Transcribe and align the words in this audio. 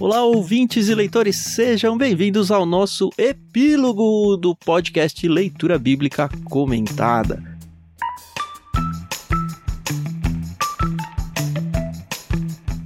Olá, 0.00 0.22
ouvintes 0.22 0.88
e 0.88 0.94
leitores, 0.94 1.34
sejam 1.34 1.98
bem-vindos 1.98 2.52
ao 2.52 2.64
nosso 2.64 3.10
epílogo 3.18 4.36
do 4.36 4.54
podcast 4.54 5.26
Leitura 5.26 5.76
Bíblica 5.76 6.28
Comentada. 6.44 7.42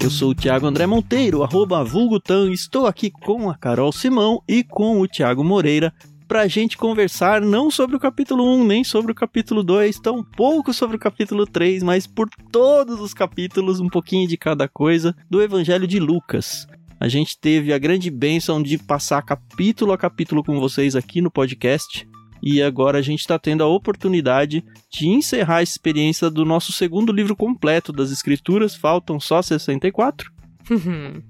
Eu 0.03 0.09
sou 0.09 0.31
o 0.31 0.35
Thiago 0.35 0.67
André 0.67 0.87
Monteiro, 0.87 1.43
arroba 1.43 1.85
Vulgutan, 1.85 2.51
estou 2.51 2.87
aqui 2.87 3.11
com 3.11 3.51
a 3.51 3.59
Carol 3.59 3.93
Simão 3.93 4.43
e 4.49 4.65
com 4.65 4.99
o 4.99 5.07
Thiago 5.07 5.45
Moreira 5.45 5.93
pra 6.27 6.49
gente 6.49 6.79
conversar 6.79 7.43
não 7.43 7.71
sobre 7.71 7.95
o 7.95 8.01
capítulo 8.01 8.43
1, 8.57 8.65
nem 8.65 8.83
sobre 8.83 9.13
o 9.13 9.15
capítulo 9.15 9.63
2, 9.63 10.01
tão 10.01 10.25
pouco 10.25 10.73
sobre 10.73 10.97
o 10.97 10.99
capítulo 10.99 11.45
3, 11.45 11.83
mas 11.83 12.07
por 12.07 12.27
todos 12.51 13.03
os 13.03 13.13
capítulos, 13.13 13.81
um 13.81 13.89
pouquinho 13.91 14.27
de 14.27 14.39
cada 14.39 14.67
coisa, 14.67 15.15
do 15.29 15.43
Evangelho 15.43 15.87
de 15.87 16.01
Lucas. 16.01 16.67
A 17.03 17.09
gente 17.09 17.37
teve 17.37 17.73
a 17.73 17.79
grande 17.79 18.09
bênção 18.13 18.63
de 18.63 18.79
passar 18.79 19.21
capítulo 19.23 19.91
a 19.91 19.99
capítulo 19.99 20.45
com 20.45 20.61
vocês 20.61 20.95
aqui 20.95 21.21
no 21.21 21.33
podcast. 21.33 22.09
E 22.41 22.63
agora 22.63 22.99
a 22.99 23.03
gente 23.03 23.19
está 23.19 23.37
tendo 23.41 23.65
a 23.65 23.67
oportunidade 23.67 24.65
de 24.89 25.09
encerrar 25.09 25.57
a 25.57 25.63
experiência 25.65 26.31
do 26.31 26.45
nosso 26.45 26.71
segundo 26.71 27.11
livro 27.13 27.35
completo 27.35 27.93
das 27.93 28.13
Escrituras. 28.13 28.77
Faltam 28.77 29.19
só 29.19 29.43
64. 29.43 30.31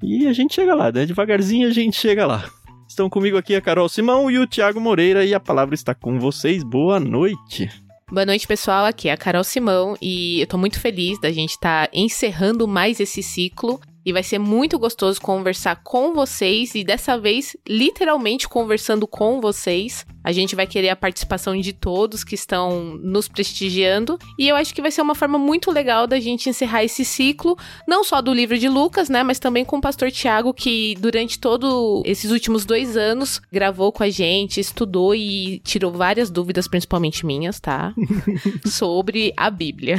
e 0.05 0.27
a 0.27 0.33
gente 0.35 0.57
chega 0.57 0.75
lá, 0.75 0.93
né? 0.93 1.07
Devagarzinho 1.07 1.67
a 1.67 1.73
gente 1.73 1.98
chega 1.98 2.27
lá. 2.27 2.45
Estão 2.87 3.09
comigo 3.09 3.39
aqui 3.39 3.55
a 3.55 3.61
Carol 3.62 3.89
Simão 3.89 4.31
e 4.31 4.39
o 4.39 4.47
Thiago 4.47 4.79
Moreira 4.79 5.25
e 5.25 5.33
a 5.33 5.41
palavra 5.41 5.75
está 5.75 5.95
com 5.95 6.20
vocês. 6.20 6.62
Boa 6.62 7.01
noite. 7.01 7.70
Boa 8.11 8.27
noite, 8.27 8.47
pessoal. 8.47 8.84
Aqui 8.84 9.09
é 9.09 9.12
a 9.12 9.17
Carol 9.17 9.43
Simão 9.43 9.97
e 10.03 10.39
eu 10.43 10.47
tô 10.47 10.59
muito 10.59 10.79
feliz 10.79 11.19
da 11.19 11.33
gente 11.33 11.53
estar 11.53 11.87
tá 11.87 11.91
encerrando 11.95 12.69
mais 12.69 13.01
esse 13.01 13.23
ciclo 13.23 13.81
e 14.05 14.12
vai 14.12 14.23
ser 14.23 14.38
muito 14.38 14.79
gostoso 14.79 15.20
conversar 15.20 15.77
com 15.83 16.12
vocês 16.12 16.75
e 16.75 16.84
dessa 16.84 17.19
vez 17.19 17.56
literalmente 17.69 18.48
conversando 18.48 19.06
com 19.06 19.41
vocês. 19.41 20.05
A 20.25 20.31
gente 20.31 20.55
vai 20.55 20.67
querer 20.67 20.91
a 20.91 20.97
participação 20.97 21.58
de 21.61 21.72
todos 21.72 22.23
que 22.23 22.34
estão 22.34 22.97
nos 23.03 23.27
prestigiando 23.27 24.19
e 24.39 24.48
eu 24.48 24.55
acho 24.55 24.73
que 24.73 24.80
vai 24.80 24.91
ser 24.91 25.03
uma 25.03 25.14
forma 25.14 25.36
muito 25.36 25.70
legal 25.70 26.06
da 26.06 26.20
gente 26.20 26.48
encerrar 26.48 26.84
esse 26.84 27.05
ciclo, 27.05 27.56
não 27.89 28.05
só 28.05 28.23
do 28.23 28.33
livro 28.33 28.56
de 28.56 28.69
Lucas, 28.69 29.08
né, 29.08 29.23
mas 29.23 29.41
também 29.41 29.64
com 29.64 29.78
o 29.78 29.80
pastor 29.80 30.11
Tiago 30.12 30.55
que 30.55 30.95
durante 31.00 31.41
todos 31.41 32.03
esses 32.05 32.30
últimos 32.30 32.64
dois 32.64 32.97
anos 32.97 33.41
gravou 33.50 33.91
com 33.91 34.05
a 34.05 34.11
gente, 34.11 34.61
estudou 34.61 35.14
e 35.14 35.61
tirou 35.64 35.91
várias 35.91 36.30
dúvidas, 36.30 36.69
principalmente 36.69 37.27
minhas, 37.27 37.58
tá, 37.58 37.92
sobre 38.64 39.33
a 39.36 39.50
Bíblia. 39.50 39.97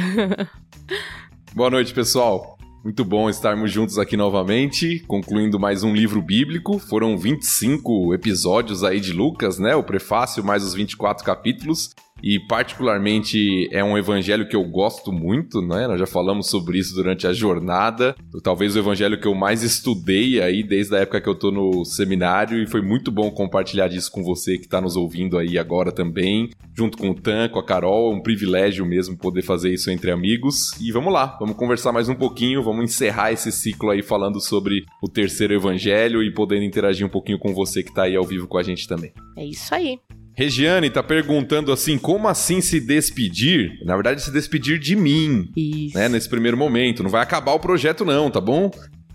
Boa 1.54 1.70
noite, 1.70 1.92
pessoal. 1.92 2.53
Muito 2.84 3.02
bom 3.02 3.30
estarmos 3.30 3.72
juntos 3.72 3.98
aqui 3.98 4.14
novamente, 4.14 5.02
concluindo 5.08 5.58
mais 5.58 5.82
um 5.82 5.94
livro 5.94 6.20
bíblico. 6.20 6.78
Foram 6.78 7.16
25 7.16 8.12
episódios 8.12 8.84
aí 8.84 9.00
de 9.00 9.10
Lucas, 9.10 9.58
né? 9.58 9.74
O 9.74 9.82
prefácio 9.82 10.44
mais 10.44 10.62
os 10.62 10.74
24 10.74 11.24
capítulos 11.24 11.94
e 12.26 12.38
particularmente 12.38 13.68
é 13.70 13.84
um 13.84 13.98
evangelho 13.98 14.48
que 14.48 14.56
eu 14.56 14.64
gosto 14.64 15.12
muito, 15.12 15.60
né? 15.60 15.86
Nós 15.86 16.00
já 16.00 16.06
falamos 16.06 16.48
sobre 16.48 16.78
isso 16.78 16.94
durante 16.94 17.26
a 17.26 17.34
jornada. 17.34 18.16
Talvez 18.42 18.74
o 18.74 18.78
evangelho 18.78 19.20
que 19.20 19.28
eu 19.28 19.34
mais 19.34 19.62
estudei 19.62 20.40
aí 20.40 20.62
desde 20.62 20.96
a 20.96 21.00
época 21.00 21.20
que 21.20 21.28
eu 21.28 21.34
tô 21.34 21.50
no 21.50 21.84
seminário 21.84 22.62
e 22.62 22.66
foi 22.66 22.80
muito 22.80 23.12
bom 23.12 23.30
compartilhar 23.30 23.88
disso 23.88 24.10
com 24.10 24.24
você 24.24 24.56
que 24.56 24.66
tá 24.66 24.80
nos 24.80 24.96
ouvindo 24.96 25.36
aí 25.36 25.58
agora 25.58 25.92
também, 25.92 26.48
junto 26.74 26.96
com 26.96 27.10
o 27.10 27.14
Tan, 27.14 27.50
com 27.50 27.58
a 27.58 27.64
Carol, 27.64 28.10
é 28.10 28.16
um 28.16 28.22
privilégio 28.22 28.86
mesmo 28.86 29.18
poder 29.18 29.42
fazer 29.42 29.74
isso 29.74 29.90
entre 29.90 30.10
amigos. 30.10 30.72
E 30.80 30.90
vamos 30.90 31.12
lá, 31.12 31.36
vamos 31.38 31.56
conversar 31.56 31.92
mais 31.92 32.08
um 32.08 32.14
pouquinho, 32.14 32.62
vamos 32.62 32.84
encerrar 32.84 33.32
esse 33.32 33.52
ciclo 33.52 33.90
aí 33.90 34.02
falando 34.02 34.40
sobre 34.40 34.86
o 35.02 35.10
terceiro 35.10 35.52
evangelho 35.52 36.22
e 36.22 36.32
podendo 36.32 36.64
interagir 36.64 37.06
um 37.06 37.10
pouquinho 37.10 37.38
com 37.38 37.52
você 37.52 37.82
que 37.82 37.92
tá 37.92 38.04
aí 38.04 38.16
ao 38.16 38.24
vivo 38.24 38.48
com 38.48 38.56
a 38.56 38.62
gente 38.62 38.88
também. 38.88 39.12
É 39.36 39.44
isso 39.44 39.74
aí. 39.74 39.98
Regiane 40.36 40.90
tá 40.90 41.02
perguntando 41.02 41.72
assim, 41.72 41.96
como 41.96 42.26
assim 42.26 42.60
se 42.60 42.80
despedir? 42.80 43.78
Na 43.84 43.94
verdade, 43.94 44.20
se 44.20 44.32
despedir 44.32 44.78
de 44.78 44.96
mim. 44.96 45.48
Isso. 45.56 45.96
Né, 45.96 46.08
nesse 46.08 46.28
primeiro 46.28 46.56
momento. 46.56 47.02
Não 47.02 47.10
vai 47.10 47.22
acabar 47.22 47.52
o 47.52 47.60
projeto 47.60 48.04
não, 48.04 48.30
tá 48.30 48.40
bom? 48.40 48.70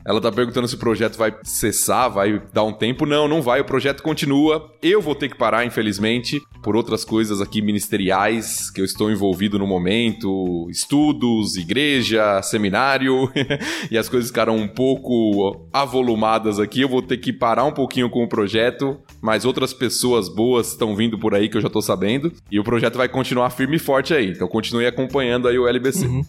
Ela 0.05 0.21
tá 0.21 0.31
perguntando 0.31 0.67
se 0.67 0.75
o 0.75 0.79
projeto 0.79 1.17
vai 1.17 1.35
cessar, 1.43 2.09
vai 2.09 2.41
dar 2.53 2.63
um 2.63 2.73
tempo. 2.73 3.05
Não, 3.05 3.27
não 3.27 3.41
vai. 3.41 3.59
O 3.61 3.65
projeto 3.65 4.01
continua. 4.01 4.71
Eu 4.81 5.01
vou 5.01 5.13
ter 5.13 5.29
que 5.29 5.37
parar, 5.37 5.65
infelizmente, 5.65 6.41
por 6.63 6.75
outras 6.75 7.03
coisas 7.03 7.41
aqui 7.41 7.61
ministeriais 7.61 8.69
que 8.71 8.81
eu 8.81 8.85
estou 8.85 9.11
envolvido 9.11 9.59
no 9.59 9.67
momento: 9.67 10.67
estudos, 10.69 11.55
igreja, 11.57 12.41
seminário. 12.41 13.29
e 13.91 13.97
as 13.97 14.07
coisas 14.09 14.29
ficaram 14.29 14.55
um 14.55 14.67
pouco 14.67 15.67
avolumadas 15.73 16.59
aqui. 16.59 16.81
Eu 16.81 16.89
vou 16.89 17.01
ter 17.01 17.17
que 17.17 17.33
parar 17.33 17.65
um 17.65 17.73
pouquinho 17.73 18.09
com 18.09 18.23
o 18.23 18.29
projeto, 18.29 18.99
mas 19.21 19.45
outras 19.45 19.73
pessoas 19.73 20.29
boas 20.29 20.69
estão 20.69 20.95
vindo 20.95 21.19
por 21.19 21.35
aí 21.35 21.49
que 21.49 21.57
eu 21.57 21.61
já 21.61 21.69
tô 21.69 21.81
sabendo. 21.81 22.31
E 22.49 22.59
o 22.59 22.63
projeto 22.63 22.97
vai 22.97 23.09
continuar 23.09 23.49
firme 23.49 23.75
e 23.75 23.79
forte 23.79 24.13
aí. 24.13 24.31
Então 24.31 24.47
continue 24.47 24.85
acompanhando 24.85 25.47
aí 25.47 25.57
o 25.59 25.67
LBC. 25.67 26.07
Uhum. 26.07 26.21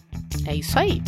É 0.45 0.55
isso 0.55 0.77
aí. 0.77 1.01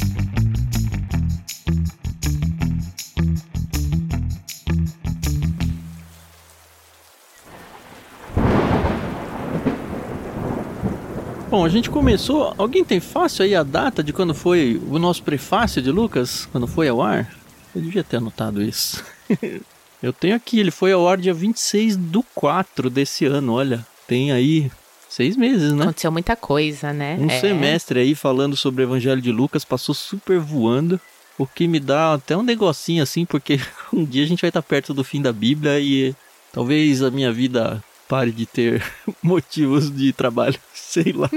Bom, 11.54 11.64
a 11.64 11.70
gente 11.70 11.88
começou. 11.88 12.52
Alguém 12.58 12.84
tem 12.84 13.00
fácil 13.00 13.46
aí 13.46 13.54
a 13.54 13.62
data 13.62 14.04
de 14.04 14.12
quando 14.12 14.34
foi 14.34 14.82
o 14.90 14.98
nosso 14.98 15.22
prefácio 15.22 15.84
de 15.84 15.92
Lucas? 15.92 16.48
Quando 16.52 16.66
foi 16.66 16.90
ao 16.90 17.00
ar? 17.00 17.32
Eu 17.76 17.80
devia 17.80 18.04
ter 18.04 18.18
anotado 18.18 18.60
isso. 18.60 19.04
Eu 20.02 20.12
tenho 20.12 20.36
aqui, 20.36 20.60
ele 20.60 20.72
foi 20.72 20.92
ao 20.92 21.08
ar 21.08 21.16
dia 21.16 21.32
26 21.32 21.96
do 21.96 22.24
4 22.34 22.90
desse 22.90 23.26
ano, 23.26 23.54
olha. 23.54 23.86
Tem 24.08 24.32
aí 24.32 24.72
seis 25.08 25.38
meses, 25.38 25.74
né? 25.74 25.84
Aconteceu 25.84 26.12
muita 26.12 26.36
coisa, 26.36 26.92
né? 26.92 27.18
Um 27.20 27.28
é. 27.28 27.40
semestre 27.40 28.00
aí 28.00 28.16
falando 28.16 28.56
sobre 28.56 28.82
o 28.82 28.86
Evangelho 28.88 29.22
de 29.22 29.32
Lucas, 29.32 29.64
passou 29.64 29.94
super 29.94 30.40
voando. 30.40 31.00
O 31.38 31.46
que 31.46 31.68
me 31.68 31.80
dá 31.80 32.16
até 32.16 32.36
um 32.36 32.42
negocinho 32.42 33.04
assim, 33.04 33.26
porque 33.26 33.60
um 33.94 34.04
dia 34.04 34.24
a 34.24 34.28
gente 34.28 34.42
vai 34.42 34.50
estar 34.50 34.64
perto 34.64 34.92
do 34.92 35.04
fim 35.04 35.22
da 35.22 35.32
Bíblia 35.32 35.80
e 35.80 36.16
talvez 36.52 37.04
a 37.04 37.12
minha 37.12 37.32
vida 37.32 37.80
pare 38.14 38.32
de 38.32 38.46
ter 38.46 38.84
motivos 39.24 39.90
de 39.90 40.14
trabalho, 40.14 40.56
sei 40.72 41.12
lá. 41.12 41.28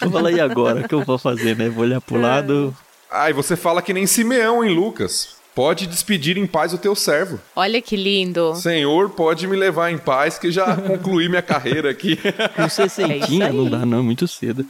vou 0.00 0.10
falar, 0.10 0.32
e 0.32 0.40
agora? 0.40 0.80
O 0.80 0.88
que 0.88 0.94
eu 0.96 1.04
vou 1.04 1.16
fazer, 1.16 1.56
né? 1.56 1.68
Vou 1.68 1.84
olhar 1.84 2.00
pro 2.00 2.20
lado. 2.20 2.76
Ah, 3.08 3.30
e 3.30 3.32
você 3.32 3.54
fala 3.54 3.80
que 3.80 3.92
nem 3.92 4.04
Simeão 4.04 4.64
em 4.64 4.74
Lucas. 4.74 5.36
Pode 5.54 5.86
despedir 5.86 6.36
em 6.36 6.44
paz 6.44 6.72
o 6.72 6.78
teu 6.78 6.96
servo. 6.96 7.40
Olha 7.54 7.80
que 7.80 7.94
lindo. 7.94 8.56
Senhor, 8.56 9.10
pode 9.10 9.46
me 9.46 9.54
levar 9.54 9.92
em 9.92 9.98
paz, 9.98 10.36
que 10.36 10.50
já 10.50 10.74
concluí 10.74 11.28
minha 11.28 11.40
carreira 11.42 11.88
aqui. 11.88 12.18
Com 12.56 12.68
sessentinha, 12.68 13.46
é 13.46 13.52
não 13.52 13.70
dá 13.70 13.86
não, 13.86 14.00
é 14.00 14.02
muito 14.02 14.26
cedo. 14.26 14.66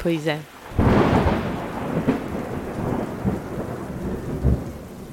pois 0.00 0.28
é. 0.28 0.38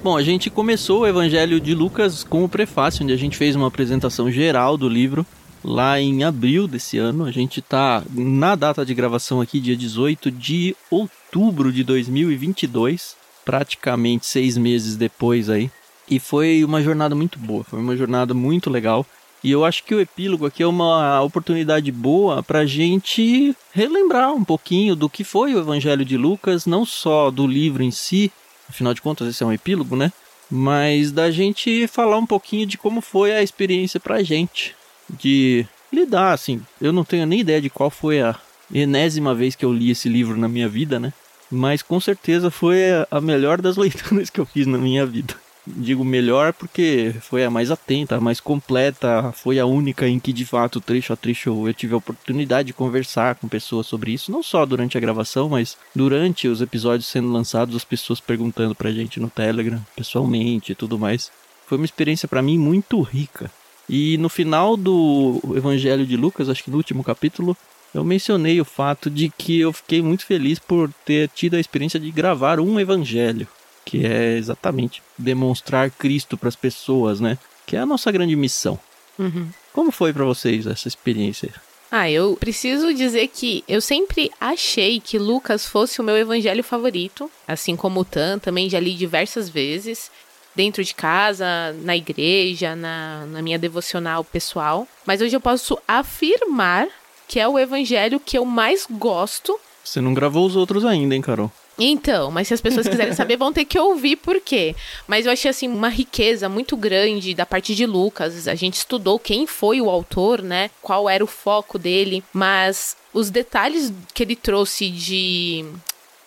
Bom, 0.01 0.15
a 0.15 0.23
gente 0.23 0.49
começou 0.49 1.01
o 1.01 1.07
Evangelho 1.07 1.59
de 1.59 1.75
Lucas 1.75 2.23
com 2.23 2.45
o 2.45 2.49
prefácio, 2.49 3.03
onde 3.03 3.11
a 3.11 3.17
gente 3.17 3.35
fez 3.35 3.53
uma 3.53 3.67
apresentação 3.67 4.31
geral 4.31 4.77
do 4.77 4.87
livro 4.87 5.25
lá 5.61 5.99
em 5.99 6.23
abril 6.23 6.69
desse 6.69 6.97
ano. 6.97 7.25
A 7.25 7.31
gente 7.31 7.59
está 7.59 8.01
na 8.09 8.55
data 8.55 8.85
de 8.85 8.93
gravação 8.93 9.41
aqui, 9.41 9.59
dia 9.59 9.75
18 9.75 10.31
de 10.31 10.73
outubro 10.89 11.69
de 11.69 11.83
2022, 11.83 13.17
praticamente 13.43 14.25
seis 14.25 14.57
meses 14.57 14.95
depois 14.95 15.49
aí. 15.49 15.69
E 16.09 16.17
foi 16.17 16.63
uma 16.63 16.81
jornada 16.81 17.13
muito 17.13 17.37
boa, 17.37 17.65
foi 17.65 17.79
uma 17.79 17.97
jornada 17.97 18.33
muito 18.33 18.69
legal. 18.69 19.05
E 19.43 19.51
eu 19.51 19.65
acho 19.65 19.83
que 19.83 19.93
o 19.93 19.99
epílogo 19.99 20.45
aqui 20.45 20.63
é 20.63 20.67
uma 20.67 21.21
oportunidade 21.21 21.91
boa 21.91 22.41
para 22.41 22.59
a 22.59 22.65
gente 22.65 23.53
relembrar 23.73 24.33
um 24.33 24.45
pouquinho 24.45 24.95
do 24.95 25.09
que 25.09 25.25
foi 25.25 25.53
o 25.53 25.59
Evangelho 25.59 26.05
de 26.05 26.15
Lucas, 26.15 26.65
não 26.65 26.85
só 26.85 27.29
do 27.29 27.45
livro 27.45 27.83
em 27.83 27.91
si, 27.91 28.31
afinal 28.69 28.93
de 28.93 29.01
contas 29.01 29.27
esse 29.27 29.43
é 29.43 29.45
um 29.45 29.51
epílogo, 29.53 29.95
né? 29.95 30.11
Mas 30.49 31.11
da 31.11 31.29
gente 31.29 31.87
falar 31.87 32.17
um 32.17 32.25
pouquinho 32.25 32.65
de 32.65 32.77
como 32.77 33.01
foi 33.01 33.31
a 33.31 33.43
experiência 33.43 33.99
pra 33.99 34.23
gente, 34.23 34.75
de 35.09 35.65
lidar, 35.91 36.33
assim. 36.33 36.61
Eu 36.79 36.93
não 36.93 37.03
tenho 37.03 37.25
nem 37.25 37.41
ideia 37.41 37.61
de 37.61 37.69
qual 37.69 37.89
foi 37.89 38.21
a 38.21 38.35
enésima 38.73 39.35
vez 39.35 39.55
que 39.55 39.65
eu 39.65 39.73
li 39.73 39.91
esse 39.91 40.07
livro 40.07 40.37
na 40.37 40.47
minha 40.47 40.67
vida, 40.67 40.99
né? 40.99 41.13
Mas 41.51 41.81
com 41.81 41.99
certeza 41.99 42.51
foi 42.51 42.79
a 43.09 43.19
melhor 43.19 43.61
das 43.61 43.75
leituras 43.75 44.29
que 44.31 44.39
eu 44.39 44.45
fiz 44.45 44.65
na 44.67 44.77
minha 44.77 45.05
vida 45.05 45.35
digo 45.75 46.03
melhor 46.03 46.53
porque 46.53 47.13
foi 47.21 47.43
a 47.43 47.49
mais 47.49 47.71
atenta, 47.71 48.15
a 48.15 48.21
mais 48.21 48.39
completa, 48.39 49.31
foi 49.31 49.59
a 49.59 49.65
única 49.65 50.07
em 50.07 50.19
que 50.19 50.33
de 50.33 50.45
fato 50.45 50.81
trecho 50.81 51.13
a 51.13 51.15
trecho 51.15 51.67
eu 51.67 51.73
tive 51.73 51.93
a 51.93 51.97
oportunidade 51.97 52.67
de 52.67 52.73
conversar 52.73 53.35
com 53.35 53.47
pessoas 53.47 53.87
sobre 53.87 54.11
isso, 54.11 54.31
não 54.31 54.41
só 54.41 54.65
durante 54.65 54.97
a 54.97 55.01
gravação, 55.01 55.49
mas 55.49 55.77
durante 55.95 56.47
os 56.47 56.61
episódios 56.61 57.07
sendo 57.07 57.31
lançados, 57.31 57.75
as 57.75 57.83
pessoas 57.83 58.19
perguntando 58.19 58.75
pra 58.75 58.91
gente 58.91 59.19
no 59.19 59.29
Telegram, 59.29 59.79
pessoalmente 59.95 60.71
e 60.71 60.75
tudo 60.75 60.97
mais. 60.97 61.31
Foi 61.65 61.77
uma 61.77 61.85
experiência 61.85 62.27
para 62.27 62.41
mim 62.41 62.57
muito 62.57 62.99
rica. 63.01 63.51
E 63.87 64.17
no 64.17 64.29
final 64.29 64.75
do 64.77 65.39
Evangelho 65.55 66.05
de 66.05 66.15
Lucas, 66.15 66.49
acho 66.49 66.63
que 66.63 66.71
no 66.71 66.77
último 66.77 67.03
capítulo, 67.03 67.57
eu 67.93 68.03
mencionei 68.03 68.61
o 68.61 68.65
fato 68.65 69.09
de 69.09 69.29
que 69.29 69.59
eu 69.59 69.73
fiquei 69.73 70.01
muito 70.01 70.25
feliz 70.25 70.59
por 70.59 70.91
ter 71.05 71.29
tido 71.29 71.55
a 71.55 71.59
experiência 71.59 71.99
de 71.99 72.11
gravar 72.11 72.59
um 72.59 72.79
evangelho 72.79 73.47
que 73.89 74.05
é 74.05 74.37
exatamente 74.37 75.01
demonstrar 75.17 75.89
Cristo 75.89 76.37
para 76.37 76.47
as 76.47 76.55
pessoas, 76.55 77.19
né? 77.19 77.39
Que 77.65 77.75
é 77.75 77.79
a 77.79 77.87
nossa 77.87 78.11
grande 78.11 78.35
missão. 78.35 78.77
Uhum. 79.17 79.49
Como 79.73 79.91
foi 79.91 80.13
para 80.13 80.23
vocês 80.23 80.67
essa 80.67 80.87
experiência? 80.87 81.51
Ah, 81.91 82.07
eu 82.07 82.37
preciso 82.39 82.93
dizer 82.93 83.27
que 83.29 83.63
eu 83.67 83.81
sempre 83.81 84.29
achei 84.39 84.99
que 84.99 85.17
Lucas 85.17 85.65
fosse 85.65 85.99
o 85.99 86.03
meu 86.03 86.15
evangelho 86.15 86.63
favorito, 86.63 87.31
assim 87.47 87.75
como 87.75 88.01
o 88.01 88.05
Tan, 88.05 88.37
também 88.37 88.69
já 88.69 88.79
li 88.79 88.93
diversas 88.93 89.49
vezes, 89.49 90.11
dentro 90.55 90.83
de 90.83 90.93
casa, 90.93 91.75
na 91.81 91.97
igreja, 91.97 92.75
na, 92.75 93.25
na 93.25 93.41
minha 93.41 93.57
devocional 93.57 94.23
pessoal. 94.23 94.87
Mas 95.03 95.19
hoje 95.19 95.35
eu 95.35 95.41
posso 95.41 95.79
afirmar 95.87 96.87
que 97.27 97.39
é 97.39 97.47
o 97.47 97.57
evangelho 97.57 98.19
que 98.19 98.37
eu 98.37 98.45
mais 98.45 98.85
gosto. 98.87 99.59
Você 99.83 99.99
não 99.99 100.13
gravou 100.13 100.45
os 100.45 100.55
outros 100.55 100.85
ainda, 100.85 101.15
hein, 101.15 101.21
Carol? 101.21 101.51
Então, 101.79 102.29
mas 102.29 102.47
se 102.47 102.53
as 102.53 102.61
pessoas 102.61 102.87
quiserem 102.87 103.13
saber, 103.13 103.37
vão 103.37 103.53
ter 103.53 103.65
que 103.65 103.79
ouvir 103.79 104.17
por 104.17 104.39
quê. 104.41 104.75
Mas 105.07 105.25
eu 105.25 105.31
achei, 105.31 105.49
assim, 105.49 105.67
uma 105.67 105.89
riqueza 105.89 106.49
muito 106.49 106.75
grande 106.75 107.33
da 107.33 107.45
parte 107.45 107.73
de 107.73 107.85
Lucas. 107.85 108.47
A 108.47 108.55
gente 108.55 108.75
estudou 108.75 109.17
quem 109.17 109.47
foi 109.47 109.79
o 109.79 109.89
autor, 109.89 110.41
né? 110.41 110.69
Qual 110.81 111.09
era 111.09 111.23
o 111.23 111.27
foco 111.27 111.79
dele. 111.79 112.23
Mas 112.33 112.97
os 113.13 113.29
detalhes 113.29 113.93
que 114.13 114.23
ele 114.23 114.35
trouxe 114.35 114.89
de 114.89 115.65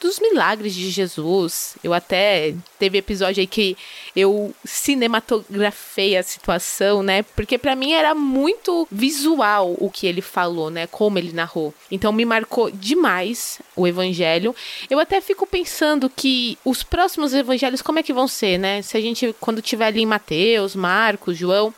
dos 0.02 0.18
milagres 0.18 0.74
de 0.74 0.90
Jesus. 0.90 1.76
Eu 1.82 1.94
até 1.94 2.54
teve 2.78 2.98
episódio 2.98 3.40
aí 3.40 3.46
que 3.46 3.76
eu 4.14 4.52
cinematografei 4.64 6.16
a 6.16 6.22
situação, 6.22 7.02
né? 7.02 7.22
Porque 7.22 7.56
para 7.56 7.76
mim 7.76 7.92
era 7.92 8.14
muito 8.14 8.86
visual 8.90 9.76
o 9.78 9.88
que 9.88 10.06
ele 10.06 10.20
falou, 10.20 10.70
né? 10.70 10.86
Como 10.88 11.18
ele 11.18 11.32
narrou. 11.32 11.72
Então 11.90 12.12
me 12.12 12.24
marcou 12.24 12.70
demais 12.70 13.60
o 13.76 13.86
evangelho. 13.86 14.54
Eu 14.90 14.98
até 14.98 15.20
fico 15.20 15.46
pensando 15.46 16.10
que 16.10 16.58
os 16.64 16.82
próximos 16.82 17.32
evangelhos 17.32 17.80
como 17.80 18.00
é 18.00 18.02
que 18.02 18.12
vão 18.12 18.26
ser, 18.26 18.58
né? 18.58 18.82
Se 18.82 18.96
a 18.96 19.00
gente 19.00 19.34
quando 19.40 19.62
tiver 19.62 19.86
ali 19.86 20.02
em 20.02 20.06
Mateus, 20.06 20.74
Marcos, 20.74 21.36
João, 21.38 21.72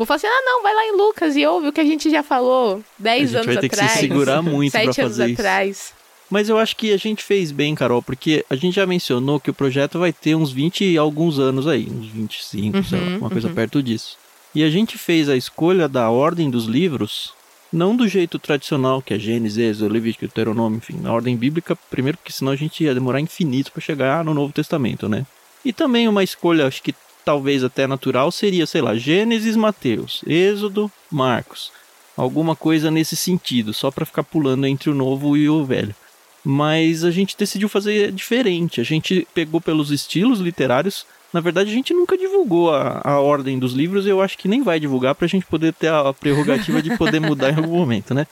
Vou 0.00 0.06
falar 0.06 0.16
assim, 0.16 0.28
ah, 0.28 0.42
não, 0.46 0.62
vai 0.62 0.74
lá 0.74 0.86
em 0.86 0.96
Lucas 0.96 1.36
e 1.36 1.44
ouve 1.44 1.68
o 1.68 1.72
que 1.72 1.80
a 1.80 1.84
gente 1.84 2.08
já 2.08 2.22
falou 2.22 2.82
10 2.98 3.34
anos 3.34 3.46
vai 3.46 3.58
ter 3.58 3.66
atrás. 3.66 3.92
Que 3.92 3.98
se 3.98 4.00
segurar 4.00 4.40
muito 4.42 4.72
7 4.72 4.94
pra 4.94 5.04
anos 5.04 5.16
fazer 5.18 5.30
isso. 5.30 5.40
atrás. 5.40 5.99
Mas 6.30 6.48
eu 6.48 6.56
acho 6.56 6.76
que 6.76 6.92
a 6.92 6.96
gente 6.96 7.24
fez 7.24 7.50
bem, 7.50 7.74
Carol, 7.74 8.00
porque 8.00 8.46
a 8.48 8.54
gente 8.54 8.76
já 8.76 8.86
mencionou 8.86 9.40
que 9.40 9.50
o 9.50 9.54
projeto 9.54 9.98
vai 9.98 10.12
ter 10.12 10.36
uns 10.36 10.52
20 10.52 10.84
e 10.84 10.96
alguns 10.96 11.40
anos 11.40 11.66
aí, 11.66 11.88
uns 11.90 12.06
25, 12.06 12.76
uhum, 12.76 12.84
sei 12.84 13.00
lá, 13.00 13.18
uma 13.18 13.30
coisa 13.30 13.48
uhum. 13.48 13.54
perto 13.54 13.82
disso. 13.82 14.16
E 14.54 14.62
a 14.62 14.70
gente 14.70 14.96
fez 14.96 15.28
a 15.28 15.36
escolha 15.36 15.88
da 15.88 16.08
ordem 16.08 16.48
dos 16.48 16.66
livros, 16.66 17.32
não 17.72 17.96
do 17.96 18.06
jeito 18.06 18.38
tradicional, 18.38 19.02
que 19.02 19.12
é 19.12 19.18
Gênesis, 19.18 19.58
Êxodo, 19.58 19.92
Levítico, 19.92 20.24
Deuteronômio, 20.26 20.78
enfim, 20.78 21.00
na 21.00 21.12
ordem 21.12 21.36
bíblica, 21.36 21.76
primeiro 21.90 22.16
porque 22.18 22.32
senão 22.32 22.52
a 22.52 22.56
gente 22.56 22.84
ia 22.84 22.94
demorar 22.94 23.20
infinito 23.20 23.72
para 23.72 23.82
chegar 23.82 24.24
no 24.24 24.32
Novo 24.32 24.52
Testamento, 24.52 25.08
né? 25.08 25.26
E 25.64 25.72
também 25.72 26.08
uma 26.08 26.22
escolha, 26.22 26.66
acho 26.66 26.82
que 26.82 26.94
talvez 27.24 27.64
até 27.64 27.88
natural, 27.88 28.30
seria, 28.30 28.66
sei 28.66 28.80
lá, 28.80 28.94
Gênesis, 28.94 29.56
Mateus, 29.56 30.22
Êxodo, 30.26 30.90
Marcos. 31.10 31.72
Alguma 32.16 32.54
coisa 32.54 32.88
nesse 32.88 33.16
sentido, 33.16 33.74
só 33.74 33.90
para 33.90 34.06
ficar 34.06 34.22
pulando 34.22 34.66
entre 34.66 34.90
o 34.90 34.94
novo 34.94 35.36
e 35.36 35.48
o 35.48 35.64
velho 35.64 35.94
mas 36.44 37.04
a 37.04 37.10
gente 37.10 37.36
decidiu 37.36 37.68
fazer 37.68 38.12
diferente. 38.12 38.80
A 38.80 38.84
gente 38.84 39.26
pegou 39.34 39.60
pelos 39.60 39.90
estilos 39.90 40.40
literários. 40.40 41.06
Na 41.32 41.40
verdade, 41.40 41.70
a 41.70 41.74
gente 41.74 41.94
nunca 41.94 42.16
divulgou 42.16 42.74
a, 42.74 43.00
a 43.04 43.20
ordem 43.20 43.58
dos 43.58 43.72
livros 43.72 44.06
e 44.06 44.08
eu 44.08 44.20
acho 44.20 44.36
que 44.38 44.48
nem 44.48 44.62
vai 44.62 44.80
divulgar 44.80 45.14
para 45.14 45.26
a 45.26 45.28
gente 45.28 45.46
poder 45.46 45.72
ter 45.72 45.88
a 45.88 46.12
prerrogativa 46.12 46.82
de 46.82 46.96
poder 46.96 47.20
mudar 47.20 47.50
em 47.50 47.56
algum 47.56 47.76
momento, 47.76 48.14
né? 48.14 48.26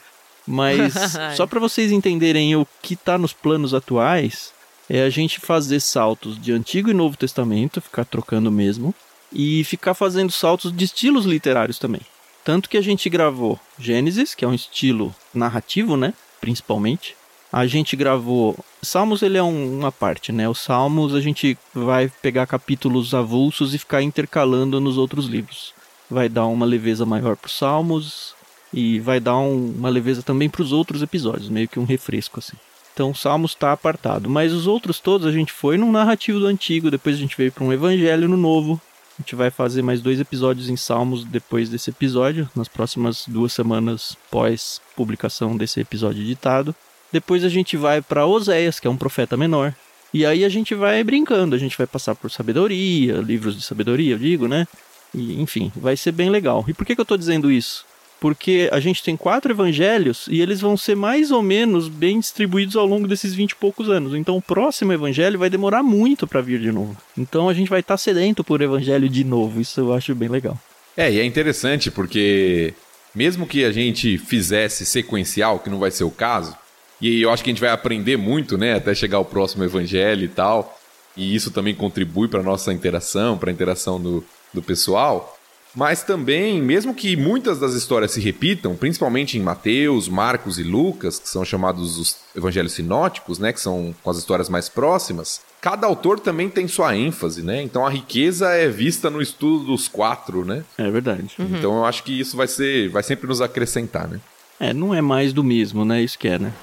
Mas 0.45 0.93
só 1.37 1.45
para 1.45 1.59
vocês 1.59 1.91
entenderem 1.91 2.55
o 2.55 2.67
que 2.81 2.95
está 2.95 3.17
nos 3.17 3.31
planos 3.31 3.73
atuais, 3.73 4.51
é 4.89 5.03
a 5.03 5.09
gente 5.09 5.39
fazer 5.39 5.79
saltos 5.79 6.41
de 6.41 6.51
Antigo 6.51 6.89
e 6.89 6.93
Novo 6.93 7.15
Testamento, 7.15 7.79
ficar 7.79 8.03
trocando 8.05 8.51
mesmo, 8.51 8.93
e 9.31 9.63
ficar 9.63 9.93
fazendo 9.93 10.31
saltos 10.31 10.75
de 10.75 10.83
estilos 10.83 11.25
literários 11.25 11.77
também. 11.77 12.01
Tanto 12.43 12.67
que 12.67 12.77
a 12.77 12.81
gente 12.81 13.09
gravou 13.09 13.59
Gênesis, 13.77 14.33
que 14.33 14.43
é 14.43 14.47
um 14.47 14.53
estilo 14.53 15.13
narrativo, 15.33 15.95
né? 15.95 16.13
Principalmente 16.41 17.15
a 17.51 17.65
gente 17.65 17.95
gravou. 17.95 18.57
Salmos 18.81 19.21
ele 19.21 19.37
é 19.37 19.43
um, 19.43 19.79
uma 19.79 19.91
parte, 19.91 20.31
né? 20.31 20.47
Os 20.47 20.59
Salmos 20.59 21.15
a 21.15 21.21
gente 21.21 21.57
vai 21.73 22.11
pegar 22.21 22.45
capítulos 22.45 23.13
avulsos 23.13 23.73
e 23.73 23.79
ficar 23.79 24.01
intercalando 24.01 24.79
nos 24.79 24.97
outros 24.97 25.25
livros. 25.25 25.73
Vai 26.09 26.29
dar 26.29 26.45
uma 26.45 26.65
leveza 26.65 27.05
maior 27.05 27.35
para 27.35 27.47
os 27.47 27.57
Salmos 27.57 28.35
e 28.73 28.99
vai 28.99 29.19
dar 29.19 29.37
um, 29.37 29.73
uma 29.77 29.89
leveza 29.89 30.21
também 30.21 30.49
para 30.49 30.61
os 30.61 30.71
outros 30.71 31.01
episódios, 31.01 31.49
meio 31.49 31.67
que 31.67 31.79
um 31.79 31.85
refresco 31.85 32.39
assim. 32.39 32.57
Então, 32.93 33.13
Salmos 33.13 33.51
está 33.51 33.71
apartado, 33.71 34.29
mas 34.29 34.53
os 34.53 34.67
outros 34.67 34.99
todos 34.99 35.25
a 35.25 35.31
gente 35.31 35.51
foi 35.51 35.77
num 35.77 35.91
narrativo 35.91 36.39
do 36.39 36.47
antigo, 36.47 36.91
depois 36.91 37.15
a 37.15 37.19
gente 37.19 37.37
veio 37.37 37.51
para 37.51 37.63
um 37.63 37.73
evangelho 37.73 38.27
no 38.27 38.37
novo. 38.37 38.79
A 39.17 39.21
gente 39.21 39.35
vai 39.35 39.49
fazer 39.49 39.81
mais 39.81 40.01
dois 40.01 40.19
episódios 40.19 40.69
em 40.69 40.77
Salmos 40.77 41.25
depois 41.25 41.69
desse 41.69 41.89
episódio, 41.89 42.49
nas 42.55 42.67
próximas 42.67 43.25
duas 43.27 43.53
semanas 43.53 44.15
pós 44.29 44.81
publicação 44.95 45.57
desse 45.57 45.79
episódio 45.79 46.21
editado. 46.21 46.75
Depois 47.11 47.43
a 47.43 47.49
gente 47.49 47.75
vai 47.75 48.01
para 48.01 48.25
Oséias, 48.25 48.79
que 48.79 48.87
é 48.87 48.89
um 48.89 48.97
profeta 48.97 49.35
menor. 49.35 49.73
E 50.13 50.25
aí 50.25 50.43
a 50.43 50.49
gente 50.49 50.73
vai 50.73 51.03
brincando, 51.03 51.55
a 51.55 51.59
gente 51.59 51.77
vai 51.77 51.85
passar 51.85 52.15
por 52.15 52.31
sabedoria, 52.31 53.17
livros 53.17 53.55
de 53.55 53.61
sabedoria, 53.61 54.13
eu 54.13 54.19
digo, 54.19 54.47
né? 54.47 54.67
E, 55.13 55.41
enfim, 55.41 55.71
vai 55.75 55.95
ser 55.95 56.11
bem 56.11 56.29
legal. 56.29 56.65
E 56.67 56.73
por 56.73 56.85
que, 56.85 56.95
que 56.95 57.01
eu 57.01 57.03
estou 57.03 57.17
dizendo 57.17 57.51
isso? 57.51 57.85
Porque 58.19 58.69
a 58.71 58.79
gente 58.79 59.01
tem 59.01 59.15
quatro 59.15 59.51
evangelhos 59.51 60.27
e 60.29 60.41
eles 60.41 60.59
vão 60.59 60.75
ser 60.75 60.95
mais 60.95 61.31
ou 61.31 61.41
menos 61.41 61.87
bem 61.87 62.19
distribuídos 62.19 62.75
ao 62.75 62.85
longo 62.85 63.07
desses 63.07 63.33
vinte 63.33 63.51
e 63.51 63.55
poucos 63.55 63.89
anos. 63.89 64.13
Então 64.13 64.35
o 64.35 64.41
próximo 64.41 64.91
evangelho 64.91 65.39
vai 65.39 65.49
demorar 65.49 65.81
muito 65.81 66.27
para 66.27 66.41
vir 66.41 66.59
de 66.59 66.71
novo. 66.71 66.97
Então 67.17 67.47
a 67.47 67.53
gente 67.53 67.69
vai 67.69 67.79
estar 67.79 67.93
tá 67.93 67.97
sedento 67.97 68.43
por 68.43 68.61
evangelho 68.61 69.07
de 69.07 69.23
novo. 69.23 69.61
Isso 69.61 69.79
eu 69.79 69.93
acho 69.93 70.13
bem 70.13 70.27
legal. 70.27 70.59
É, 70.97 71.09
e 71.09 71.19
é 71.19 71.23
interessante 71.23 71.89
porque 71.89 72.73
mesmo 73.15 73.47
que 73.47 73.63
a 73.63 73.71
gente 73.71 74.17
fizesse 74.17 74.85
sequencial, 74.85 75.59
que 75.59 75.69
não 75.69 75.79
vai 75.79 75.91
ser 75.91 76.03
o 76.03 76.11
caso, 76.11 76.55
e 77.01 77.21
eu 77.21 77.31
acho 77.31 77.43
que 77.43 77.49
a 77.49 77.53
gente 77.53 77.61
vai 77.61 77.69
aprender 77.69 78.17
muito, 78.17 78.57
né, 78.57 78.75
até 78.75 78.93
chegar 78.93 79.17
ao 79.17 79.25
próximo 79.25 79.63
evangelho 79.63 80.25
e 80.25 80.29
tal. 80.29 80.77
E 81.15 81.35
isso 81.35 81.51
também 81.51 81.75
contribui 81.75 82.27
para 82.27 82.43
nossa 82.43 82.71
interação, 82.71 83.37
para 83.37 83.49
a 83.49 83.53
interação 83.53 83.99
do, 83.99 84.23
do 84.53 84.61
pessoal. 84.61 85.37
Mas 85.75 86.01
também, 86.01 86.61
mesmo 86.61 86.95
que 86.95 87.15
muitas 87.15 87.59
das 87.59 87.73
histórias 87.73 88.11
se 88.11 88.19
repitam, 88.19 88.75
principalmente 88.75 89.37
em 89.37 89.41
Mateus, 89.41 90.07
Marcos 90.07 90.57
e 90.57 90.63
Lucas, 90.63 91.19
que 91.19 91.29
são 91.29 91.45
chamados 91.45 91.97
os 91.97 92.17
evangelhos 92.35 92.73
sinóticos, 92.73 93.37
né, 93.37 93.53
que 93.53 93.61
são 93.61 93.93
com 94.01 94.09
as 94.09 94.17
histórias 94.17 94.49
mais 94.49 94.67
próximas, 94.67 95.41
cada 95.61 95.85
autor 95.85 96.19
também 96.19 96.49
tem 96.49 96.67
sua 96.67 96.95
ênfase, 96.95 97.43
né? 97.43 97.61
Então 97.61 97.85
a 97.85 97.89
riqueza 97.89 98.49
é 98.51 98.67
vista 98.67 99.09
no 99.09 99.21
estudo 99.21 99.65
dos 99.65 99.87
quatro, 99.87 100.43
né? 100.43 100.63
É 100.77 100.89
verdade. 100.89 101.29
Uhum. 101.37 101.57
Então 101.57 101.77
eu 101.77 101.85
acho 101.85 102.03
que 102.03 102.19
isso 102.19 102.35
vai 102.35 102.47
ser, 102.47 102.89
vai 102.89 103.03
sempre 103.03 103.27
nos 103.27 103.41
acrescentar, 103.41 104.07
né? 104.07 104.19
É, 104.59 104.73
não 104.73 104.93
é 104.93 105.01
mais 105.01 105.33
do 105.33 105.43
mesmo, 105.43 105.85
né? 105.85 106.01
Isso 106.01 106.17
que 106.17 106.27
é, 106.27 106.39
né? 106.39 106.53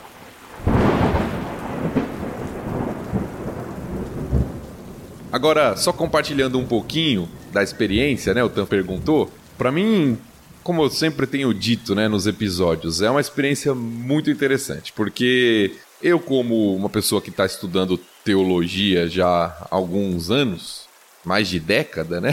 Agora, 5.37 5.77
só 5.77 5.93
compartilhando 5.93 6.59
um 6.59 6.65
pouquinho 6.65 7.29
da 7.53 7.63
experiência, 7.63 8.33
né? 8.33 8.43
O 8.43 8.49
Tan 8.49 8.65
perguntou. 8.65 9.31
Para 9.59 9.71
mim, 9.71 10.17
como 10.63 10.83
eu 10.83 10.89
sempre 10.89 11.27
tenho 11.27 11.53
dito, 11.53 11.95
né, 11.95 12.09
nos 12.09 12.27
episódios, 12.27 13.03
é 13.03 13.11
uma 13.11 13.21
experiência 13.21 13.75
muito 13.75 14.31
interessante, 14.31 14.95
porque 14.95 15.73
eu, 16.03 16.19
como 16.19 16.75
uma 16.75 16.89
pessoa 16.89 17.21
que 17.21 17.29
está 17.29 17.45
estudando 17.45 18.01
teologia 18.25 19.11
já 19.11 19.27
há 19.27 19.67
alguns 19.69 20.31
anos, 20.31 20.87
mais 21.23 21.49
de 21.49 21.61
década, 21.61 22.19
né? 22.19 22.31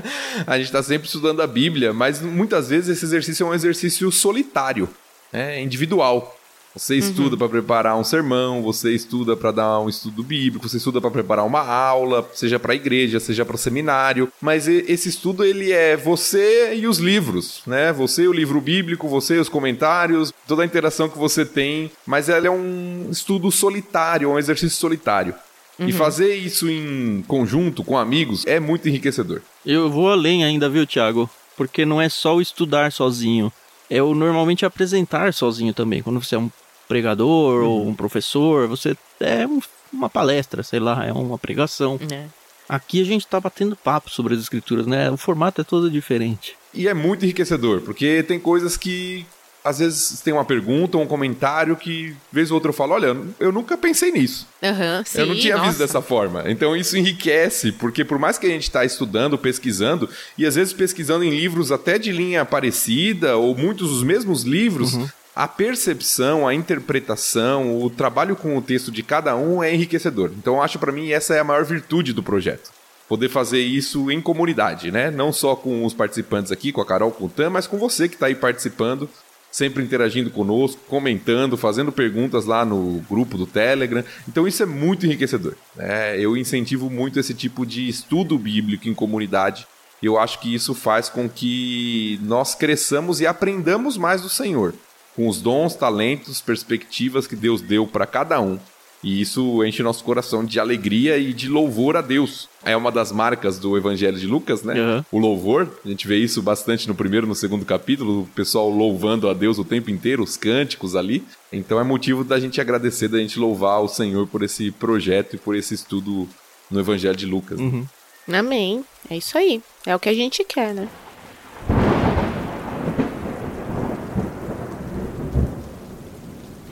a 0.46 0.58
gente 0.58 0.66
está 0.66 0.82
sempre 0.82 1.06
estudando 1.06 1.40
a 1.40 1.46
Bíblia, 1.46 1.94
mas 1.94 2.20
muitas 2.20 2.68
vezes 2.68 2.98
esse 2.98 3.06
exercício 3.06 3.46
é 3.46 3.48
um 3.48 3.54
exercício 3.54 4.12
solitário, 4.12 4.90
né? 5.32 5.58
individual. 5.62 6.38
Você 6.74 6.96
estuda 6.96 7.34
uhum. 7.34 7.38
para 7.38 7.48
preparar 7.48 7.98
um 7.98 8.04
sermão, 8.04 8.62
você 8.62 8.94
estuda 8.94 9.36
para 9.36 9.50
dar 9.50 9.80
um 9.80 9.88
estudo 9.88 10.22
bíblico, 10.22 10.68
você 10.68 10.78
estuda 10.78 11.00
para 11.00 11.10
preparar 11.10 11.44
uma 11.44 11.60
aula, 11.60 12.28
seja 12.32 12.58
para 12.58 12.72
a 12.72 12.76
igreja, 12.76 13.20
seja 13.20 13.44
para 13.44 13.56
o 13.56 13.58
seminário. 13.58 14.32
Mas 14.40 14.66
esse 14.66 15.08
estudo 15.08 15.44
ele 15.44 15.70
é 15.70 15.96
você 15.96 16.74
e 16.74 16.86
os 16.86 16.98
livros, 16.98 17.62
né? 17.66 17.92
Você 17.92 18.26
o 18.26 18.32
livro 18.32 18.60
bíblico, 18.60 19.08
você 19.08 19.38
os 19.38 19.48
comentários, 19.48 20.32
toda 20.48 20.62
a 20.62 20.66
interação 20.66 21.08
que 21.08 21.18
você 21.18 21.44
tem. 21.44 21.90
Mas 22.06 22.28
ela 22.28 22.46
é 22.46 22.50
um 22.50 23.08
estudo 23.10 23.50
solitário, 23.50 24.30
um 24.30 24.38
exercício 24.38 24.78
solitário. 24.78 25.34
Uhum. 25.78 25.88
E 25.88 25.92
fazer 25.92 26.34
isso 26.34 26.70
em 26.70 27.22
conjunto 27.26 27.84
com 27.84 27.98
amigos 27.98 28.44
é 28.46 28.58
muito 28.58 28.88
enriquecedor. 28.88 29.42
Eu 29.64 29.90
vou 29.90 30.10
além 30.10 30.44
ainda, 30.44 30.68
viu, 30.68 30.86
Thiago? 30.86 31.28
Porque 31.56 31.84
não 31.84 32.00
é 32.00 32.08
só 32.08 32.36
o 32.36 32.40
estudar 32.40 32.92
sozinho 32.92 33.52
é 33.92 34.02
o 34.02 34.14
normalmente 34.14 34.64
apresentar 34.64 35.34
sozinho 35.34 35.74
também. 35.74 36.02
Quando 36.02 36.22
você 36.22 36.34
é 36.34 36.38
um 36.38 36.50
pregador 36.88 37.62
uhum. 37.62 37.68
ou 37.68 37.88
um 37.88 37.94
professor, 37.94 38.66
você 38.68 38.96
é 39.20 39.46
um, 39.46 39.60
uma 39.92 40.08
palestra, 40.08 40.62
sei 40.62 40.80
lá, 40.80 41.04
é 41.04 41.12
uma 41.12 41.38
pregação. 41.38 41.98
É. 42.10 42.26
Aqui 42.68 43.00
a 43.00 43.04
gente 43.04 43.26
tá 43.26 43.40
batendo 43.40 43.76
papo 43.76 44.10
sobre 44.10 44.34
as 44.34 44.40
escrituras, 44.40 44.86
né? 44.86 45.10
O 45.10 45.16
formato 45.16 45.60
é 45.60 45.64
todo 45.64 45.90
diferente. 45.90 46.56
E 46.72 46.88
é 46.88 46.94
muito 46.94 47.24
enriquecedor, 47.24 47.82
porque 47.82 48.22
tem 48.22 48.38
coisas 48.38 48.76
que 48.76 49.26
às 49.64 49.78
vezes 49.78 50.20
tem 50.20 50.32
uma 50.32 50.44
pergunta, 50.44 50.98
um 50.98 51.06
comentário 51.06 51.76
que, 51.76 52.16
vez 52.32 52.50
ou 52.50 52.56
outra, 52.56 52.70
eu 52.70 52.72
falo: 52.72 52.94
olha, 52.94 53.16
eu 53.38 53.52
nunca 53.52 53.76
pensei 53.76 54.10
nisso. 54.10 54.46
Uhum, 54.62 55.04
sim, 55.04 55.18
eu 55.20 55.26
não 55.26 55.34
tinha 55.36 55.56
nossa. 55.56 55.68
visto 55.68 55.78
dessa 55.78 56.02
forma. 56.02 56.44
Então 56.46 56.76
isso 56.76 56.96
enriquece, 56.96 57.72
porque 57.72 58.04
por 58.04 58.18
mais 58.18 58.38
que 58.38 58.46
a 58.46 58.50
gente 58.50 58.64
está 58.64 58.84
estudando, 58.84 59.38
pesquisando, 59.38 60.08
e 60.36 60.44
às 60.44 60.56
vezes 60.56 60.72
pesquisando 60.72 61.24
em 61.24 61.30
livros 61.30 61.70
até 61.70 61.98
de 61.98 62.10
linha 62.10 62.44
parecida, 62.44 63.36
ou 63.36 63.56
muitos 63.56 63.90
dos 63.90 64.02
mesmos 64.02 64.42
livros, 64.42 64.94
Uhum. 64.94 65.08
A 65.34 65.48
percepção, 65.48 66.46
a 66.46 66.54
interpretação, 66.54 67.82
o 67.82 67.88
trabalho 67.88 68.36
com 68.36 68.56
o 68.56 68.62
texto 68.62 68.90
de 68.90 69.02
cada 69.02 69.34
um 69.34 69.62
é 69.62 69.74
enriquecedor. 69.74 70.30
Então 70.36 70.62
acho 70.62 70.78
para 70.78 70.92
mim 70.92 71.10
essa 71.10 71.34
é 71.34 71.40
a 71.40 71.44
maior 71.44 71.64
virtude 71.64 72.12
do 72.12 72.22
projeto. 72.22 72.70
Poder 73.08 73.28
fazer 73.28 73.60
isso 73.60 74.10
em 74.10 74.20
comunidade, 74.20 74.90
né? 74.90 75.10
Não 75.10 75.32
só 75.32 75.56
com 75.56 75.84
os 75.84 75.92
participantes 75.92 76.52
aqui, 76.52 76.72
com 76.72 76.80
a 76.80 76.86
Carol, 76.86 77.10
com 77.10 77.26
o 77.26 77.28
Tam, 77.28 77.50
mas 77.50 77.66
com 77.66 77.78
você 77.78 78.08
que 78.08 78.14
está 78.14 78.26
aí 78.26 78.34
participando, 78.34 79.08
sempre 79.50 79.82
interagindo 79.82 80.30
conosco, 80.30 80.80
comentando, 80.88 81.56
fazendo 81.56 81.92
perguntas 81.92 82.46
lá 82.46 82.64
no 82.64 83.02
grupo 83.08 83.36
do 83.36 83.46
Telegram. 83.46 84.04
Então 84.28 84.46
isso 84.46 84.62
é 84.62 84.66
muito 84.66 85.04
enriquecedor. 85.04 85.54
né? 85.76 86.18
Eu 86.18 86.36
incentivo 86.36 86.88
muito 86.88 87.18
esse 87.18 87.34
tipo 87.34 87.66
de 87.66 87.88
estudo 87.88 88.38
bíblico 88.38 88.88
em 88.88 88.94
comunidade. 88.94 89.66
Eu 90.02 90.18
acho 90.18 90.40
que 90.40 90.52
isso 90.52 90.74
faz 90.74 91.08
com 91.08 91.28
que 91.28 92.18
nós 92.22 92.54
cresçamos 92.54 93.20
e 93.20 93.26
aprendamos 93.26 93.96
mais 93.96 94.20
do 94.20 94.28
Senhor, 94.28 94.74
com 95.14 95.28
os 95.28 95.40
dons, 95.40 95.74
talentos, 95.74 96.40
perspectivas 96.40 97.26
que 97.26 97.36
Deus 97.36 97.60
deu 97.60 97.86
para 97.86 98.06
cada 98.06 98.40
um. 98.40 98.58
E 99.02 99.20
isso 99.20 99.64
enche 99.64 99.82
nosso 99.82 100.04
coração 100.04 100.44
de 100.44 100.60
alegria 100.60 101.18
e 101.18 101.32
de 101.32 101.48
louvor 101.48 101.96
a 101.96 102.00
Deus. 102.00 102.48
É 102.64 102.76
uma 102.76 102.92
das 102.92 103.10
marcas 103.10 103.58
do 103.58 103.76
Evangelho 103.76 104.16
de 104.16 104.28
Lucas, 104.28 104.62
né? 104.62 104.74
Uhum. 104.80 105.04
O 105.10 105.18
louvor. 105.18 105.68
A 105.84 105.88
gente 105.88 106.06
vê 106.06 106.18
isso 106.18 106.40
bastante 106.40 106.86
no 106.86 106.94
primeiro 106.94 107.26
e 107.26 107.28
no 107.28 107.34
segundo 107.34 107.64
capítulo, 107.64 108.22
o 108.22 108.26
pessoal 108.26 108.70
louvando 108.70 109.28
a 109.28 109.34
Deus 109.34 109.58
o 109.58 109.64
tempo 109.64 109.90
inteiro, 109.90 110.22
os 110.22 110.36
cânticos 110.36 110.94
ali. 110.94 111.24
Então 111.52 111.80
é 111.80 111.82
motivo 111.82 112.22
da 112.22 112.38
gente 112.38 112.60
agradecer, 112.60 113.08
da 113.08 113.18
gente 113.18 113.40
louvar 113.40 113.82
o 113.82 113.88
Senhor 113.88 114.28
por 114.28 114.40
esse 114.40 114.70
projeto 114.70 115.34
e 115.34 115.38
por 115.38 115.56
esse 115.56 115.74
estudo 115.74 116.28
no 116.70 116.78
Evangelho 116.78 117.16
de 117.16 117.26
Lucas. 117.26 117.58
né? 117.58 117.64
Uhum. 117.64 117.86
Amém. 118.32 118.84
É 119.10 119.16
isso 119.16 119.36
aí. 119.36 119.60
É 119.84 119.96
o 119.96 119.98
que 119.98 120.08
a 120.08 120.14
gente 120.14 120.44
quer, 120.44 120.72
né? 120.72 120.88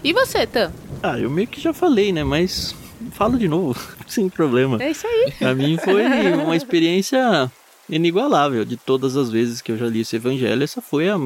E 0.03 0.13
você, 0.13 0.47
Tan? 0.47 0.73
Ah, 1.03 1.19
eu 1.19 1.31
meio 1.31 1.49
que 1.49 1.61
já 1.61 1.73
falei, 1.73 2.13
né? 2.13 2.25
Mas 2.25 2.75
falo 3.13 3.39
de 3.39 3.49
novo, 3.49 3.79
sem 4.07 4.29
problema. 4.29 4.83
É 4.83 4.91
isso 4.91 5.07
aí. 5.07 5.33
Pra 5.39 5.55
mim 5.55 5.77
foi 5.79 6.05
uma 6.35 6.57
experiência 6.57 7.51
inigualável. 7.89 8.65
De 8.65 8.77
todas 8.77 9.17
as 9.17 9.31
vezes 9.31 9.61
que 9.61 9.73
eu 9.73 9.77
já 9.77 9.87
li 9.87 10.01
esse 10.01 10.17
evangelho, 10.17 10.63
essa 10.63 10.81
foi 10.81 11.09
a, 11.09 11.17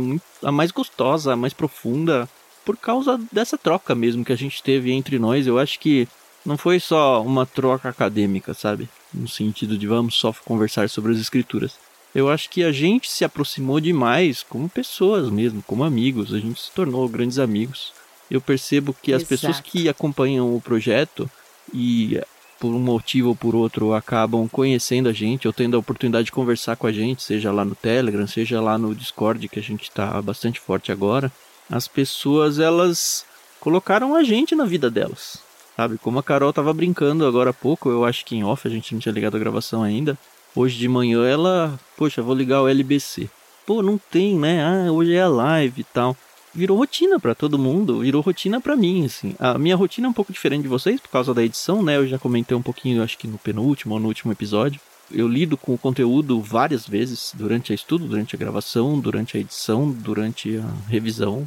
a 0.43 0.53
mais 0.53 0.71
gostosa, 0.71 1.33
a 1.33 1.37
mais 1.37 1.53
profunda, 1.53 2.29
por 2.65 2.77
causa 2.77 3.21
dessa 3.31 3.59
troca 3.59 3.95
mesmo 3.95 4.25
que 4.25 4.33
a 4.33 4.37
gente 4.37 4.63
teve 4.63 4.91
entre 4.93 5.19
nós. 5.19 5.47
Eu 5.47 5.59
acho 5.59 5.79
que 5.79 6.09
não 6.45 6.59
foi 6.59 6.81
só 6.81 7.23
uma 7.23 7.47
troca 7.47 7.89
acadêmica, 7.89 8.55
sabe? 8.55 8.89
No 9.13 9.29
sentido 9.29 9.79
de 9.79 9.87
vamos 9.87 10.15
só 10.17 10.35
conversar 10.45 10.89
sobre 10.89 11.13
as 11.13 11.19
escrituras. 11.19 11.77
Eu 12.15 12.29
acho 12.29 12.49
que 12.49 12.63
a 12.63 12.71
gente 12.71 13.11
se 13.11 13.25
aproximou 13.25 13.81
demais 13.81 14.45
como 14.45 14.69
pessoas 14.69 15.31
mesmo, 15.31 15.63
como 15.63 15.83
amigos. 15.83 16.33
A 16.33 16.39
gente 16.39 16.61
se 16.61 16.71
tornou 16.71 17.09
grandes 17.09 17.39
amigos. 17.39 17.93
Eu 18.31 18.41
percebo 18.41 18.95
que 19.01 19.13
as 19.13 19.23
pessoas 19.23 19.61
que 19.61 19.89
acompanham 19.89 20.55
o 20.55 20.61
projeto 20.61 21.31
e 21.73 22.21
por 22.59 22.75
um 22.75 22.79
motivo 22.79 23.31
ou 23.31 23.37
por 23.37 23.55
outro 23.55 23.93
acabam 23.93 24.49
conhecendo 24.49 25.09
a 25.09 25.13
gente 25.13 25.47
ou 25.47 25.53
tendo 25.53 25.77
a 25.77 25.81
oportunidade 25.81 26.27
de 26.27 26.33
conversar 26.33 26.77
com 26.77 26.87
a 26.87 26.93
gente, 26.93 27.23
seja 27.23 27.53
lá 27.53 27.65
no 27.65 27.75
Telegram, 27.75 28.27
seja 28.27 28.61
lá 28.61 28.79
no 28.79 28.95
Discord, 28.95 29.49
que 29.49 29.59
a 29.59 29.63
gente 29.63 29.83
está 29.83 30.21
bastante 30.23 30.61
forte 30.61 30.91
agora, 30.91 31.31
as 31.71 31.87
pessoas 31.87 32.59
elas 32.59 33.27
colocaram 33.61 34.15
a 34.15 34.23
gente 34.23 34.55
na 34.55 34.65
vida 34.65 34.91
delas. 34.91 35.39
Sabe, 35.77 35.99
como 35.99 36.19
a 36.19 36.23
Carol 36.23 36.53
tava 36.53 36.73
brincando 36.73 37.27
agora 37.27 37.51
há 37.51 37.55
pouco, 37.55 37.91
eu 37.91 38.05
acho 38.05 38.25
que 38.25 38.37
em 38.37 38.45
off 38.45 38.67
a 38.67 38.71
gente 38.71 38.95
não 38.95 39.01
tinha 39.01 39.13
ligado 39.13 39.37
a 39.37 39.41
gravação 39.41 39.83
ainda. 39.83 40.17
Hoje 40.55 40.79
de 40.79 40.89
manhã 40.89 41.27
ela, 41.27 41.79
poxa, 41.97 42.23
vou 42.23 42.35
ligar 42.35 42.63
o 42.63 42.69
LBC. 42.69 43.29
Pô, 43.67 43.83
não 43.83 43.99
tem, 43.99 44.39
né? 44.39 44.63
Ah, 44.63 44.93
hoje 44.93 45.15
é 45.15 45.23
a 45.23 45.29
live 45.29 45.81
e 45.81 45.85
tal 45.85 46.17
virou 46.55 46.77
rotina 46.79 47.19
pra 47.19 47.35
todo 47.35 47.59
mundo, 47.59 48.01
virou 48.01 48.23
rotina 48.23 48.61
pra 48.61 48.77
mim, 48.77 49.05
assim. 49.05 49.35
A 49.39 49.59
minha 49.59 49.77
rotina 49.77 50.07
é 50.07 50.11
um 50.11 50.15
pouco 50.15 50.33
diferente 50.33 50.63
de 50.63 50.69
vocês 50.69 51.01
por 51.01 51.11
causa 51.11 51.35
da 51.35 51.43
edição, 51.43 51.83
né? 51.83 51.97
Eu 51.97 52.07
já 52.07 52.19
comentei 52.19 52.57
um 52.57 52.63
pouquinho, 52.63 53.03
acho 53.03 53.19
que 53.19 53.27
no 53.27 53.39
penúltimo 53.39 53.95
ou 53.95 54.01
no 54.01 54.09
último 54.09 54.33
episódio. 54.33 54.81
Eu 55.13 55.29
lido 55.29 55.57
com 55.57 55.75
o 55.75 55.79
conteúdo 55.79 56.41
várias 56.41 56.87
vezes 56.89 57.33
durante 57.35 57.73
a 57.73 57.75
estudo, 57.75 58.07
durante 58.07 58.35
a 58.35 58.39
gravação, 58.39 58.99
durante 58.99 59.37
a 59.37 59.41
edição, 59.41 59.91
durante 59.91 60.57
a 60.57 60.89
revisão. 60.89 61.47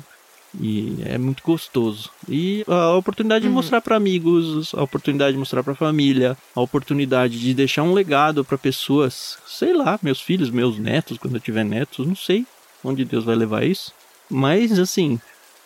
E 0.60 0.98
é 1.06 1.18
muito 1.18 1.44
gostoso. 1.44 2.10
E 2.28 2.64
a 2.68 2.96
oportunidade 2.96 3.44
de 3.44 3.48
Uhum. 3.48 3.56
mostrar 3.56 3.82
pra 3.82 3.96
amigos, 3.98 4.74
a 4.74 4.82
oportunidade 4.84 5.34
de 5.34 5.40
mostrar 5.40 5.62
pra 5.64 5.76
família, 5.76 6.38
a 6.56 6.62
oportunidade 6.62 7.40
de 7.40 7.54
deixar 7.54 7.84
um 7.84 7.94
legado 7.94 8.46
pra 8.46 8.58
pessoas, 8.58 9.38
sei 9.46 9.74
lá, 9.74 10.00
meus 10.02 10.22
filhos, 10.22 10.50
meus 10.50 10.78
netos, 10.80 11.18
quando 11.18 11.36
eu 11.36 11.42
tiver 11.42 11.66
netos, 11.66 12.06
não 12.08 12.16
sei 12.16 12.46
onde 12.84 13.04
Deus 13.04 13.24
vai 13.26 13.36
levar 13.36 13.66
isso. 13.66 13.92
Mas, 14.30 14.78
assim, 14.78 15.20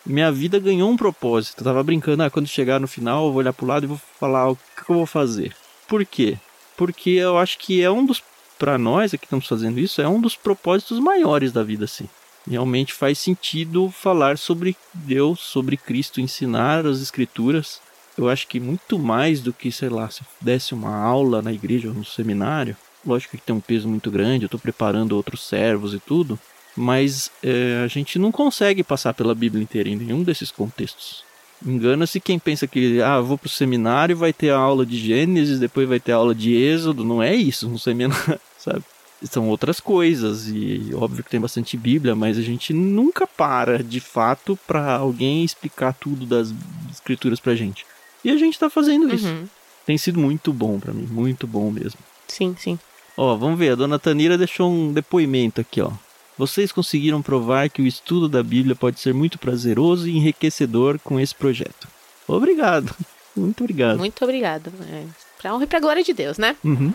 minha 0.04 0.32
vida 0.32 0.58
ganhou 0.58 0.90
um 0.90 0.96
propósito. 0.96 1.60
Eu 1.60 1.64
tava 1.64 1.82
brincando, 1.82 2.22
ah, 2.22 2.30
quando 2.30 2.46
chegar 2.46 2.80
no 2.80 2.88
final, 2.88 3.26
eu 3.26 3.32
vou 3.32 3.38
olhar 3.38 3.52
pro 3.52 3.66
lado 3.66 3.84
e 3.84 3.88
vou 3.88 4.00
falar 4.18 4.50
o 4.50 4.56
que 4.56 4.90
eu 4.90 4.96
vou 4.96 5.06
fazer. 5.06 5.54
Por 5.88 6.04
quê? 6.04 6.38
Porque 6.76 7.10
eu 7.10 7.38
acho 7.38 7.58
que 7.58 7.82
é 7.82 7.90
um 7.90 8.04
dos, 8.04 8.22
pra 8.58 8.78
nós 8.78 9.14
aqui 9.14 9.24
estamos 9.24 9.46
fazendo 9.46 9.78
isso, 9.78 10.00
é 10.00 10.08
um 10.08 10.20
dos 10.20 10.34
propósitos 10.34 10.98
maiores 10.98 11.52
da 11.52 11.62
vida, 11.62 11.84
assim. 11.84 12.08
Realmente 12.48 12.92
faz 12.92 13.18
sentido 13.18 13.90
falar 13.90 14.36
sobre 14.36 14.76
Deus, 14.92 15.40
sobre 15.40 15.76
Cristo, 15.76 16.20
ensinar 16.20 16.84
as 16.86 17.00
Escrituras. 17.00 17.80
Eu 18.18 18.28
acho 18.28 18.48
que 18.48 18.58
muito 18.58 18.98
mais 18.98 19.40
do 19.40 19.52
que, 19.52 19.70
sei 19.70 19.88
lá, 19.88 20.10
se 20.10 20.22
eu 20.22 20.26
desse 20.40 20.74
uma 20.74 20.96
aula 20.96 21.40
na 21.40 21.52
igreja 21.52 21.88
ou 21.88 21.94
no 21.94 22.04
seminário. 22.04 22.76
Lógico 23.06 23.36
que 23.36 23.42
tem 23.42 23.54
um 23.54 23.60
peso 23.60 23.88
muito 23.88 24.10
grande, 24.10 24.44
eu 24.44 24.46
estou 24.46 24.60
preparando 24.60 25.12
outros 25.12 25.46
servos 25.46 25.94
e 25.94 26.00
tudo 26.00 26.38
mas 26.76 27.30
é, 27.42 27.82
a 27.84 27.86
gente 27.86 28.18
não 28.18 28.32
consegue 28.32 28.82
passar 28.82 29.14
pela 29.14 29.34
Bíblia 29.34 29.62
inteira 29.62 29.88
em 29.88 29.96
nenhum 29.96 30.22
desses 30.22 30.50
contextos. 30.50 31.24
Engana-se 31.64 32.20
quem 32.20 32.38
pensa 32.38 32.66
que, 32.66 33.00
ah, 33.00 33.20
vou 33.20 33.38
pro 33.38 33.48
seminário, 33.48 34.16
vai 34.16 34.32
ter 34.32 34.50
a 34.50 34.58
aula 34.58 34.84
de 34.84 34.98
Gênesis, 34.98 35.60
depois 35.60 35.88
vai 35.88 36.00
ter 36.00 36.12
a 36.12 36.16
aula 36.16 36.34
de 36.34 36.54
Êxodo. 36.54 37.04
Não 37.04 37.22
é 37.22 37.34
isso, 37.34 37.68
um 37.68 37.78
seminário, 37.78 38.40
sabe? 38.58 38.82
São 39.22 39.48
outras 39.48 39.78
coisas, 39.78 40.48
e 40.48 40.90
óbvio 40.94 41.22
que 41.22 41.30
tem 41.30 41.40
bastante 41.40 41.76
Bíblia, 41.76 42.16
mas 42.16 42.36
a 42.36 42.42
gente 42.42 42.72
nunca 42.72 43.24
para, 43.24 43.80
de 43.82 44.00
fato, 44.00 44.58
para 44.66 44.96
alguém 44.96 45.44
explicar 45.44 45.92
tudo 45.92 46.26
das 46.26 46.52
escrituras 46.90 47.38
pra 47.38 47.54
gente. 47.54 47.86
E 48.24 48.30
a 48.30 48.36
gente 48.36 48.58
tá 48.58 48.68
fazendo 48.68 49.14
isso. 49.14 49.28
Uhum. 49.28 49.46
Tem 49.86 49.96
sido 49.96 50.18
muito 50.18 50.52
bom 50.52 50.80
para 50.80 50.92
mim, 50.92 51.06
muito 51.08 51.46
bom 51.46 51.70
mesmo. 51.70 52.00
Sim, 52.26 52.56
sim. 52.58 52.78
Ó, 53.16 53.36
vamos 53.36 53.58
ver, 53.58 53.70
a 53.70 53.74
dona 53.76 53.98
Tanira 53.98 54.36
deixou 54.36 54.72
um 54.72 54.92
depoimento 54.92 55.60
aqui, 55.60 55.80
ó. 55.80 55.92
Vocês 56.36 56.72
conseguiram 56.72 57.20
provar 57.20 57.68
que 57.68 57.82
o 57.82 57.86
estudo 57.86 58.28
da 58.28 58.42
Bíblia 58.42 58.74
pode 58.74 58.98
ser 58.98 59.12
muito 59.12 59.38
prazeroso 59.38 60.08
e 60.08 60.16
enriquecedor 60.16 60.98
com 60.98 61.20
esse 61.20 61.34
projeto. 61.34 61.88
Obrigado. 62.26 62.94
Muito 63.36 63.64
obrigado. 63.64 63.98
Muito 63.98 64.22
obrigada. 64.22 64.70
É, 64.90 65.04
pra 65.40 65.54
honra 65.54 65.64
e 65.64 65.66
pra 65.66 65.80
glória 65.80 66.04
de 66.04 66.12
Deus, 66.12 66.36
né? 66.36 66.54
Uhum. 66.62 66.92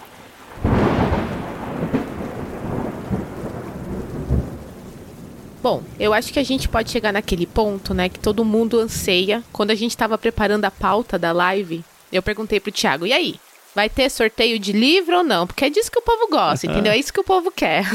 Bom, 5.62 5.84
eu 6.00 6.14
acho 6.14 6.32
que 6.32 6.40
a 6.40 6.44
gente 6.44 6.70
pode 6.70 6.92
chegar 6.92 7.12
naquele 7.12 7.46
ponto, 7.46 7.94
né, 7.94 8.08
que 8.08 8.20
todo 8.20 8.46
mundo 8.46 8.80
anseia. 8.80 9.44
Quando 9.52 9.72
a 9.72 9.76
gente 9.76 9.92
estava 9.92 10.18
preparando 10.18 10.66
a 10.66 10.72
pauta 10.72 11.18
da 11.18 11.32
live, 11.32 11.84
eu 12.12 12.22
perguntei 12.24 12.60
pro 12.60 12.72
Thiago, 12.72 13.06
e 13.06 13.12
aí? 13.12 13.36
Vai 13.78 13.92
ter 13.92 14.10
sorteio 14.10 14.58
de 14.58 14.72
livro 14.72 15.18
ou 15.18 15.24
não? 15.24 15.46
Porque 15.46 15.66
é 15.66 15.70
disso 15.70 15.92
que 15.92 16.00
o 16.00 16.02
povo 16.02 16.28
gosta, 16.32 16.66
entendeu? 16.66 16.92
É 16.92 16.98
isso 16.98 17.14
que 17.14 17.20
o 17.20 17.24
povo 17.24 17.52
quer. 17.52 17.84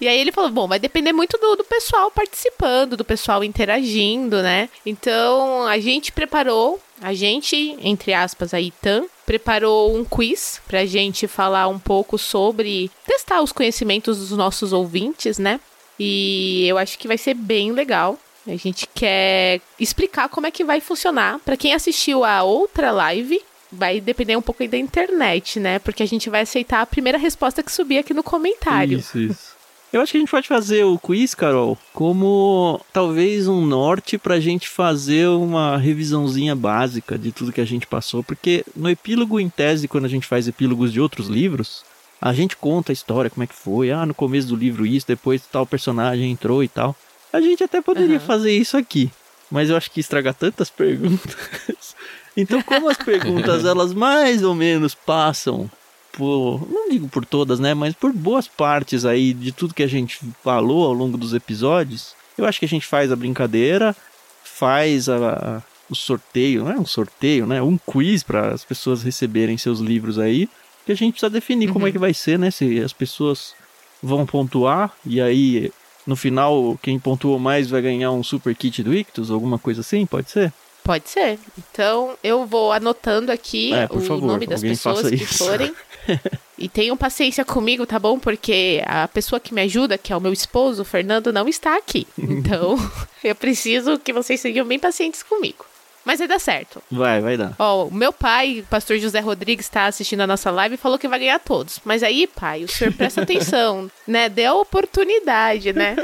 E 0.00 0.06
aí 0.06 0.18
ele 0.20 0.30
falou, 0.30 0.50
bom, 0.50 0.68
vai 0.68 0.78
depender 0.78 1.12
muito 1.12 1.36
do, 1.38 1.56
do 1.56 1.64
pessoal 1.64 2.08
participando, 2.10 2.96
do 2.96 3.04
pessoal 3.04 3.42
interagindo, 3.42 4.42
né? 4.42 4.68
Então 4.86 5.66
a 5.66 5.78
gente 5.80 6.12
preparou, 6.12 6.80
a 7.00 7.12
gente, 7.14 7.76
entre 7.80 8.12
aspas, 8.12 8.54
a 8.54 8.60
Itan, 8.60 9.06
preparou 9.26 9.96
um 9.96 10.04
quiz 10.04 10.60
pra 10.68 10.86
gente 10.86 11.26
falar 11.26 11.66
um 11.66 11.78
pouco 11.80 12.16
sobre 12.16 12.90
testar 13.06 13.42
os 13.42 13.50
conhecimentos 13.50 14.18
dos 14.18 14.36
nossos 14.36 14.72
ouvintes, 14.72 15.38
né? 15.38 15.58
E 15.98 16.64
eu 16.68 16.78
acho 16.78 16.96
que 16.98 17.08
vai 17.08 17.18
ser 17.18 17.34
bem 17.34 17.72
legal. 17.72 18.18
A 18.48 18.56
gente 18.56 18.88
quer 18.94 19.60
explicar 19.78 20.28
como 20.28 20.46
é 20.46 20.50
que 20.50 20.64
vai 20.64 20.80
funcionar. 20.80 21.38
Pra 21.40 21.56
quem 21.56 21.74
assistiu 21.74 22.24
a 22.24 22.42
outra 22.42 22.90
live, 22.90 23.40
vai 23.70 24.00
depender 24.00 24.36
um 24.36 24.42
pouco 24.42 24.62
aí 24.62 24.68
da 24.68 24.78
internet, 24.78 25.60
né? 25.60 25.78
Porque 25.78 26.02
a 26.02 26.06
gente 26.06 26.30
vai 26.30 26.42
aceitar 26.42 26.80
a 26.80 26.86
primeira 26.86 27.18
resposta 27.18 27.62
que 27.62 27.70
subir 27.70 27.98
aqui 27.98 28.14
no 28.14 28.22
comentário. 28.22 28.98
Isso, 28.98 29.18
isso. 29.18 29.58
Eu 29.90 30.02
acho 30.02 30.12
que 30.12 30.18
a 30.18 30.20
gente 30.20 30.30
pode 30.30 30.46
fazer 30.46 30.84
o 30.84 30.98
quiz, 30.98 31.34
Carol, 31.34 31.78
como 31.94 32.78
talvez 32.92 33.48
um 33.48 33.64
norte 33.64 34.18
pra 34.18 34.38
gente 34.38 34.68
fazer 34.68 35.26
uma 35.28 35.78
revisãozinha 35.78 36.54
básica 36.54 37.16
de 37.16 37.32
tudo 37.32 37.52
que 37.52 37.60
a 37.60 37.64
gente 37.64 37.86
passou, 37.86 38.22
porque 38.22 38.64
no 38.76 38.90
epílogo, 38.90 39.40
em 39.40 39.48
tese, 39.48 39.88
quando 39.88 40.04
a 40.04 40.08
gente 40.08 40.26
faz 40.26 40.46
epílogos 40.46 40.92
de 40.92 41.00
outros 41.00 41.28
livros, 41.28 41.84
a 42.20 42.34
gente 42.34 42.54
conta 42.54 42.92
a 42.92 42.94
história, 42.94 43.30
como 43.30 43.44
é 43.44 43.46
que 43.46 43.54
foi, 43.54 43.90
ah, 43.90 44.04
no 44.04 44.12
começo 44.12 44.48
do 44.48 44.56
livro 44.56 44.84
isso, 44.84 45.06
depois 45.06 45.40
tal 45.50 45.64
personagem 45.64 46.30
entrou 46.30 46.62
e 46.62 46.68
tal. 46.68 46.94
A 47.32 47.40
gente 47.40 47.62
até 47.62 47.80
poderia 47.80 48.18
uhum. 48.18 48.26
fazer 48.26 48.52
isso 48.52 48.76
aqui, 48.76 49.10
mas 49.50 49.70
eu 49.70 49.76
acho 49.76 49.90
que 49.90 50.00
estraga 50.00 50.32
tantas 50.32 50.70
perguntas. 50.70 51.94
então, 52.36 52.62
como 52.62 52.88
as 52.88 52.96
perguntas 52.96 53.64
elas 53.66 53.92
mais 53.92 54.42
ou 54.42 54.54
menos 54.54 54.94
passam 54.94 55.70
por, 56.12 56.66
não 56.70 56.88
digo 56.88 57.08
por 57.08 57.24
todas, 57.24 57.60
né, 57.60 57.74
mas 57.74 57.94
por 57.94 58.12
boas 58.12 58.48
partes 58.48 59.04
aí 59.04 59.32
de 59.32 59.52
tudo 59.52 59.74
que 59.74 59.82
a 59.82 59.88
gente 59.88 60.20
falou 60.42 60.86
ao 60.86 60.92
longo 60.92 61.16
dos 61.16 61.34
episódios, 61.34 62.14
eu 62.36 62.44
acho 62.44 62.58
que 62.58 62.64
a 62.64 62.68
gente 62.68 62.86
faz 62.86 63.12
a 63.12 63.16
brincadeira, 63.16 63.94
faz 64.42 65.08
a, 65.08 65.16
a 65.16 65.62
o 65.90 65.94
sorteio, 65.94 66.64
não 66.64 66.72
é 66.72 66.78
um 66.78 66.86
sorteio, 66.86 67.46
né? 67.46 67.62
Um 67.62 67.78
quiz 67.78 68.22
para 68.22 68.52
as 68.52 68.64
pessoas 68.64 69.02
receberem 69.02 69.56
seus 69.56 69.80
livros 69.80 70.18
aí. 70.18 70.48
Que 70.84 70.92
a 70.92 70.94
gente 70.94 71.12
precisa 71.12 71.30
definir 71.30 71.68
uhum. 71.68 71.72
como 71.72 71.86
é 71.86 71.92
que 71.92 71.98
vai 71.98 72.12
ser, 72.12 72.38
né? 72.38 72.50
Se 72.50 72.80
as 72.80 72.92
pessoas 72.92 73.54
vão 74.02 74.26
pontuar 74.26 74.92
e 75.04 75.20
aí 75.20 75.72
no 76.08 76.16
final 76.16 76.78
quem 76.82 76.98
pontuou 76.98 77.38
mais 77.38 77.68
vai 77.68 77.82
ganhar 77.82 78.10
um 78.10 78.22
super 78.22 78.56
kit 78.56 78.82
do 78.82 78.94
Ictus, 78.94 79.30
alguma 79.30 79.58
coisa 79.58 79.82
assim, 79.82 80.06
pode 80.06 80.30
ser? 80.30 80.50
Pode 80.82 81.06
ser. 81.10 81.38
Então 81.58 82.16
eu 82.24 82.46
vou 82.46 82.72
anotando 82.72 83.30
aqui 83.30 83.74
é, 83.74 83.84
o 83.90 84.00
favor, 84.00 84.26
nome 84.26 84.46
das 84.46 84.62
pessoas 84.62 85.10
que 85.10 85.26
forem. 85.26 85.70
e 86.56 86.66
tenham 86.66 86.96
paciência 86.96 87.44
comigo, 87.44 87.84
tá 87.84 87.98
bom? 87.98 88.18
Porque 88.18 88.82
a 88.86 89.06
pessoa 89.06 89.38
que 89.38 89.52
me 89.52 89.60
ajuda, 89.60 89.98
que 89.98 90.10
é 90.10 90.16
o 90.16 90.20
meu 90.20 90.32
esposo, 90.32 90.80
o 90.80 90.84
Fernando, 90.84 91.30
não 91.30 91.46
está 91.46 91.76
aqui. 91.76 92.06
Então 92.18 92.76
eu 93.22 93.34
preciso 93.34 93.98
que 93.98 94.10
vocês 94.10 94.40
sejam 94.40 94.64
bem 94.64 94.78
pacientes 94.78 95.22
comigo. 95.22 95.66
Mas 96.08 96.20
vai 96.20 96.26
dar 96.26 96.38
certo. 96.38 96.82
Vai, 96.90 97.20
vai 97.20 97.36
dar. 97.36 97.54
Ó, 97.58 97.84
o 97.84 97.92
meu 97.92 98.14
pai, 98.14 98.64
pastor 98.70 98.96
José 98.98 99.20
Rodrigues, 99.20 99.66
está 99.66 99.84
assistindo 99.84 100.22
a 100.22 100.26
nossa 100.26 100.50
live 100.50 100.76
e 100.76 100.78
falou 100.78 100.98
que 100.98 101.06
vai 101.06 101.18
ganhar 101.18 101.38
todos. 101.38 101.80
Mas 101.84 102.02
aí, 102.02 102.26
pai, 102.26 102.64
o 102.64 102.68
senhor 102.68 102.94
presta 102.94 103.20
atenção, 103.20 103.90
né? 104.08 104.26
Dê 104.30 104.46
a 104.46 104.54
oportunidade, 104.54 105.70
né? 105.74 105.96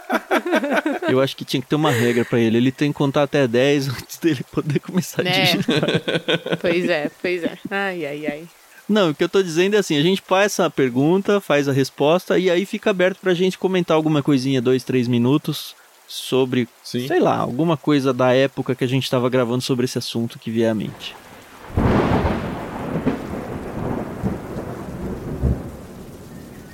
Eu 1.06 1.20
acho 1.20 1.36
que 1.36 1.44
tinha 1.44 1.60
que 1.60 1.68
ter 1.68 1.76
uma 1.76 1.90
regra 1.90 2.24
para 2.24 2.40
ele. 2.40 2.56
Ele 2.56 2.72
tem 2.72 2.90
que 2.90 2.96
contar 2.96 3.24
até 3.24 3.46
10 3.46 3.88
antes 3.90 4.16
dele 4.16 4.42
poder 4.50 4.80
começar 4.80 5.20
a 5.20 5.28
é. 5.28 5.42
digitar. 5.42 5.90
Pois 6.62 6.88
é, 6.88 7.10
pois 7.20 7.44
é. 7.44 7.58
Ai, 7.70 8.06
ai, 8.06 8.26
ai. 8.26 8.44
Não, 8.88 9.10
o 9.10 9.14
que 9.14 9.22
eu 9.22 9.28
tô 9.28 9.42
dizendo 9.42 9.76
é 9.76 9.78
assim, 9.78 9.98
a 9.98 10.02
gente 10.02 10.22
faz 10.26 10.58
a 10.58 10.70
pergunta, 10.70 11.38
faz 11.38 11.68
a 11.68 11.72
resposta 11.72 12.38
e 12.38 12.50
aí 12.50 12.64
fica 12.64 12.88
aberto 12.88 13.18
pra 13.20 13.34
gente 13.34 13.58
comentar 13.58 13.94
alguma 13.94 14.22
coisinha, 14.22 14.62
dois, 14.62 14.82
três 14.82 15.06
minutos, 15.06 15.76
sobre, 16.08 16.66
Sim. 16.82 17.06
sei 17.06 17.20
lá, 17.20 17.36
alguma 17.36 17.76
coisa 17.76 18.12
da 18.12 18.32
época 18.32 18.74
que 18.74 18.82
a 18.82 18.88
gente 18.88 19.04
estava 19.04 19.28
gravando 19.28 19.60
sobre 19.60 19.84
esse 19.84 19.98
assunto 19.98 20.38
que 20.38 20.50
vier 20.50 20.70
à 20.70 20.74
mente. 20.74 21.14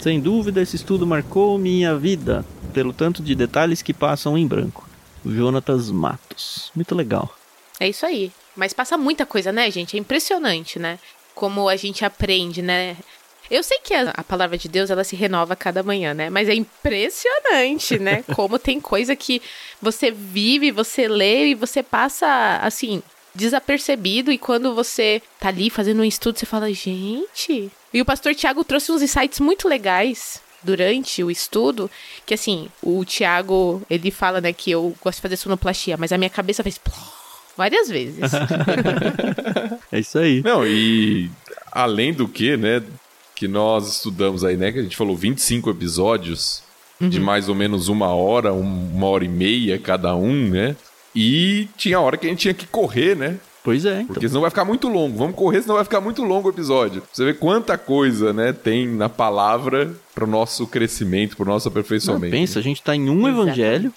Sem 0.01 0.21
dúvida, 0.21 0.61
esse 0.63 0.77
estudo 0.77 1.07
marcou 1.07 1.59
minha 1.59 1.97
vida, 1.97 2.45
pelo 2.73 2.93
tanto 2.93 3.23
de 3.23 3.35
detalhes 3.35 3.83
que 3.83 3.93
passam 3.93 4.39
em 4.39 4.47
branco. 4.47 4.89
Jonatas 5.25 5.91
Matos. 5.91 6.71
Muito 6.75 6.95
legal. 6.95 7.35
É 7.81 7.89
isso 7.89 8.05
aí. 8.05 8.31
Mas 8.55 8.73
passa 8.73 8.97
muita 8.97 9.27
coisa, 9.27 9.51
né, 9.51 9.71
gente? 9.71 9.97
É 9.97 10.01
impressionante, 10.01 10.79
né? 10.79 10.99
Como 11.35 11.69
a 11.69 11.77
gente 11.77 12.05
aprende, 12.05 12.63
né? 12.63 12.97
Eu 13.51 13.63
sei 13.63 13.79
que 13.79 13.95
a, 13.95 14.11
a, 14.11 14.25
palavra 14.25 14.57
de 14.57 14.69
Deus 14.69 14.91
ela 14.91 15.05
se 15.05 15.17
renova 15.17 15.53
a 15.53 15.57
cada 15.57 15.83
manhã, 15.83 16.15
né? 16.15 16.31
Mas 16.31 16.49
é 16.49 16.55
impressionante, 16.55 17.99
né? 17.99 18.25
Como 18.35 18.59
tem 18.59 18.81
coisa 18.81 19.15
que 19.15 19.43
você 19.81 20.11
vive, 20.11 20.71
você 20.71 21.07
lê 21.09 21.49
e 21.49 21.55
você 21.55 21.83
passa 21.83 22.59
assim 22.63 23.03
desapercebido 23.35 24.31
e 24.31 24.39
quando 24.39 24.75
você 24.75 25.21
tá 25.41 25.49
ali 25.49 25.69
fazendo 25.69 26.01
um 26.01 26.05
estudo 26.05 26.39
você 26.39 26.47
fala, 26.47 26.73
gente. 26.73 27.71
E 27.93 28.01
o 28.01 28.05
pastor 28.05 28.35
Tiago 28.35 28.65
trouxe 28.65 28.93
uns 28.93 29.03
insights 29.03 29.41
muito 29.41 29.69
legais 29.69 30.41
durante 30.63 31.23
o 31.23 31.31
estudo, 31.31 31.91
que 32.25 32.33
assim, 32.33 32.69
o 32.83 33.05
Tiago, 33.05 33.83
ele 33.91 34.11
fala, 34.11 34.41
né, 34.41 34.53
que 34.53 34.71
eu 34.71 34.95
gosto 35.03 35.19
de 35.19 35.23
fazer 35.23 35.37
sonoplastia, 35.37 35.97
mas 35.97 36.11
a 36.11 36.17
minha 36.17 36.31
cabeça 36.31 36.63
fez 36.63 36.81
várias 37.57 37.89
vezes. 37.89 38.33
é 39.93 39.99
isso 39.99 40.19
aí. 40.19 40.43
Não, 40.43 40.67
e 40.67 41.31
além 41.71 42.15
do 42.15 42.27
que, 42.27 42.57
né, 42.57 42.83
que 43.35 43.49
nós 43.49 43.89
estudamos 43.89 44.45
aí, 44.45 44.57
né? 44.57 44.73
Que 44.73 44.79
a 44.79 44.83
gente 44.83 44.97
falou 44.97 45.17
25 45.17 45.71
episódios 45.71 46.63
uhum. 47.01 47.09
de 47.09 47.21
mais 47.21 47.49
ou 47.49 47.55
menos 47.55 47.89
uma 47.89 48.09
hora, 48.09 48.53
uma 48.53 49.07
hora 49.07 49.25
e 49.25 49.29
meia 49.29 49.79
cada 49.79 50.15
um, 50.15 50.49
né? 50.49 50.77
E 51.15 51.69
tinha 51.77 52.01
hora 52.01 52.17
que 52.17 52.27
a 52.27 52.31
gente 52.31 52.41
tinha 52.41 52.55
que 52.55 52.67
correr, 52.67 53.17
né? 53.17 53.39
Pois 53.63 53.87
é. 53.87 54.03
Então. 54.03 54.09
Porque 54.09 54.29
senão 54.29 54.43
vai 54.43 54.51
ficar 54.51 54.65
muito 54.65 54.89
longo. 54.89 55.17
Vamos 55.17 55.35
correr, 55.35 55.63
senão 55.63 55.77
vai 55.77 55.85
ficar 55.85 56.01
muito 56.01 56.23
longo 56.23 56.49
o 56.49 56.51
episódio. 56.51 57.03
Você 57.11 57.25
vê 57.25 57.33
quanta 57.33 57.79
coisa, 57.79 58.33
né, 58.33 58.53
tem 58.53 58.87
na 58.87 59.09
palavra 59.09 59.95
para 60.15 60.25
o 60.25 60.27
nosso 60.27 60.67
crescimento, 60.67 61.37
para 61.37 61.45
o 61.45 61.49
nosso 61.49 61.69
aperfeiçoamento. 61.69 62.35
Não, 62.35 62.41
pensa, 62.41 62.59
a 62.59 62.63
gente 62.63 62.81
está 62.81 62.95
em 62.95 63.09
um 63.09 63.27
Exatamente. 63.27 63.61
evangelho. 63.61 63.93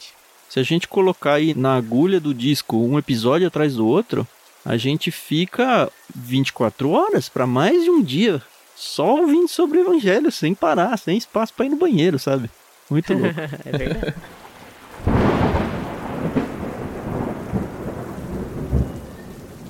Se 0.48 0.60
a 0.60 0.64
gente 0.64 0.88
colocar 0.88 1.34
aí 1.34 1.54
na 1.54 1.76
agulha 1.76 2.20
do 2.20 2.34
disco 2.34 2.78
um 2.78 2.98
episódio 2.98 3.46
atrás 3.46 3.76
do 3.76 3.86
outro, 3.86 4.26
a 4.64 4.78
gente 4.78 5.12
fica 5.12 5.92
24 6.16 6.90
horas 6.90 7.28
para 7.28 7.46
mais 7.46 7.84
de 7.84 7.90
um 7.90 8.02
dia 8.02 8.42
só 8.78 9.22
ouvindo 9.22 9.48
sobre 9.48 9.80
o 9.80 9.82
evangelho, 9.82 10.32
sem 10.32 10.54
parar, 10.54 10.96
sem 10.98 11.18
espaço 11.18 11.52
para 11.52 11.66
ir 11.66 11.70
no 11.70 11.78
banheiro, 11.78 12.20
sabe? 12.20 12.48
Muito 12.88 13.12
louco. 13.12 13.40
é 13.66 13.78
verdade. 13.78 14.14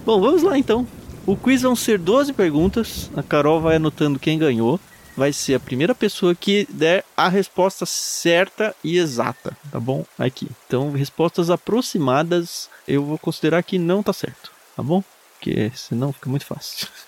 Bom, 0.05 0.19
vamos 0.19 0.43
lá 0.43 0.57
então. 0.57 0.85
O 1.25 1.37
quiz 1.37 1.61
vão 1.61 1.75
ser 1.75 1.97
12 1.97 2.33
perguntas. 2.33 3.09
A 3.15 3.23
Carol 3.23 3.61
vai 3.61 3.77
anotando 3.77 4.19
quem 4.19 4.37
ganhou. 4.37 4.77
Vai 5.15 5.31
ser 5.31 5.55
a 5.55 5.59
primeira 5.59 5.95
pessoa 5.95 6.35
que 6.35 6.67
der 6.69 7.05
a 7.15 7.29
resposta 7.29 7.85
certa 7.85 8.75
e 8.83 8.97
exata, 8.97 9.57
tá 9.71 9.79
bom? 9.79 10.05
Aqui. 10.19 10.47
Então, 10.67 10.91
respostas 10.91 11.49
aproximadas 11.49 12.69
eu 12.85 13.03
vou 13.03 13.17
considerar 13.17 13.63
que 13.63 13.79
não 13.79 14.03
tá 14.03 14.13
certo, 14.13 14.51
tá 14.75 14.83
bom? 14.83 15.03
Porque 15.33 15.71
senão 15.75 16.11
fica 16.11 16.29
muito 16.29 16.45
fácil. 16.45 16.87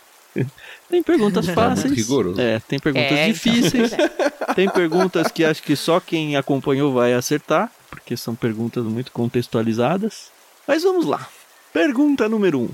Tem 0.90 1.04
perguntas 1.04 1.48
fáceis. 1.48 1.94
Rigoroso. 1.94 2.40
É, 2.40 2.60
tem 2.60 2.80
perguntas 2.80 3.12
é, 3.12 3.30
então. 3.30 3.34
difíceis. 3.34 3.94
Então. 3.94 4.10
tem 4.56 4.70
perguntas 4.70 5.32
que 5.32 5.44
acho 5.44 5.62
que 5.64 5.76
só 5.76 6.00
quem 6.00 6.36
acompanhou 6.36 6.94
vai 6.94 7.14
acertar, 7.14 7.72
porque 7.90 8.16
são 8.16 8.36
perguntas 8.36 8.84
muito 8.84 9.12
contextualizadas. 9.12 10.32
Mas 10.68 10.84
vamos 10.84 11.06
lá. 11.06 11.28
Pergunta 11.74 12.28
número 12.30 12.60
1. 12.60 12.64
Um. 12.64 12.70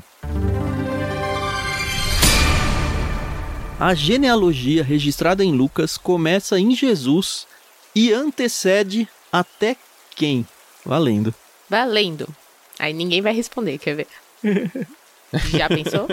A 3.77 3.93
genealogia 3.93 4.83
registrada 4.83 5.43
em 5.43 5.51
Lucas 5.51 5.97
começa 5.97 6.57
em 6.57 6.73
Jesus 6.73 7.45
e 7.93 8.13
antecede 8.13 9.07
até 9.31 9.75
quem? 10.15 10.47
Valendo. 10.85 11.35
Valendo. 11.69 12.27
Aí 12.79 12.93
ninguém 12.93 13.21
vai 13.21 13.33
responder, 13.33 13.77
quer 13.77 13.95
ver? 13.95 14.07
Já 15.51 15.67
pensou? 15.67 16.07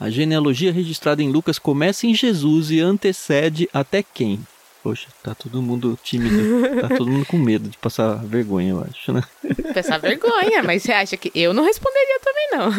A 0.00 0.08
genealogia 0.08 0.72
registrada 0.72 1.22
em 1.22 1.30
Lucas 1.30 1.58
começa 1.58 2.06
em 2.06 2.14
Jesus 2.14 2.70
e 2.70 2.80
antecede 2.80 3.68
até 3.70 4.02
quem? 4.02 4.40
Poxa, 4.82 5.08
tá 5.22 5.34
todo 5.34 5.60
mundo 5.60 5.98
tímido. 6.02 6.80
Tá 6.80 6.88
todo 6.96 7.10
mundo 7.10 7.26
com 7.26 7.36
medo 7.36 7.68
de 7.68 7.76
passar 7.76 8.14
vergonha, 8.24 8.70
eu 8.70 8.80
acho, 8.80 9.12
né? 9.12 9.22
Passar 9.74 9.98
vergonha, 9.98 10.62
mas 10.62 10.82
você 10.82 10.92
acha 10.92 11.18
que 11.18 11.30
eu 11.34 11.52
não 11.52 11.64
responderia 11.64 12.18
também, 12.20 12.48
não. 12.52 12.70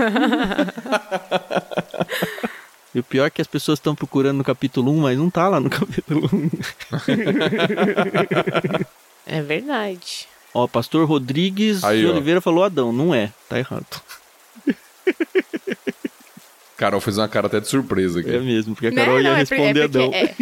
E 2.94 3.00
o 3.00 3.04
pior 3.04 3.28
é 3.28 3.30
que 3.30 3.42
as 3.42 3.48
pessoas 3.48 3.80
estão 3.80 3.96
procurando 3.96 4.40
no 4.40 4.44
capítulo 4.44 4.92
1, 4.92 5.00
mas 5.00 5.18
não 5.18 5.30
tá 5.30 5.48
lá 5.48 5.62
no 5.62 5.70
capítulo 5.70 6.30
1. 6.34 6.50
É 9.26 9.42
verdade. 9.42 10.28
Ó, 10.54 10.68
pastor 10.68 11.08
Rodrigues 11.08 11.86
Aí, 11.86 12.02
de 12.02 12.08
Oliveira 12.08 12.42
falou 12.42 12.66
Adão. 12.66 12.92
Não 12.92 13.16
é, 13.16 13.32
tá 13.48 13.58
errado. 13.58 13.86
Carol 16.82 17.00
fez 17.00 17.20
uma 17.20 17.28
cara 17.28 17.46
até 17.46 17.60
de 17.60 17.68
surpresa 17.68 18.22
aqui. 18.22 18.34
É 18.34 18.40
mesmo, 18.40 18.74
porque 18.74 18.88
a 18.88 18.92
Carol 18.92 19.14
não, 19.14 19.22
ia 19.22 19.30
não, 19.30 19.36
é 19.36 19.40
responder 19.40 19.82
é 19.82 19.84
Adão. 19.84 20.12
É, 20.12 20.34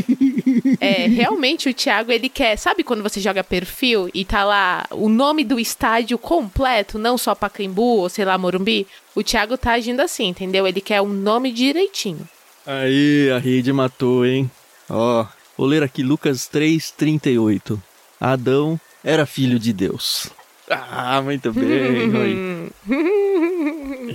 é, 0.80 1.08
realmente 1.08 1.68
o 1.68 1.74
Thiago, 1.74 2.14
ele 2.14 2.30
quer. 2.30 2.56
Sabe 2.56 2.82
quando 2.82 3.04
você 3.04 3.20
joga 3.20 3.44
perfil 3.44 4.10
e 4.14 4.24
tá 4.24 4.46
lá 4.46 4.88
o 4.90 5.10
nome 5.10 5.44
do 5.44 5.60
estádio 5.60 6.18
completo, 6.18 6.98
não 6.98 7.18
só 7.18 7.36
Pacaembu 7.36 7.82
ou 7.82 8.08
sei 8.08 8.24
lá, 8.24 8.38
Morumbi? 8.38 8.88
O 9.14 9.22
Thiago 9.22 9.58
tá 9.58 9.74
agindo 9.74 10.00
assim, 10.00 10.28
entendeu? 10.28 10.66
Ele 10.66 10.80
quer 10.80 11.02
um 11.02 11.10
nome 11.10 11.52
direitinho. 11.52 12.26
Aí, 12.66 13.30
a 13.36 13.38
rede 13.38 13.74
matou, 13.74 14.26
hein? 14.26 14.50
Ó, 14.90 15.26
vou 15.58 15.68
ler 15.68 15.84
aqui 15.84 16.02
Lucas 16.02 16.50
3,38. 16.50 17.78
Adão 18.18 18.80
era 19.04 19.26
filho 19.26 19.60
de 19.60 19.74
Deus. 19.74 20.30
Ah, 20.70 21.22
muito 21.22 21.52
bem, 21.52 22.72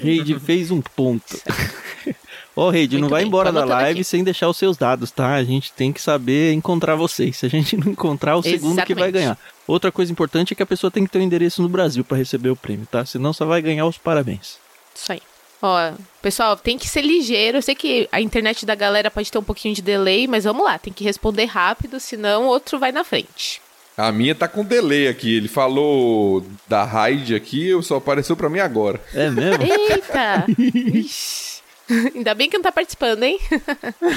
Reide 0.04 0.38
fez 0.38 0.70
um 0.70 0.80
ponto. 0.80 1.40
Ô, 2.56 2.70
Reide, 2.70 2.98
não 2.98 3.08
vai 3.08 3.22
bem, 3.22 3.28
embora 3.28 3.50
da 3.50 3.64
live 3.64 4.00
aqui. 4.00 4.04
sem 4.04 4.22
deixar 4.22 4.48
os 4.48 4.56
seus 4.56 4.76
dados, 4.76 5.10
tá? 5.10 5.34
A 5.34 5.42
gente 5.42 5.72
tem 5.72 5.92
que 5.92 6.00
saber 6.00 6.52
encontrar 6.52 6.94
vocês. 6.94 7.38
Se 7.38 7.46
a 7.46 7.48
gente 7.48 7.76
não 7.76 7.90
encontrar, 7.90 8.36
o 8.36 8.38
Exatamente. 8.38 8.60
segundo 8.60 8.86
que 8.86 8.94
vai 8.94 9.10
ganhar. 9.10 9.36
Outra 9.66 9.90
coisa 9.90 10.12
importante 10.12 10.52
é 10.52 10.56
que 10.56 10.62
a 10.62 10.66
pessoa 10.66 10.90
tem 10.90 11.04
que 11.04 11.10
ter 11.10 11.18
um 11.18 11.22
endereço 11.22 11.60
no 11.62 11.68
Brasil 11.68 12.04
para 12.04 12.16
receber 12.16 12.50
o 12.50 12.56
prêmio, 12.56 12.86
tá? 12.88 13.04
Senão 13.04 13.32
só 13.32 13.44
vai 13.44 13.60
ganhar 13.60 13.86
os 13.86 13.98
parabéns. 13.98 14.58
Isso 14.94 15.12
aí. 15.12 15.20
Ó, 15.60 15.94
pessoal, 16.20 16.56
tem 16.56 16.78
que 16.78 16.86
ser 16.86 17.02
ligeiro. 17.02 17.58
Eu 17.58 17.62
sei 17.62 17.74
que 17.74 18.08
a 18.12 18.20
internet 18.20 18.64
da 18.64 18.74
galera 18.74 19.10
pode 19.10 19.32
ter 19.32 19.38
um 19.38 19.42
pouquinho 19.42 19.74
de 19.74 19.82
delay, 19.82 20.28
mas 20.28 20.44
vamos 20.44 20.62
lá, 20.64 20.78
tem 20.78 20.92
que 20.92 21.02
responder 21.02 21.46
rápido, 21.46 21.98
senão 21.98 22.46
outro 22.46 22.78
vai 22.78 22.92
na 22.92 23.02
frente. 23.02 23.60
A 23.96 24.10
minha 24.10 24.34
tá 24.34 24.48
com 24.48 24.64
delay 24.64 25.08
aqui. 25.08 25.36
Ele 25.36 25.48
falou 25.48 26.44
da 26.68 26.84
raid 26.84 27.34
aqui, 27.34 27.70
só 27.82 27.96
apareceu 27.96 28.36
pra 28.36 28.48
mim 28.48 28.58
agora. 28.58 29.00
É 29.14 29.30
mesmo? 29.30 29.62
Eita! 29.62 30.46
Ainda 32.14 32.34
bem 32.34 32.48
que 32.48 32.56
não 32.56 32.62
tá 32.62 32.72
participando, 32.72 33.24
hein? 33.24 33.38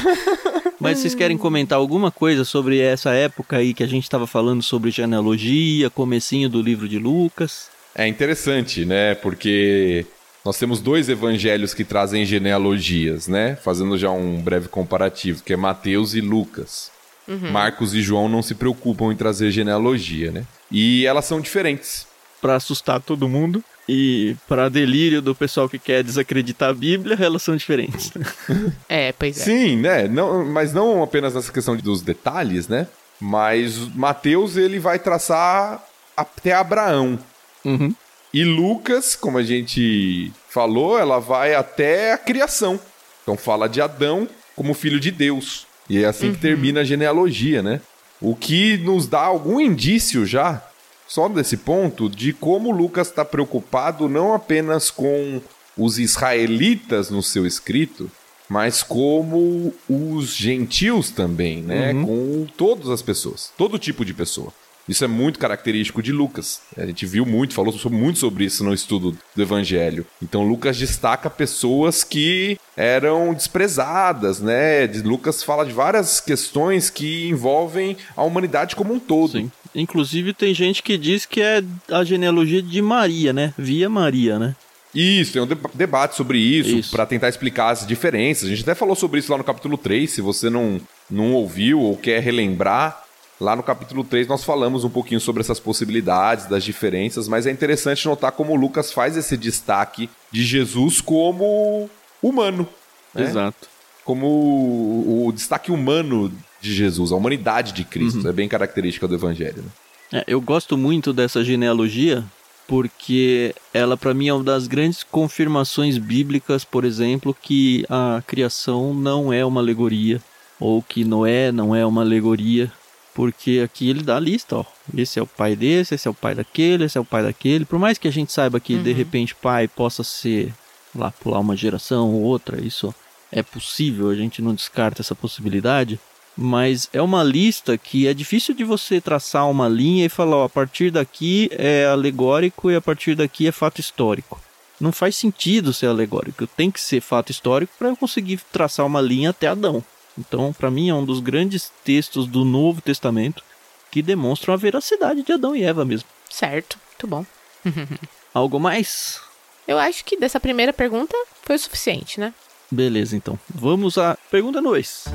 Mas 0.79 0.99
vocês 0.99 1.13
querem 1.13 1.37
comentar 1.37 1.77
alguma 1.77 2.09
coisa 2.09 2.45
sobre 2.45 2.79
essa 2.79 3.11
época 3.11 3.57
aí 3.57 3.73
que 3.73 3.83
a 3.83 3.87
gente 3.87 4.09
tava 4.09 4.25
falando 4.25 4.63
sobre 4.63 4.89
genealogia, 4.89 5.89
comecinho 5.89 6.49
do 6.49 6.61
livro 6.61 6.87
de 6.87 6.97
Lucas? 6.97 7.69
É 7.93 8.07
interessante, 8.07 8.85
né? 8.85 9.15
Porque 9.15 10.05
nós 10.45 10.57
temos 10.57 10.79
dois 10.79 11.09
evangelhos 11.09 11.73
que 11.73 11.83
trazem 11.83 12.25
genealogias, 12.25 13.27
né? 13.27 13.57
Fazendo 13.57 13.97
já 13.97 14.11
um 14.11 14.39
breve 14.41 14.69
comparativo, 14.69 15.43
que 15.43 15.51
é 15.51 15.57
Mateus 15.57 16.13
e 16.13 16.21
Lucas. 16.21 16.89
Uhum. 17.27 17.51
Marcos 17.51 17.93
e 17.93 18.01
João 18.01 18.29
não 18.29 18.41
se 18.41 18.55
preocupam 18.55 19.11
em 19.11 19.15
trazer 19.15 19.51
genealogia, 19.51 20.31
né? 20.31 20.45
E 20.71 21.05
elas 21.05 21.25
são 21.25 21.41
diferentes. 21.41 22.07
Para 22.41 22.55
assustar 22.55 23.01
todo 23.01 23.27
mundo 23.27 23.63
e 23.89 24.35
para 24.47 24.69
delírio 24.69 25.21
do 25.21 25.33
pessoal 25.33 25.67
que 25.67 25.79
quer 25.79 26.03
desacreditar 26.03 26.69
a 26.69 26.73
Bíblia, 26.73 27.17
elas 27.19 27.41
são 27.41 27.55
diferentes. 27.55 28.11
é, 28.87 29.11
pois 29.11 29.39
é. 29.39 29.43
Sim, 29.43 29.77
né? 29.77 30.07
Não, 30.07 30.45
mas 30.45 30.73
não 30.73 31.03
apenas 31.03 31.33
nessa 31.33 31.51
questão 31.51 31.75
dos 31.75 32.01
detalhes, 32.01 32.67
né? 32.67 32.87
Mas 33.19 33.77
Mateus 33.95 34.57
ele 34.57 34.79
vai 34.79 34.99
traçar 34.99 35.83
até 36.15 36.53
Abraão. 36.53 37.19
Uhum. 37.65 37.93
E 38.33 38.43
Lucas, 38.43 39.15
como 39.15 39.37
a 39.37 39.43
gente 39.43 40.31
falou, 40.49 40.99
ela 40.99 41.19
vai 41.19 41.55
até 41.55 42.13
a 42.13 42.17
criação. 42.17 42.79
Então 43.23 43.35
fala 43.35 43.67
de 43.67 43.81
Adão 43.81 44.27
como 44.55 44.73
filho 44.73 44.99
de 44.99 45.11
Deus. 45.11 45.66
E 45.89 46.03
é 46.03 46.07
assim 46.07 46.27
uhum. 46.27 46.33
que 46.33 46.39
termina 46.39 46.81
a 46.81 46.83
genealogia, 46.83 47.61
né? 47.61 47.81
O 48.19 48.35
que 48.35 48.77
nos 48.77 49.07
dá 49.07 49.21
algum 49.21 49.59
indício 49.59 50.25
já, 50.25 50.61
só 51.07 51.29
desse 51.29 51.57
ponto, 51.57 52.09
de 52.09 52.33
como 52.33 52.71
Lucas 52.71 53.07
está 53.07 53.23
preocupado 53.23 54.09
não 54.09 54.33
apenas 54.33 54.89
com 54.89 55.41
os 55.77 55.99
israelitas 55.99 57.09
no 57.09 57.21
seu 57.21 57.45
escrito, 57.45 58.09
mas 58.49 58.81
como 58.81 59.73
os 59.87 60.33
gentios 60.33 61.11
também, 61.11 61.61
né? 61.61 61.93
Uhum. 61.93 62.05
Com 62.05 62.47
todas 62.57 62.89
as 62.89 63.01
pessoas, 63.01 63.51
todo 63.57 63.77
tipo 63.77 64.03
de 64.03 64.13
pessoa. 64.13 64.51
Isso 64.87 65.03
é 65.03 65.07
muito 65.07 65.39
característico 65.39 66.01
de 66.01 66.11
Lucas. 66.11 66.61
A 66.77 66.85
gente 66.85 67.05
viu 67.05 67.25
muito, 67.25 67.53
falou 67.53 67.73
muito 67.91 68.19
sobre 68.19 68.45
isso 68.45 68.63
no 68.63 68.73
estudo 68.73 69.17
do 69.35 69.41
Evangelho. 69.41 70.05
Então 70.21 70.47
Lucas 70.47 70.77
destaca 70.77 71.29
pessoas 71.29 72.03
que 72.03 72.57
eram 72.75 73.33
desprezadas, 73.33 74.39
né? 74.39 74.87
Lucas 75.03 75.43
fala 75.43 75.65
de 75.65 75.73
várias 75.73 76.21
questões 76.21 76.89
que 76.89 77.27
envolvem 77.27 77.97
a 78.15 78.23
humanidade 78.23 78.75
como 78.75 78.93
um 78.93 78.99
todo. 78.99 79.33
Sim. 79.33 79.51
Inclusive 79.75 80.33
tem 80.33 80.53
gente 80.53 80.81
que 80.81 80.97
diz 80.97 81.25
que 81.25 81.41
é 81.41 81.63
a 81.91 82.03
genealogia 82.03 82.61
de 82.61 82.81
Maria, 82.81 83.33
né? 83.33 83.53
Via 83.57 83.89
Maria, 83.89 84.39
né? 84.39 84.55
Isso, 84.95 85.33
tem 85.33 85.41
um 85.41 85.47
debate 85.73 86.15
sobre 86.15 86.39
isso, 86.39 86.75
isso. 86.77 86.91
para 86.91 87.05
tentar 87.05 87.29
explicar 87.29 87.69
as 87.69 87.85
diferenças. 87.85 88.45
A 88.45 88.49
gente 88.49 88.63
até 88.63 88.73
falou 88.73 88.95
sobre 88.95 89.19
isso 89.19 89.31
lá 89.31 89.37
no 89.37 89.43
capítulo 89.43 89.77
3, 89.77 90.09
se 90.09 90.21
você 90.21 90.49
não, 90.49 90.81
não 91.09 91.33
ouviu 91.33 91.79
ou 91.79 91.95
quer 91.95 92.19
relembrar, 92.21 93.03
Lá 93.39 93.55
no 93.55 93.61
capítulo 93.61 94.03
3 94.03 94.27
nós 94.27 94.43
falamos 94.43 94.83
um 94.83 94.89
pouquinho 94.89 95.21
sobre 95.21 95.41
essas 95.41 95.59
possibilidades, 95.59 96.47
das 96.47 96.63
diferenças, 96.63 97.27
mas 97.27 97.45
é 97.45 97.51
interessante 97.51 98.05
notar 98.07 98.31
como 98.31 98.55
Lucas 98.55 98.91
faz 98.91 99.15
esse 99.15 99.37
destaque 99.37 100.09
de 100.31 100.43
Jesus 100.43 100.99
como 100.99 101.89
humano. 102.21 102.67
Né? 103.13 103.23
Exato. 103.23 103.67
Como 104.03 104.25
o, 104.25 105.27
o, 105.27 105.31
destaque 105.31 105.71
humano 105.71 106.31
de 106.59 106.73
Jesus, 106.73 107.11
a 107.11 107.15
humanidade 107.15 107.73
de 107.73 107.83
Cristo. 107.83 108.21
Uhum. 108.21 108.29
É 108.29 108.33
bem 108.33 108.47
característica 108.47 109.07
do 109.07 109.13
Evangelho. 109.13 109.63
Né? 109.63 110.19
É, 110.19 110.23
eu 110.27 110.41
gosto 110.41 110.77
muito 110.77 111.13
dessa 111.13 111.43
genealogia 111.43 112.23
porque 112.67 113.55
ela 113.73 113.95
para 113.95 114.13
mim 114.13 114.27
é 114.27 114.33
uma 114.33 114.43
das 114.43 114.67
grandes 114.67 115.03
confirmações 115.03 115.97
bíblicas, 115.97 116.65
por 116.65 116.83
exemplo, 116.83 117.35
que 117.39 117.85
a 117.89 118.21
criação 118.25 118.93
não 118.93 119.31
é 119.31 119.45
uma 119.45 119.61
alegoria 119.61 120.21
ou 120.59 120.81
que 120.81 121.05
Noé 121.05 121.51
não 121.51 121.75
é 121.75 121.85
uma 121.85 122.01
alegoria 122.01 122.71
porque 123.17 123.61
aqui 123.65 123.89
ele 123.89 124.03
dá 124.03 124.17
a 124.17 124.19
lista, 124.19 124.57
ó. 124.57 124.65
Esse 124.95 125.17
é 125.17 125.21
o 125.23 125.25
pai 125.25 125.55
desse, 125.55 125.95
esse 125.95 126.07
é 126.07 126.11
o 126.11 126.13
pai 126.13 126.35
daquele, 126.35 126.83
esse 126.83 126.99
é 126.99 127.01
o 127.01 127.03
pai 127.03 127.23
daquele. 127.23 127.65
Por 127.65 127.79
mais 127.79 127.97
que 127.97 128.07
a 128.07 128.11
gente 128.11 128.31
saiba 128.31 128.59
que 128.59 128.75
uhum. 128.75 128.83
de 128.83 128.93
repente 128.93 129.33
pai 129.33 129.67
possa 129.67 130.03
ser 130.03 130.53
lá 130.93 131.09
pular 131.09 131.39
uma 131.39 131.55
geração 131.55 132.13
ou 132.13 132.21
outra, 132.21 132.63
isso 132.63 132.93
é 133.31 133.41
possível, 133.41 134.11
a 134.11 134.15
gente 134.15 134.39
não 134.39 134.53
descarta 134.53 135.01
essa 135.01 135.15
possibilidade. 135.15 135.99
Mas 136.37 136.87
é 136.93 137.01
uma 137.01 137.23
lista 137.23 137.75
que 137.75 138.05
é 138.05 138.13
difícil 138.13 138.53
de 138.53 138.63
você 138.63 139.01
traçar 139.01 139.49
uma 139.49 139.67
linha 139.67 140.05
e 140.05 140.09
falar, 140.09 140.37
ó, 140.37 140.43
a 140.43 140.49
partir 140.49 140.91
daqui 140.91 141.49
é 141.53 141.87
alegórico 141.87 142.69
e 142.69 142.75
a 142.75 142.81
partir 142.81 143.15
daqui 143.15 143.47
é 143.47 143.51
fato 143.51 143.81
histórico. 143.81 144.39
Não 144.79 144.91
faz 144.91 145.15
sentido 145.15 145.73
ser 145.73 145.87
alegórico, 145.87 146.45
tem 146.45 146.69
que 146.69 146.79
ser 146.79 147.01
fato 147.01 147.31
histórico 147.31 147.73
para 147.79 147.87
eu 147.89 147.97
conseguir 147.97 148.39
traçar 148.51 148.85
uma 148.85 149.01
linha 149.01 149.31
até 149.31 149.47
Adão. 149.47 149.83
Então, 150.17 150.51
para 150.51 150.71
mim, 150.71 150.89
é 150.89 150.93
um 150.93 151.05
dos 151.05 151.19
grandes 151.19 151.71
textos 151.83 152.25
do 152.27 152.43
Novo 152.43 152.81
Testamento 152.81 153.43
que 153.91 154.01
demonstram 154.01 154.53
a 154.53 154.57
veracidade 154.57 155.23
de 155.23 155.31
Adão 155.31 155.55
e 155.55 155.63
Eva 155.63 155.85
mesmo. 155.85 156.09
Certo, 156.29 156.77
muito 156.89 157.07
bom. 157.07 157.25
Algo 158.33 158.59
mais? 158.59 159.21
Eu 159.67 159.77
acho 159.77 160.03
que 160.03 160.17
dessa 160.17 160.39
primeira 160.39 160.73
pergunta 160.73 161.15
foi 161.43 161.55
o 161.55 161.59
suficiente, 161.59 162.19
né? 162.19 162.33
Beleza, 162.71 163.15
então. 163.15 163.39
Vamos 163.53 163.97
à 163.97 164.17
pergunta 164.29 164.61
2. 164.61 165.05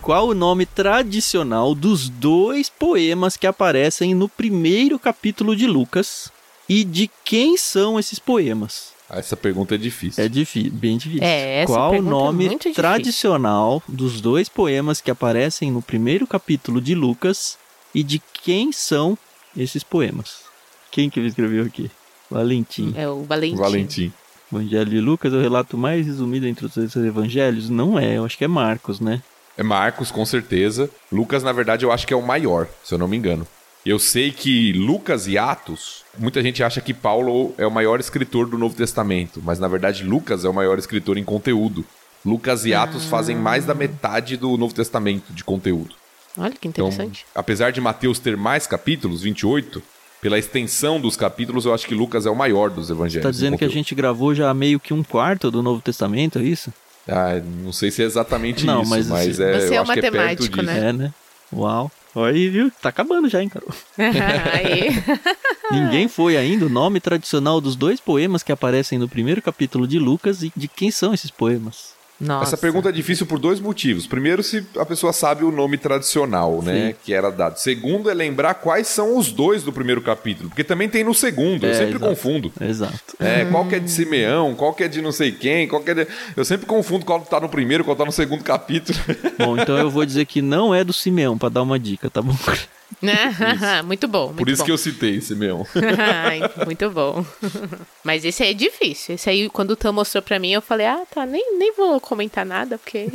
Qual 0.00 0.28
o 0.28 0.34
nome 0.34 0.66
tradicional 0.66 1.74
dos 1.74 2.08
dois 2.08 2.68
poemas 2.68 3.36
que 3.36 3.46
aparecem 3.46 4.14
no 4.14 4.28
primeiro 4.28 4.98
capítulo 4.98 5.56
de 5.56 5.66
Lucas? 5.66 6.30
E 6.68 6.84
de 6.84 7.10
quem 7.24 7.56
são 7.56 7.98
esses 7.98 8.18
poemas? 8.18 8.93
Essa 9.10 9.36
pergunta 9.36 9.74
é 9.74 9.78
difícil. 9.78 10.24
É 10.24 10.28
difícil, 10.28 10.72
bem 10.72 10.96
difícil. 10.96 11.22
É, 11.22 11.62
essa 11.62 11.72
Qual 11.72 11.92
o 11.92 11.96
é 11.96 12.00
nome 12.00 12.46
é 12.46 12.72
tradicional 12.72 13.82
dos 13.88 14.20
dois 14.20 14.48
poemas 14.48 15.00
que 15.00 15.10
aparecem 15.10 15.70
no 15.70 15.82
primeiro 15.82 16.26
capítulo 16.26 16.80
de 16.80 16.94
Lucas 16.94 17.58
e 17.94 18.02
de 18.02 18.20
quem 18.42 18.72
são 18.72 19.16
esses 19.56 19.84
poemas? 19.84 20.44
Quem 20.90 21.10
que 21.10 21.20
escreveu 21.20 21.64
aqui? 21.64 21.90
Valentim. 22.30 22.94
É 22.96 23.08
o 23.08 23.22
Valentim. 23.24 23.56
Valentim. 23.56 24.12
Evangelho 24.50 24.90
de 24.90 25.00
Lucas 25.00 25.32
é 25.32 25.36
o 25.36 25.40
relato 25.40 25.76
mais 25.76 26.06
resumido 26.06 26.46
entre 26.46 26.66
os 26.66 26.96
evangelhos? 26.96 27.68
Não 27.68 27.98
é, 27.98 28.16
eu 28.16 28.24
acho 28.24 28.38
que 28.38 28.44
é 28.44 28.48
Marcos, 28.48 29.00
né? 29.00 29.22
É 29.56 29.62
Marcos, 29.62 30.10
com 30.10 30.24
certeza. 30.24 30.90
Lucas, 31.10 31.42
na 31.42 31.52
verdade, 31.52 31.84
eu 31.84 31.92
acho 31.92 32.06
que 32.06 32.14
é 32.14 32.16
o 32.16 32.22
maior, 32.22 32.68
se 32.82 32.94
eu 32.94 32.98
não 32.98 33.08
me 33.08 33.16
engano. 33.16 33.46
Eu 33.84 33.98
sei 33.98 34.30
que 34.30 34.72
Lucas 34.72 35.28
e 35.28 35.36
Atos, 35.36 36.04
muita 36.18 36.42
gente 36.42 36.62
acha 36.62 36.80
que 36.80 36.94
Paulo 36.94 37.52
é 37.58 37.66
o 37.66 37.70
maior 37.70 38.00
escritor 38.00 38.48
do 38.48 38.56
Novo 38.56 38.74
Testamento, 38.74 39.42
mas 39.44 39.58
na 39.58 39.68
verdade 39.68 40.04
Lucas 40.04 40.42
é 40.42 40.48
o 40.48 40.54
maior 40.54 40.78
escritor 40.78 41.18
em 41.18 41.24
conteúdo. 41.24 41.84
Lucas 42.24 42.64
e 42.64 42.72
Atos 42.72 43.04
ah. 43.04 43.08
fazem 43.10 43.36
mais 43.36 43.66
da 43.66 43.74
metade 43.74 44.38
do 44.38 44.56
Novo 44.56 44.74
Testamento 44.74 45.34
de 45.34 45.44
conteúdo. 45.44 45.94
Olha 46.38 46.54
que 46.58 46.66
interessante. 46.66 47.26
Então, 47.30 47.40
apesar 47.40 47.72
de 47.72 47.80
Mateus 47.80 48.18
ter 48.18 48.38
mais 48.38 48.66
capítulos, 48.66 49.20
28, 49.20 49.82
pela 50.18 50.38
extensão 50.38 50.98
dos 50.98 51.14
capítulos, 51.14 51.66
eu 51.66 51.74
acho 51.74 51.86
que 51.86 51.94
Lucas 51.94 52.24
é 52.24 52.30
o 52.30 52.34
maior 52.34 52.70
dos 52.70 52.88
evangelhos. 52.88 53.22
Tá 53.22 53.30
dizendo 53.30 53.58
que 53.58 53.64
a 53.66 53.68
gente 53.68 53.94
gravou 53.94 54.34
já 54.34 54.52
meio 54.54 54.80
que 54.80 54.94
um 54.94 55.02
quarto 55.02 55.50
do 55.50 55.62
Novo 55.62 55.82
Testamento, 55.82 56.38
é 56.38 56.42
isso? 56.42 56.72
Ah, 57.06 57.38
não 57.62 57.72
sei 57.72 57.90
se 57.90 58.02
é 58.02 58.06
exatamente 58.06 58.64
não, 58.64 58.80
isso, 58.80 58.90
mas, 58.90 59.08
mas 59.08 59.38
é, 59.38 59.60
você 59.60 59.74
é 59.74 59.82
um 59.82 59.86
matemático, 59.86 60.60
é 60.60 60.62
né? 60.62 60.88
É, 60.88 60.92
né? 60.94 61.14
Uau. 61.52 61.92
Aí, 62.16 62.48
viu? 62.48 62.70
Tá 62.80 62.90
acabando 62.90 63.28
já, 63.28 63.42
hein, 63.42 63.48
Carol? 63.48 63.70
Ninguém 65.70 66.08
foi 66.08 66.36
ainda 66.36 66.66
o 66.66 66.68
nome 66.68 67.00
tradicional 67.00 67.60
dos 67.60 67.74
dois 67.74 68.00
poemas 68.00 68.42
que 68.42 68.52
aparecem 68.52 68.98
no 68.98 69.08
primeiro 69.08 69.42
capítulo 69.42 69.86
de 69.86 69.98
Lucas 69.98 70.42
e 70.42 70.52
de 70.54 70.68
quem 70.68 70.90
são 70.90 71.12
esses 71.12 71.30
poemas. 71.30 71.93
Nossa. 72.20 72.50
Essa 72.50 72.56
pergunta 72.56 72.88
é 72.88 72.92
difícil 72.92 73.26
por 73.26 73.38
dois 73.38 73.60
motivos. 73.60 74.06
Primeiro, 74.06 74.42
se 74.42 74.64
a 74.78 74.86
pessoa 74.86 75.12
sabe 75.12 75.44
o 75.44 75.50
nome 75.50 75.76
tradicional, 75.76 76.62
né? 76.62 76.88
Sim. 76.88 76.96
Que 77.04 77.12
era 77.12 77.30
dado. 77.30 77.58
Segundo, 77.58 78.08
é 78.08 78.14
lembrar 78.14 78.54
quais 78.54 78.86
são 78.86 79.16
os 79.18 79.32
dois 79.32 79.62
do 79.62 79.72
primeiro 79.72 80.00
capítulo. 80.00 80.48
Porque 80.48 80.64
também 80.64 80.88
tem 80.88 81.02
no 81.02 81.14
segundo. 81.14 81.66
É, 81.66 81.70
eu 81.70 81.74
sempre 81.74 81.96
exato. 81.96 82.04
confundo. 82.04 82.52
Exato. 82.60 83.16
É, 83.18 83.44
qual 83.46 83.66
que 83.66 83.74
é 83.74 83.78
de 83.78 83.90
Simeão, 83.90 84.54
qual 84.54 84.72
que 84.72 84.84
é 84.84 84.88
de 84.88 85.02
não 85.02 85.12
sei 85.12 85.32
quem, 85.32 85.66
qual 85.66 85.82
que 85.82 85.90
é 85.90 85.94
de... 85.94 86.06
Eu 86.36 86.44
sempre 86.44 86.66
confundo 86.66 87.04
qual 87.04 87.20
tá 87.20 87.40
no 87.40 87.48
primeiro, 87.48 87.84
qual 87.84 87.96
tá 87.96 88.04
no 88.04 88.12
segundo 88.12 88.44
capítulo. 88.44 88.98
Bom, 89.38 89.58
então 89.58 89.76
eu 89.76 89.90
vou 89.90 90.06
dizer 90.06 90.24
que 90.24 90.40
não 90.40 90.74
é 90.74 90.84
do 90.84 90.92
Simeão, 90.92 91.36
para 91.36 91.48
dar 91.48 91.62
uma 91.62 91.78
dica, 91.78 92.08
tá 92.08 92.22
bom? 92.22 92.34
muito 93.84 94.08
bom. 94.08 94.26
Muito 94.26 94.38
Por 94.38 94.48
isso 94.48 94.62
bom. 94.62 94.66
que 94.66 94.72
eu 94.72 94.78
citei 94.78 95.20
Simeão. 95.20 95.66
muito 96.64 96.90
bom. 96.90 97.24
Mas 98.04 98.24
esse 98.24 98.42
aí 98.42 98.50
é 98.50 98.54
difícil. 98.54 99.14
Esse 99.14 99.30
aí, 99.30 99.48
quando 99.48 99.72
o 99.72 99.76
Tam 99.76 99.92
mostrou 99.92 100.22
pra 100.22 100.38
mim, 100.38 100.52
eu 100.52 100.62
falei, 100.62 100.86
ah, 100.86 101.02
tá, 101.12 101.24
nem, 101.26 101.58
nem 101.58 101.74
vou 101.74 102.00
comentar 102.00 102.44
nada, 102.44 102.78
porque 102.78 103.06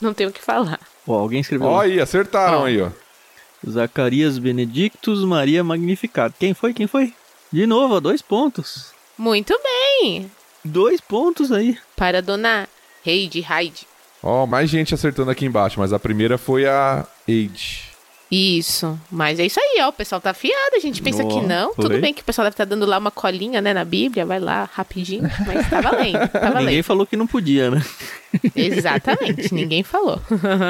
não 0.00 0.12
tenho 0.12 0.30
o 0.30 0.32
que 0.32 0.42
falar. 0.42 0.80
Ó, 1.06 1.14
alguém 1.14 1.40
escreveu. 1.40 1.68
Ó, 1.68 1.80
aí, 1.80 2.00
acertaram 2.00 2.60
ó. 2.60 2.64
aí, 2.66 2.80
ó. 2.80 2.90
Zacarias 3.68 4.38
Benedictus 4.38 5.24
Maria 5.24 5.64
Magnificat. 5.64 6.34
Quem 6.38 6.54
foi? 6.54 6.72
Quem 6.72 6.86
foi? 6.86 7.12
De 7.52 7.66
novo, 7.66 7.94
ó, 7.94 8.00
dois 8.00 8.22
pontos. 8.22 8.92
Muito 9.16 9.58
bem. 9.62 10.30
Dois 10.64 11.00
pontos 11.00 11.50
aí. 11.50 11.78
Para 11.96 12.20
Dona 12.20 12.68
Heide 13.04 13.40
Hyde. 13.40 13.86
Ó, 14.22 14.42
oh, 14.42 14.46
mais 14.46 14.68
gente 14.68 14.94
acertando 14.94 15.30
aqui 15.30 15.46
embaixo, 15.46 15.78
mas 15.78 15.92
a 15.92 15.98
primeira 15.98 16.36
foi 16.36 16.66
a 16.66 17.06
Age. 17.28 17.85
Isso, 18.30 18.98
mas 19.10 19.38
é 19.38 19.46
isso 19.46 19.60
aí, 19.60 19.80
ó. 19.82 19.88
O 19.88 19.92
pessoal 19.92 20.20
tá 20.20 20.30
afiado, 20.30 20.74
a 20.74 20.80
gente 20.80 21.00
pensa 21.00 21.24
que 21.24 21.40
não. 21.40 21.74
Tudo 21.74 22.00
bem 22.00 22.12
que 22.12 22.22
o 22.22 22.24
pessoal 22.24 22.44
deve 22.44 22.54
estar 22.54 22.66
tá 22.66 22.70
dando 22.70 22.84
lá 22.84 22.98
uma 22.98 23.10
colinha, 23.10 23.60
né, 23.60 23.72
na 23.72 23.84
Bíblia, 23.84 24.26
vai 24.26 24.40
lá 24.40 24.68
rapidinho, 24.72 25.22
mas 25.46 25.70
tá 25.70 25.80
valendo, 25.80 26.28
tá 26.28 26.40
valendo. 26.50 26.66
Ninguém 26.66 26.82
falou 26.82 27.06
que 27.06 27.16
não 27.16 27.26
podia, 27.26 27.70
né? 27.70 27.84
Exatamente, 28.56 29.54
ninguém 29.54 29.84
falou. 29.84 30.20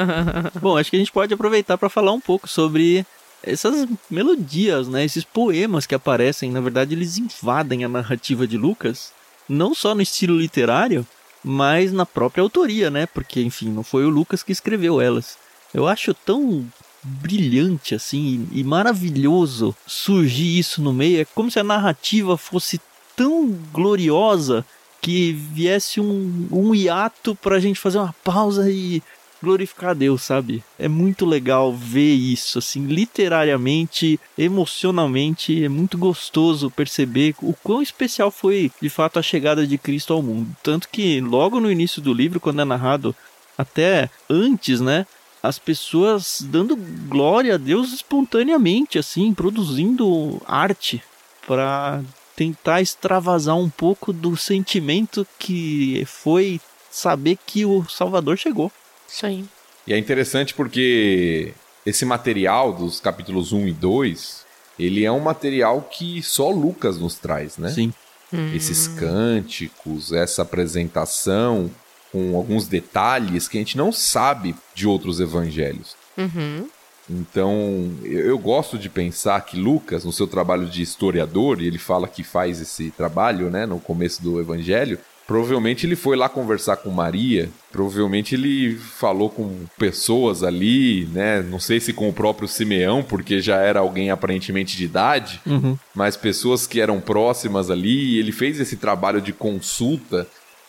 Bom, 0.61 0.77
acho 0.77 0.91
que 0.91 0.97
a 0.97 0.99
gente 0.99 1.11
pode 1.11 1.33
aproveitar 1.33 1.77
para 1.77 1.89
falar 1.89 2.11
um 2.11 2.21
pouco 2.21 2.47
sobre 2.47 3.03
essas 3.41 3.87
melodias, 4.09 4.87
né, 4.87 5.03
esses 5.03 5.23
poemas 5.23 5.85
que 5.85 5.95
aparecem, 5.95 6.51
na 6.51 6.61
verdade 6.61 6.93
eles 6.93 7.17
invadem 7.17 7.83
a 7.83 7.89
narrativa 7.89 8.45
de 8.45 8.57
Lucas, 8.57 9.11
não 9.49 9.73
só 9.73 9.95
no 9.95 10.01
estilo 10.01 10.37
literário, 10.37 11.07
mas 11.43 11.91
na 11.91 12.05
própria 12.05 12.41
autoria, 12.41 12.89
né? 12.89 13.05
Porque, 13.05 13.41
enfim, 13.41 13.69
não 13.69 13.83
foi 13.83 14.05
o 14.05 14.09
Lucas 14.09 14.43
que 14.43 14.51
escreveu 14.51 14.99
elas. 14.99 15.37
Eu 15.73 15.87
acho 15.87 16.13
tão 16.13 16.65
brilhante 17.03 17.95
assim 17.95 18.47
e 18.51 18.63
maravilhoso 18.63 19.75
surgir 19.85 20.57
isso 20.57 20.81
no 20.81 20.93
meio. 20.93 21.21
É 21.21 21.25
como 21.25 21.51
se 21.51 21.59
a 21.59 21.63
narrativa 21.63 22.37
fosse 22.37 22.79
tão 23.15 23.49
gloriosa 23.71 24.65
que 25.01 25.31
viesse 25.31 25.99
um, 25.99 26.47
um 26.51 26.75
hiato 26.75 27.35
para 27.35 27.55
a 27.55 27.59
gente 27.59 27.79
fazer 27.79 27.97
uma 27.97 28.13
pausa 28.23 28.69
e 28.69 29.01
glorificar 29.41 29.91
a 29.91 29.93
Deus, 29.93 30.23
sabe? 30.23 30.63
É 30.79 30.87
muito 30.87 31.25
legal 31.25 31.73
ver 31.73 32.13
isso, 32.13 32.59
assim, 32.59 32.85
literariamente, 32.85 34.19
emocionalmente, 34.37 35.63
é 35.63 35.69
muito 35.69 35.97
gostoso 35.97 36.71
perceber 36.71 37.35
o 37.41 37.53
quão 37.53 37.81
especial 37.81 38.31
foi, 38.31 38.71
de 38.81 38.89
fato, 38.89 39.19
a 39.19 39.23
chegada 39.23 39.65
de 39.65 39.77
Cristo 39.77 40.13
ao 40.13 40.23
mundo. 40.23 40.49
Tanto 40.63 40.89
que 40.89 41.21
logo 41.21 41.59
no 41.59 41.71
início 41.71 42.01
do 42.01 42.13
livro, 42.13 42.39
quando 42.39 42.61
é 42.61 42.65
narrado, 42.65 43.15
até 43.57 44.09
antes, 44.29 44.81
né? 44.81 45.05
As 45.47 45.57
pessoas 45.57 46.41
dando 46.41 46.75
glória 47.07 47.55
a 47.55 47.57
Deus 47.57 47.93
espontaneamente, 47.93 48.99
assim, 48.99 49.33
produzindo 49.33 50.41
arte 50.45 51.01
para 51.47 52.01
tentar 52.35 52.81
extravasar 52.81 53.55
um 53.55 53.69
pouco 53.69 54.11
do 54.11 54.35
sentimento 54.35 55.25
que 55.39 56.03
foi 56.05 56.59
saber 56.91 57.37
que 57.45 57.65
o 57.65 57.87
Salvador 57.87 58.37
chegou. 58.37 58.69
Isso 59.07 59.25
aí. 59.25 59.45
E 59.87 59.93
é 59.93 59.97
interessante 59.97 60.53
porque 60.53 61.53
esse 61.85 62.03
material 62.03 62.73
dos 62.73 62.99
capítulos 62.99 63.53
1 63.53 63.69
e 63.69 63.71
2, 63.71 64.45
ele 64.77 65.05
é 65.05 65.11
um 65.11 65.21
material 65.21 65.81
que 65.89 66.21
só 66.21 66.49
Lucas 66.49 66.97
nos 66.97 67.15
traz, 67.15 67.57
né? 67.57 67.69
Sim. 67.69 67.93
Hum. 68.33 68.53
Esses 68.53 68.89
cânticos, 68.89 70.11
essa 70.11 70.41
apresentação 70.41 71.71
com 72.11 72.35
alguns 72.35 72.67
detalhes 72.67 73.47
que 73.47 73.57
a 73.57 73.61
gente 73.61 73.77
não 73.77 73.91
sabe 73.91 74.55
de 74.73 74.87
outros 74.87 75.19
evangelhos. 75.19 75.95
Uhum. 76.17 76.67
Então, 77.09 77.89
eu 78.03 78.37
gosto 78.37 78.77
de 78.77 78.89
pensar 78.89 79.39
que 79.41 79.57
Lucas, 79.57 80.03
no 80.03 80.11
seu 80.11 80.27
trabalho 80.27 80.65
de 80.65 80.81
historiador, 80.81 81.61
e 81.61 81.67
ele 81.67 81.77
fala 81.77 82.07
que 82.07 82.23
faz 82.23 82.59
esse 82.59 82.91
trabalho, 82.91 83.49
né, 83.49 83.65
no 83.65 83.79
começo 83.79 84.21
do 84.21 84.39
evangelho, 84.41 84.99
Provavelmente 85.27 85.85
ele 85.85 85.97
foi 85.97 86.15
lá 86.15 86.29
conversar 86.29 86.77
com 86.77 86.89
Maria, 86.89 87.49
provavelmente 87.69 88.33
ele 88.33 88.77
falou 88.77 89.29
com 89.29 89.65
pessoas 89.77 90.41
ali, 90.41 91.05
né? 91.11 91.41
Não 91.41 91.59
sei 91.59 91.81
se 91.81 91.91
com 91.91 92.07
o 92.07 92.13
próprio 92.13 92.47
Simeão, 92.47 93.03
porque 93.03 93.41
já 93.41 93.57
era 93.57 93.81
alguém 93.81 94.09
aparentemente 94.09 94.77
de 94.77 94.85
idade, 94.85 95.41
uhum. 95.45 95.77
mas 95.93 96.15
pessoas 96.15 96.65
que 96.65 96.79
eram 96.79 97.01
próximas 97.01 97.69
ali, 97.69 98.13
e 98.13 98.19
ele 98.19 98.31
fez 98.31 98.57
esse 98.57 98.77
trabalho 98.77 99.19
de 99.19 99.33
consulta. 99.33 100.25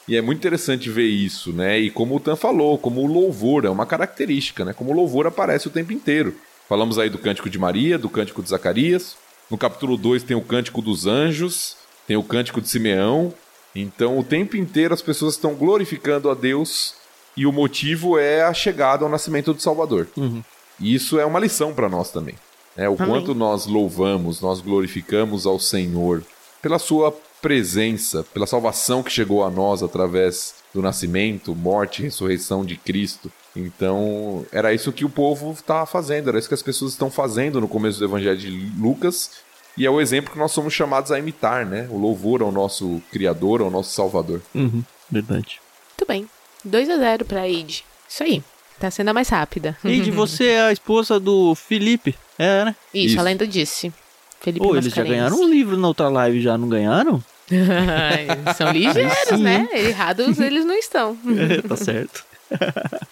E 0.09 0.17
é 0.17 0.23
muito 0.23 0.39
interessante 0.39 0.89
ver 0.89 1.07
isso, 1.07 1.53
né? 1.53 1.79
E 1.79 1.91
como 1.91 2.17
o 2.17 2.21
Tan 2.21 2.35
falou, 2.35 2.79
como 2.79 3.03
o 3.03 3.07
louvor 3.07 3.65
é 3.65 3.71
uma 3.71 3.85
característica, 3.87 4.65
né? 4.65 4.73
Como 4.73 4.91
o 4.91 4.95
louvor 4.95 5.27
aparece 5.27 5.69
o 5.69 5.71
tempo 5.71 5.93
inteiro. 5.93 6.35
Falamos 6.69 6.99
aí 6.99 7.11
do 7.11 7.19
cântico 7.19 7.51
de 7.51 7.59
Maria, 7.59 7.99
do 7.99 8.09
cântico 8.09 8.43
de 8.43 8.49
Zacarias. 8.49 9.17
No 9.51 9.59
capítulo 9.59 9.97
2 9.97 10.23
tem 10.23 10.37
o 10.37 10.43
cântico 10.43 10.81
dos 10.81 11.07
anjos, 11.07 11.77
tem 12.07 12.17
o 12.17 12.23
cântico 12.23 12.61
de 12.61 12.69
Simeão, 12.69 13.33
então, 13.75 14.19
o 14.19 14.25
tempo 14.25 14.57
inteiro 14.57 14.95
as 14.95 15.03
pessoas 15.03 15.35
estão 15.35 15.55
glorificando 15.55 16.31
a 16.31 16.35
Deus 16.35 16.95
e 17.37 17.47
o 17.47 17.53
motivo 17.53 18.19
é 18.19 18.43
a 18.43 18.53
chegada 18.53 19.05
ao 19.05 19.11
nascimento 19.11 19.55
do 19.55 19.63
Salvador. 19.63 20.09
Uhum. 20.17 20.43
E 20.81 20.95
isso 20.95 21.19
é 21.19 21.25
uma 21.25 21.39
lição 21.39 21.73
para 21.73 21.89
nós 21.89 22.11
também. 22.11 22.35
Né? 22.77 22.89
O 22.89 22.97
Amém. 22.99 23.09
quanto 23.09 23.35
nós 23.35 23.67
louvamos, 23.67 24.41
nós 24.41 24.61
glorificamos 24.61 25.47
ao 25.47 25.59
Senhor 25.59 26.23
pela 26.61 26.79
sua 26.79 27.15
presença, 27.41 28.25
pela 28.35 28.47
salvação 28.47 29.03
que 29.03 29.11
chegou 29.11 29.45
a 29.45 29.51
nós 29.51 29.83
através 29.83 30.57
do 30.75 30.83
nascimento, 30.83 31.55
morte 31.55 32.01
e 32.01 32.05
ressurreição 32.05 32.65
de 32.65 32.77
Cristo. 32.77 33.31
Então, 33.57 34.45
era 34.53 34.73
isso 34.73 34.93
que 34.93 35.05
o 35.05 35.11
povo 35.11 35.53
estava 35.53 35.87
fazendo, 35.87 36.29
era 36.29 36.39
isso 36.39 36.49
que 36.49 36.55
as 36.55 36.63
pessoas 36.63 36.93
estão 36.93 37.11
fazendo 37.11 37.61
no 37.61 37.69
começo 37.69 37.99
do 37.99 38.05
Evangelho 38.05 38.39
de 38.39 38.51
Lucas 38.79 39.31
e 39.79 39.87
é 39.87 39.91
o 39.91 40.01
exemplo 40.01 40.33
que 40.33 40.39
nós 40.39 40.51
somos 40.51 40.75
chamados 40.75 41.13
a 41.13 41.19
imitar, 41.21 41.65
né? 41.65 41.87
O 41.89 41.97
louvor 41.97 42.43
ao 42.43 42.51
nosso 42.51 43.01
Criador, 43.13 43.61
ao 43.61 43.71
nosso 43.71 43.95
Salvador. 43.95 44.43
Uhum, 44.53 44.83
verdade. 45.09 45.61
Muito 45.91 46.09
bem. 46.09 46.29
2 46.65 46.91
a 46.91 46.97
0 46.97 47.25
pra 47.25 47.49
Id. 47.49 47.83
Isso 48.09 48.23
aí. 48.25 48.43
Tá 48.81 48.91
sendo 48.91 49.11
a 49.11 49.15
mais 49.15 49.29
rápida. 49.29 49.79
Id, 49.85 50.09
você 50.11 50.47
é 50.47 50.63
a 50.63 50.73
esposa 50.73 51.21
do 51.21 51.55
Felipe. 51.55 52.17
É, 52.37 52.65
né? 52.65 52.77
Isso, 52.93 53.13
Isso. 53.13 53.21
a 53.21 53.23
lenda 53.23 53.47
disse. 53.47 53.93
Felipe 54.41 54.65
Pô, 54.65 54.77
eles 54.77 54.93
já 54.93 55.03
ganharam 55.03 55.41
um 55.41 55.49
livro 55.49 55.77
na 55.77 55.89
outra 55.89 56.09
live, 56.09 56.41
já 56.41 56.57
não 56.57 56.69
ganharam? 56.69 57.23
São 58.57 58.71
ligeiros, 58.71 59.41
né? 59.41 59.69
Errados 59.73 60.39
eles 60.39 60.65
não 60.65 60.75
estão. 60.75 61.17
é, 61.51 61.63
tá 61.63 61.77
certo. 61.77 62.25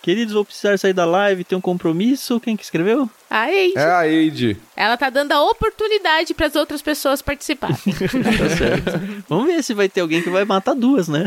Queridos, 0.00 0.32
vou 0.32 0.44
precisar 0.44 0.78
sair 0.78 0.94
da 0.94 1.04
live, 1.04 1.44
tem 1.44 1.58
um 1.58 1.60
compromisso. 1.60 2.40
Quem 2.40 2.56
que 2.56 2.62
escreveu? 2.62 3.10
A 3.28 3.50
Eide. 3.52 3.76
É 3.76 3.90
a 3.90 4.08
Eide. 4.08 4.56
Ela 4.74 4.96
tá 4.96 5.10
dando 5.10 5.32
a 5.32 5.42
oportunidade 5.42 6.32
para 6.32 6.46
as 6.46 6.56
outras 6.56 6.80
pessoas 6.80 7.20
participarem. 7.20 7.76
tá 7.76 8.56
certo. 8.56 9.24
Vamos 9.28 9.46
ver 9.46 9.62
se 9.62 9.74
vai 9.74 9.88
ter 9.88 10.00
alguém 10.00 10.22
que 10.22 10.30
vai 10.30 10.46
matar 10.46 10.74
duas, 10.74 11.08
né? 11.08 11.26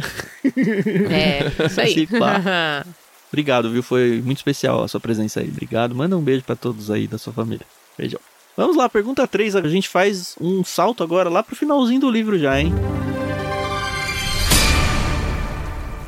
É, 1.11 1.65
isso 1.65 1.79
aí. 1.79 2.07
Obrigado, 3.31 3.69
viu? 3.69 3.83
Foi 3.83 4.19
muito 4.25 4.37
especial 4.37 4.83
a 4.83 4.87
sua 4.87 4.99
presença 4.99 5.41
aí. 5.41 5.49
Obrigado. 5.49 5.93
Manda 5.93 6.17
um 6.17 6.21
beijo 6.21 6.43
para 6.43 6.55
todos 6.55 6.89
aí 6.89 7.07
da 7.07 7.19
sua 7.19 7.33
família. 7.33 7.65
Beijão. 7.95 8.19
Vamos 8.55 8.75
lá, 8.75 8.89
pergunta 8.89 9.27
3. 9.27 9.55
A 9.55 9.67
gente 9.67 9.87
faz 9.87 10.35
um 10.39 10.63
salto 10.63 11.03
agora 11.03 11.29
lá 11.29 11.41
pro 11.41 11.55
finalzinho 11.55 12.01
do 12.01 12.11
livro 12.11 12.37
já, 12.37 12.59
hein? 12.59 12.73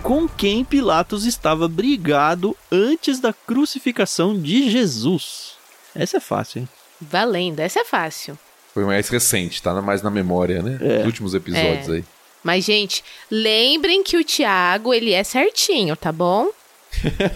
com 0.04 0.28
quem 0.28 0.66
Pilatos 0.66 1.26
estava 1.26 1.66
brigado 1.68 2.56
antes 2.70 3.22
da 3.22 3.32
crucificação 3.32 4.38
de 4.38 4.70
Jesus. 4.70 5.54
Essa 5.96 6.18
é 6.18 6.20
fácil, 6.20 6.60
hein? 6.60 6.70
Valendo, 7.00 7.62
essa 7.62 7.80
é 7.80 7.86
fácil. 7.86 8.38
Foi 8.74 8.84
mais 8.84 9.08
recente, 9.08 9.64
tá 9.64 9.74
mais 9.82 10.02
na 10.02 10.12
memória, 10.12 10.62
né? 10.62 10.78
É. 10.82 11.00
Os 11.00 11.06
últimos 11.06 11.34
episódios 11.34 11.88
é. 11.88 11.92
aí. 11.94 12.06
Mas, 12.44 12.66
gente, 12.66 13.04
lembrem 13.32 14.04
que 14.04 14.18
o 14.18 14.24
Thiago, 14.24 14.94
ele 14.94 15.14
é 15.14 15.24
certinho, 15.24 15.96
tá 15.96 16.12
bom? 16.12 16.50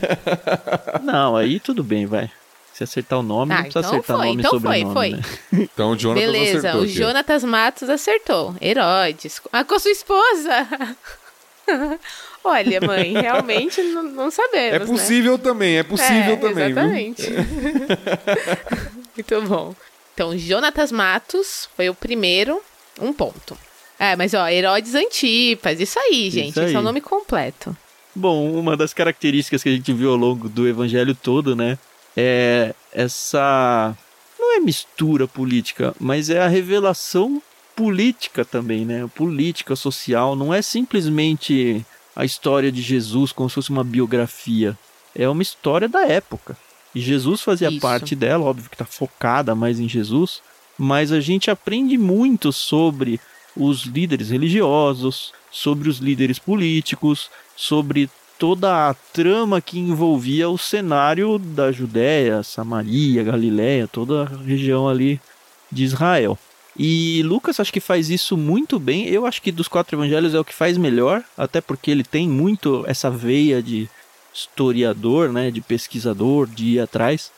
não, 1.02 1.38
aí 1.38 1.62
tudo 1.62 1.84
bem, 1.84 2.06
vai. 2.06 2.30
Se 2.78 2.84
acertar 2.84 3.18
o 3.18 3.24
nome, 3.24 3.52
ah, 3.54 3.56
não 3.56 3.64
precisa 3.64 3.80
então 3.80 3.90
acertar 3.90 4.18
foi, 4.18 4.28
nome 4.28 4.40
então 4.40 4.52
sobre 4.52 4.70
foi, 4.70 4.94
foi. 4.94 5.10
Né? 5.10 5.22
Então 5.74 5.92
o 5.94 5.98
Jonatas 5.98 6.32
Beleza, 6.32 6.58
acertou. 6.60 6.82
o 6.82 6.88
Jonatas 6.88 7.44
Matos 7.44 7.90
acertou. 7.90 8.56
Herodes. 8.62 9.42
Ah, 9.52 9.64
com 9.64 9.74
a 9.74 9.80
sua 9.80 9.90
esposa. 9.90 10.68
Olha, 12.44 12.80
mãe, 12.80 13.14
realmente 13.14 13.82
não, 13.82 14.04
não 14.04 14.30
sabemos. 14.30 14.76
É 14.76 14.80
né? 14.80 14.86
possível 14.86 15.40
né? 15.40 15.44
também, 15.44 15.78
é 15.80 15.82
possível 15.82 16.34
é, 16.34 16.36
também. 16.36 16.68
Exatamente. 16.68 17.24
Muito 19.18 19.42
bom. 19.48 19.76
Então, 20.14 20.38
Jonatas 20.38 20.92
Matos 20.92 21.68
foi 21.76 21.90
o 21.90 21.96
primeiro, 21.96 22.62
um 23.02 23.12
ponto. 23.12 23.58
É, 23.98 24.16
mas 24.16 24.36
ó, 24.36 24.48
Herodes 24.48 24.94
Antipas, 24.94 25.80
isso 25.80 25.98
aí, 25.98 26.30
gente. 26.30 26.52
Isso 26.52 26.60
aí. 26.60 26.66
Esse 26.68 26.76
é 26.76 26.80
o 26.80 26.84
nome 26.84 27.02
completo. 27.02 27.76
Bom, 28.14 28.52
uma 28.52 28.78
das 28.78 28.94
características 28.94 29.64
que 29.64 29.70
a 29.70 29.72
gente 29.72 29.92
viu 29.94 30.12
ao 30.12 30.16
longo 30.16 30.48
do 30.48 30.68
evangelho 30.68 31.16
todo, 31.16 31.56
né? 31.56 31.80
É 32.20 32.74
essa. 32.92 33.96
Não 34.40 34.58
é 34.58 34.60
mistura 34.60 35.28
política, 35.28 35.96
mas 36.00 36.32
é 36.32 36.40
a 36.40 36.48
revelação 36.48 37.42
política 37.76 38.44
também, 38.44 38.84
né? 38.86 39.08
Política 39.16 39.76
social. 39.76 40.36
Não 40.36 40.52
é 40.52 40.64
simplesmente 40.64 41.86
a 42.16 42.26
história 42.26 42.72
de 42.72 42.82
Jesus 42.82 43.32
como 43.32 43.48
se 43.48 43.56
fosse 43.56 43.70
uma 43.70 43.84
biografia. 43.84 44.76
É 45.14 45.30
uma 45.30 45.44
história 45.44 45.88
da 45.88 46.08
época. 46.08 46.58
E 46.96 47.00
Jesus 47.00 47.42
fazia 47.42 47.70
Isso. 47.70 47.80
parte 47.80 48.16
dela, 48.16 48.46
óbvio 48.46 48.70
que 48.70 48.74
está 48.76 48.86
focada 48.86 49.54
mais 49.54 49.80
em 49.80 49.88
Jesus, 49.88 50.42
mas 50.76 51.12
a 51.12 51.20
gente 51.20 51.52
aprende 51.52 51.96
muito 51.96 52.52
sobre 52.52 53.20
os 53.56 53.84
líderes 53.84 54.32
religiosos, 54.32 55.32
sobre 55.52 55.90
os 55.90 56.00
líderes 56.00 56.40
políticos, 56.40 57.30
sobre 57.56 58.10
toda 58.38 58.90
a 58.90 58.94
trama 58.94 59.60
que 59.62 59.80
envolvia 59.80 60.50
o 60.50 60.58
cenário 60.58 61.40
da 61.40 61.72
Judéia, 61.72 62.44
Samaria, 62.44 63.24
Galiléia, 63.24 63.88
toda 63.88 64.24
a 64.24 64.44
região 64.44 64.88
ali 64.88 65.20
de 65.72 65.84
Israel. 65.84 66.38
E 66.78 67.24
Lucas 67.24 67.60
acho 67.60 67.74
que 67.74 67.80
faz 67.80 68.10
isso 68.10 68.38
muito 68.38 68.78
bem. 68.80 69.08
Eu 69.08 69.26
acho 69.26 69.42
que 69.42 69.52
dos 69.52 69.68
quatro 69.68 69.96
evangelhos 69.96 70.36
é 70.36 70.40
o 70.40 70.46
que 70.46 70.54
faz 70.54 70.78
melhor, 70.78 71.24
até 71.36 71.60
porque 71.60 71.90
ele 71.90 72.04
tem 72.04 72.30
muito 72.30 72.84
essa 72.88 73.10
veia 73.10 73.62
de 73.64 73.90
historiador, 74.34 75.34
né, 75.34 75.50
de 75.50 75.60
pesquisador, 75.60 76.48
de 76.48 76.76
ir 76.76 76.80
atrás. 76.80 77.32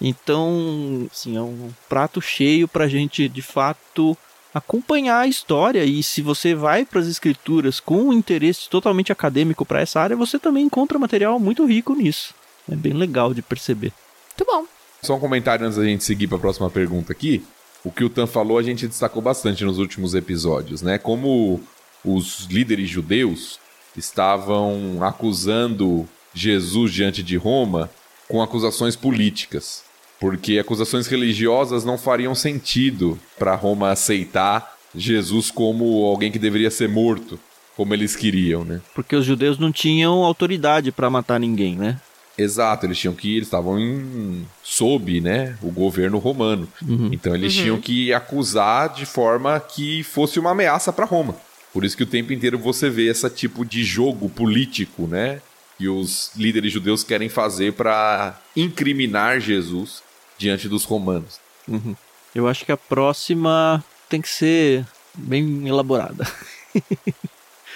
Então, 0.00 1.06
assim, 1.12 1.36
é 1.36 1.40
um 1.40 1.70
prato 1.88 2.20
cheio 2.20 2.66
para 2.66 2.84
a 2.84 2.88
gente 2.88 3.28
de 3.28 3.42
fato 3.42 4.16
acompanhar 4.56 5.20
a 5.20 5.26
história 5.26 5.84
e 5.84 6.02
se 6.02 6.22
você 6.22 6.54
vai 6.54 6.84
para 6.84 7.00
as 7.00 7.06
escrituras 7.06 7.78
com 7.78 8.04
um 8.04 8.12
interesse 8.12 8.70
totalmente 8.70 9.12
acadêmico 9.12 9.66
para 9.66 9.80
essa 9.80 10.00
área, 10.00 10.16
você 10.16 10.38
também 10.38 10.64
encontra 10.64 10.98
material 10.98 11.38
muito 11.38 11.66
rico 11.66 11.94
nisso. 11.94 12.34
É 12.70 12.74
bem 12.74 12.94
legal 12.94 13.34
de 13.34 13.42
perceber. 13.42 13.92
Muito 14.30 14.50
bom. 14.50 14.64
Só 15.02 15.14
um 15.14 15.20
comentário 15.20 15.66
antes 15.66 15.76
da 15.76 15.84
gente 15.84 16.02
seguir 16.04 16.26
para 16.26 16.38
a 16.38 16.40
próxima 16.40 16.70
pergunta 16.70 17.12
aqui. 17.12 17.44
O 17.84 17.90
que 17.90 18.02
o 18.02 18.08
Tan 18.08 18.26
falou 18.26 18.56
a 18.56 18.62
gente 18.62 18.88
destacou 18.88 19.20
bastante 19.20 19.62
nos 19.62 19.78
últimos 19.78 20.14
episódios, 20.14 20.80
né? 20.80 20.96
Como 20.96 21.60
os 22.02 22.46
líderes 22.46 22.88
judeus 22.88 23.60
estavam 23.94 24.98
acusando 25.02 26.08
Jesus 26.32 26.92
diante 26.92 27.22
de 27.22 27.36
Roma 27.36 27.90
com 28.26 28.42
acusações 28.42 28.96
políticas, 28.96 29.84
porque 30.20 30.58
acusações 30.58 31.06
religiosas 31.06 31.84
não 31.84 31.98
fariam 31.98 32.34
sentido 32.34 33.18
para 33.38 33.54
Roma 33.54 33.90
aceitar 33.90 34.74
Jesus 34.94 35.50
como 35.50 36.04
alguém 36.04 36.32
que 36.32 36.38
deveria 36.38 36.70
ser 36.70 36.88
morto, 36.88 37.38
como 37.76 37.92
eles 37.92 38.16
queriam, 38.16 38.64
né? 38.64 38.80
Porque 38.94 39.14
os 39.14 39.24
judeus 39.26 39.58
não 39.58 39.70
tinham 39.70 40.24
autoridade 40.24 40.90
para 40.90 41.10
matar 41.10 41.38
ninguém, 41.38 41.76
né? 41.76 42.00
Exato, 42.38 42.84
eles 42.84 42.98
tinham 42.98 43.14
que 43.14 43.34
eles 43.36 43.46
estavam 43.46 43.78
em, 43.80 44.46
sob, 44.62 45.20
né, 45.22 45.56
o 45.62 45.70
governo 45.70 46.18
romano. 46.18 46.68
Uhum. 46.86 47.08
Então 47.10 47.34
eles 47.34 47.56
Uhum. 47.56 47.62
tinham 47.62 47.80
que 47.80 48.12
acusar 48.12 48.90
de 48.92 49.06
forma 49.06 49.58
que 49.58 50.02
fosse 50.02 50.38
uma 50.38 50.50
ameaça 50.50 50.92
para 50.92 51.06
Roma. 51.06 51.34
Por 51.72 51.84
isso 51.84 51.96
que 51.96 52.02
o 52.02 52.06
tempo 52.06 52.32
inteiro 52.34 52.58
você 52.58 52.88
vê 52.90 53.08
esse 53.08 53.28
tipo 53.30 53.64
de 53.64 53.84
jogo 53.84 54.28
político, 54.28 55.06
né, 55.06 55.40
que 55.78 55.88
os 55.88 56.30
líderes 56.34 56.72
judeus 56.72 57.02
querem 57.02 57.28
fazer 57.28 57.72
para 57.72 58.40
incriminar 58.54 59.40
Jesus 59.40 60.02
diante 60.38 60.68
dos 60.68 60.84
romanos. 60.84 61.38
Uhum. 61.68 61.94
Eu 62.34 62.48
acho 62.48 62.64
que 62.64 62.72
a 62.72 62.76
próxima 62.76 63.84
tem 64.08 64.20
que 64.20 64.28
ser 64.28 64.86
bem 65.14 65.66
elaborada. 65.66 66.26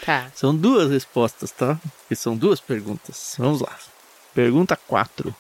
Tá. 0.05 0.31
São 0.35 0.57
duas 0.57 0.91
respostas, 0.91 1.51
tá? 1.51 1.79
Porque 2.01 2.17
são 2.17 2.35
duas 2.35 2.59
perguntas. 2.59 3.35
Vamos 3.39 3.61
lá. 3.61 3.77
Pergunta 4.35 4.75
4. 4.75 5.35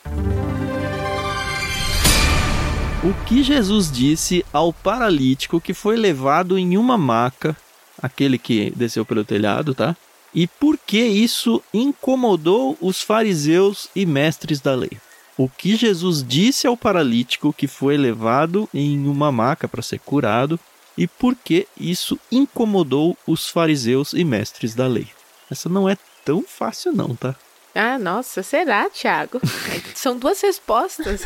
O 3.02 3.24
que 3.24 3.42
Jesus 3.42 3.90
disse 3.90 4.44
ao 4.52 4.72
paralítico 4.72 5.60
que 5.60 5.72
foi 5.72 5.96
levado 5.96 6.58
em 6.58 6.76
uma 6.76 6.98
maca, 6.98 7.56
aquele 8.02 8.36
que 8.36 8.70
desceu 8.76 9.04
pelo 9.06 9.24
telhado, 9.24 9.74
tá? 9.74 9.96
E 10.34 10.46
por 10.46 10.78
que 10.78 11.00
isso 11.00 11.62
incomodou 11.74 12.76
os 12.80 13.02
fariseus 13.02 13.88
e 13.94 14.06
mestres 14.06 14.60
da 14.60 14.74
lei? 14.74 14.92
O 15.36 15.48
que 15.48 15.74
Jesus 15.74 16.22
disse 16.22 16.66
ao 16.66 16.76
paralítico 16.76 17.52
que 17.52 17.66
foi 17.66 17.96
levado 17.96 18.68
em 18.74 19.06
uma 19.08 19.32
maca 19.32 19.66
para 19.66 19.82
ser 19.82 19.98
curado 20.00 20.58
e 20.96 21.06
por 21.06 21.34
que 21.34 21.66
isso 21.78 22.18
incomodou 22.30 23.16
os 23.26 23.48
fariseus 23.48 24.12
e 24.12 24.22
mestres 24.24 24.74
da 24.74 24.86
lei? 24.86 25.08
Essa 25.50 25.68
não 25.68 25.88
é 25.88 25.96
tão 26.24 26.42
fácil 26.46 26.92
não, 26.92 27.16
tá? 27.16 27.34
Ah, 27.74 27.98
nossa, 27.98 28.42
será, 28.42 28.90
Thiago? 28.90 29.40
É, 29.42 29.80
São 29.94 30.16
duas 30.18 30.40
respostas. 30.40 31.22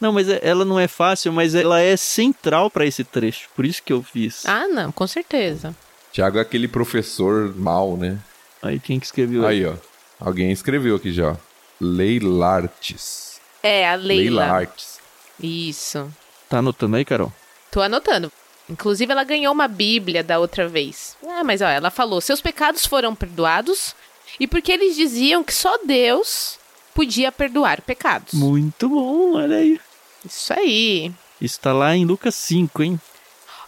Não, 0.00 0.12
mas 0.12 0.28
é- 0.30 0.40
ela 0.42 0.64
não 0.64 0.80
é 0.80 0.88
fácil, 0.88 1.30
mas 1.32 1.54
ela 1.54 1.78
é 1.80 1.94
central 1.96 2.70
para 2.70 2.86
esse 2.86 3.04
trecho. 3.04 3.48
Por 3.54 3.66
isso 3.66 3.82
que 3.82 3.92
eu 3.92 4.02
fiz. 4.02 4.46
Ah, 4.46 4.66
não, 4.66 4.90
com 4.90 5.06
certeza. 5.06 5.76
Tiago 6.12 6.38
é 6.38 6.40
aquele 6.40 6.66
professor 6.68 7.54
mal, 7.56 7.96
né? 7.96 8.18
Aí 8.62 8.78
quem 8.80 8.98
que 8.98 9.06
escreveu? 9.06 9.46
Aí, 9.46 9.64
ó. 9.64 9.74
Alguém 10.18 10.50
escreveu 10.50 10.96
aqui 10.96 11.12
já. 11.12 11.32
ó. 11.32 11.36
Leilartes. 11.80 13.40
É, 13.62 13.88
a 13.88 13.94
Leila. 13.94 14.42
Leilartes. 14.42 14.98
Isso. 15.42 16.12
Tá 16.48 16.58
anotando 16.58 16.96
aí, 16.96 17.04
Carol? 17.04 17.32
Tô 17.70 17.80
anotando. 17.80 18.30
Inclusive, 18.68 19.10
ela 19.10 19.24
ganhou 19.24 19.52
uma 19.52 19.66
Bíblia 19.66 20.22
da 20.22 20.38
outra 20.38 20.68
vez. 20.68 21.16
Ah, 21.26 21.42
mas 21.42 21.60
ó, 21.60 21.66
ela 21.66 21.90
falou: 21.90 22.20
seus 22.20 22.40
pecados 22.40 22.86
foram 22.86 23.14
perdoados 23.14 23.94
e 24.38 24.46
porque 24.46 24.72
eles 24.72 24.94
diziam 24.94 25.42
que 25.42 25.52
só 25.52 25.78
Deus 25.84 26.58
podia 26.94 27.32
perdoar 27.32 27.80
pecados. 27.82 28.34
Muito 28.34 28.88
bom, 28.88 29.36
olha 29.36 29.56
aí. 29.56 29.80
Isso 30.24 30.52
aí. 30.52 31.12
Isso 31.40 31.58
tá 31.60 31.72
lá 31.72 31.96
em 31.96 32.04
Lucas 32.04 32.34
5, 32.34 32.82
hein? 32.82 33.00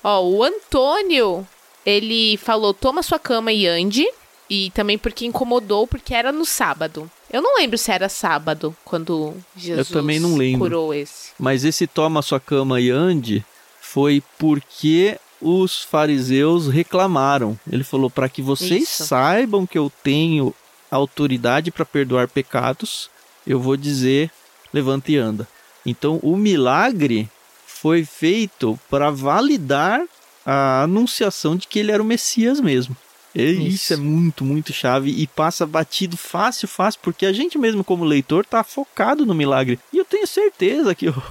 Ó, 0.05 0.23
o 0.23 0.43
Antônio, 0.43 1.47
ele 1.85 2.37
falou: 2.37 2.73
toma 2.73 3.03
sua 3.03 3.19
cama 3.19 3.53
e 3.53 3.67
ande. 3.67 4.07
E 4.51 4.71
também 4.73 4.99
porque 4.99 5.25
incomodou, 5.25 5.87
porque 5.87 6.13
era 6.15 6.31
no 6.31 6.45
sábado. 6.45 7.11
Eu 7.33 7.41
não 7.41 7.57
lembro 7.57 7.79
se 7.79 7.91
era 7.91 8.07
sábado 8.11 8.77
quando 8.85 9.35
Jesus 9.57 9.89
também 9.89 10.21
não 10.21 10.37
lembro. 10.37 10.59
curou 10.59 10.93
esse. 10.93 11.31
Mas 11.39 11.65
esse 11.65 11.87
toma 11.87 12.21
sua 12.21 12.39
cama 12.39 12.79
e 12.79 12.91
ande 12.91 13.43
foi 13.81 14.23
porque 14.39 15.19
os 15.41 15.83
fariseus 15.83 16.69
reclamaram. 16.69 17.59
Ele 17.71 17.83
falou 17.83 18.11
para 18.11 18.29
que 18.29 18.43
vocês 18.43 18.83
Isso. 18.83 19.07
saibam 19.07 19.67
que 19.67 19.79
eu 19.79 19.91
tenho 20.03 20.55
autoridade 20.91 21.71
para 21.71 21.87
perdoar 21.87 22.29
pecados, 22.29 23.09
eu 23.47 23.59
vou 23.59 23.77
dizer 23.77 24.31
levanta 24.73 25.11
e 25.11 25.17
anda. 25.17 25.47
Então 25.85 26.19
o 26.23 26.37
milagre 26.37 27.29
foi 27.67 28.05
feito 28.05 28.79
para 28.89 29.11
validar 29.11 30.03
a 30.45 30.83
anunciação 30.83 31.57
de 31.57 31.67
que 31.67 31.79
ele 31.79 31.93
era 31.93 32.03
o 32.03 32.07
Messias 32.07 32.61
mesmo. 32.61 32.97
E 33.35 33.43
isso. 33.43 33.63
Isso. 33.75 33.95
é 33.95 33.97
muito, 33.97 34.45
muito 34.45 34.73
chave 34.73 35.11
e 35.11 35.27
passa 35.27 35.67
batido 35.67 36.17
fácil, 36.17 36.69
fácil, 36.69 37.01
porque 37.03 37.25
a 37.25 37.33
gente 37.33 37.59
mesmo 37.59 37.83
como 37.83 38.05
leitor 38.05 38.45
tá 38.45 38.63
focado 38.63 39.25
no 39.25 39.35
milagre. 39.35 39.79
E 39.93 39.99
eu 39.99 40.05
tenho 40.05 40.27
certeza 40.27 40.95
que 40.95 41.09
o, 41.09 41.23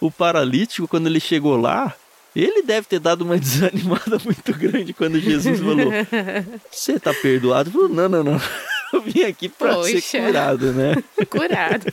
o 0.00 0.10
paralítico, 0.10 0.88
quando 0.88 1.06
ele 1.06 1.20
chegou 1.20 1.56
lá, 1.56 1.94
ele 2.34 2.62
deve 2.62 2.86
ter 2.86 2.98
dado 2.98 3.22
uma 3.22 3.38
desanimada 3.40 4.18
muito 4.24 4.52
grande 4.52 4.92
quando 4.92 5.20
Jesus 5.20 5.60
falou: 5.60 5.90
Você 6.70 6.98
tá 6.98 7.14
perdoado? 7.14 7.70
Falou, 7.70 7.88
não, 7.88 8.08
não, 8.08 8.24
não. 8.24 8.40
Eu 8.92 9.00
vim 9.00 9.22
aqui 9.22 9.48
pra 9.48 9.82
ser 9.82 9.94
Poxa. 9.94 10.20
curado, 10.20 10.72
né? 10.72 10.94
Curado. 11.28 11.86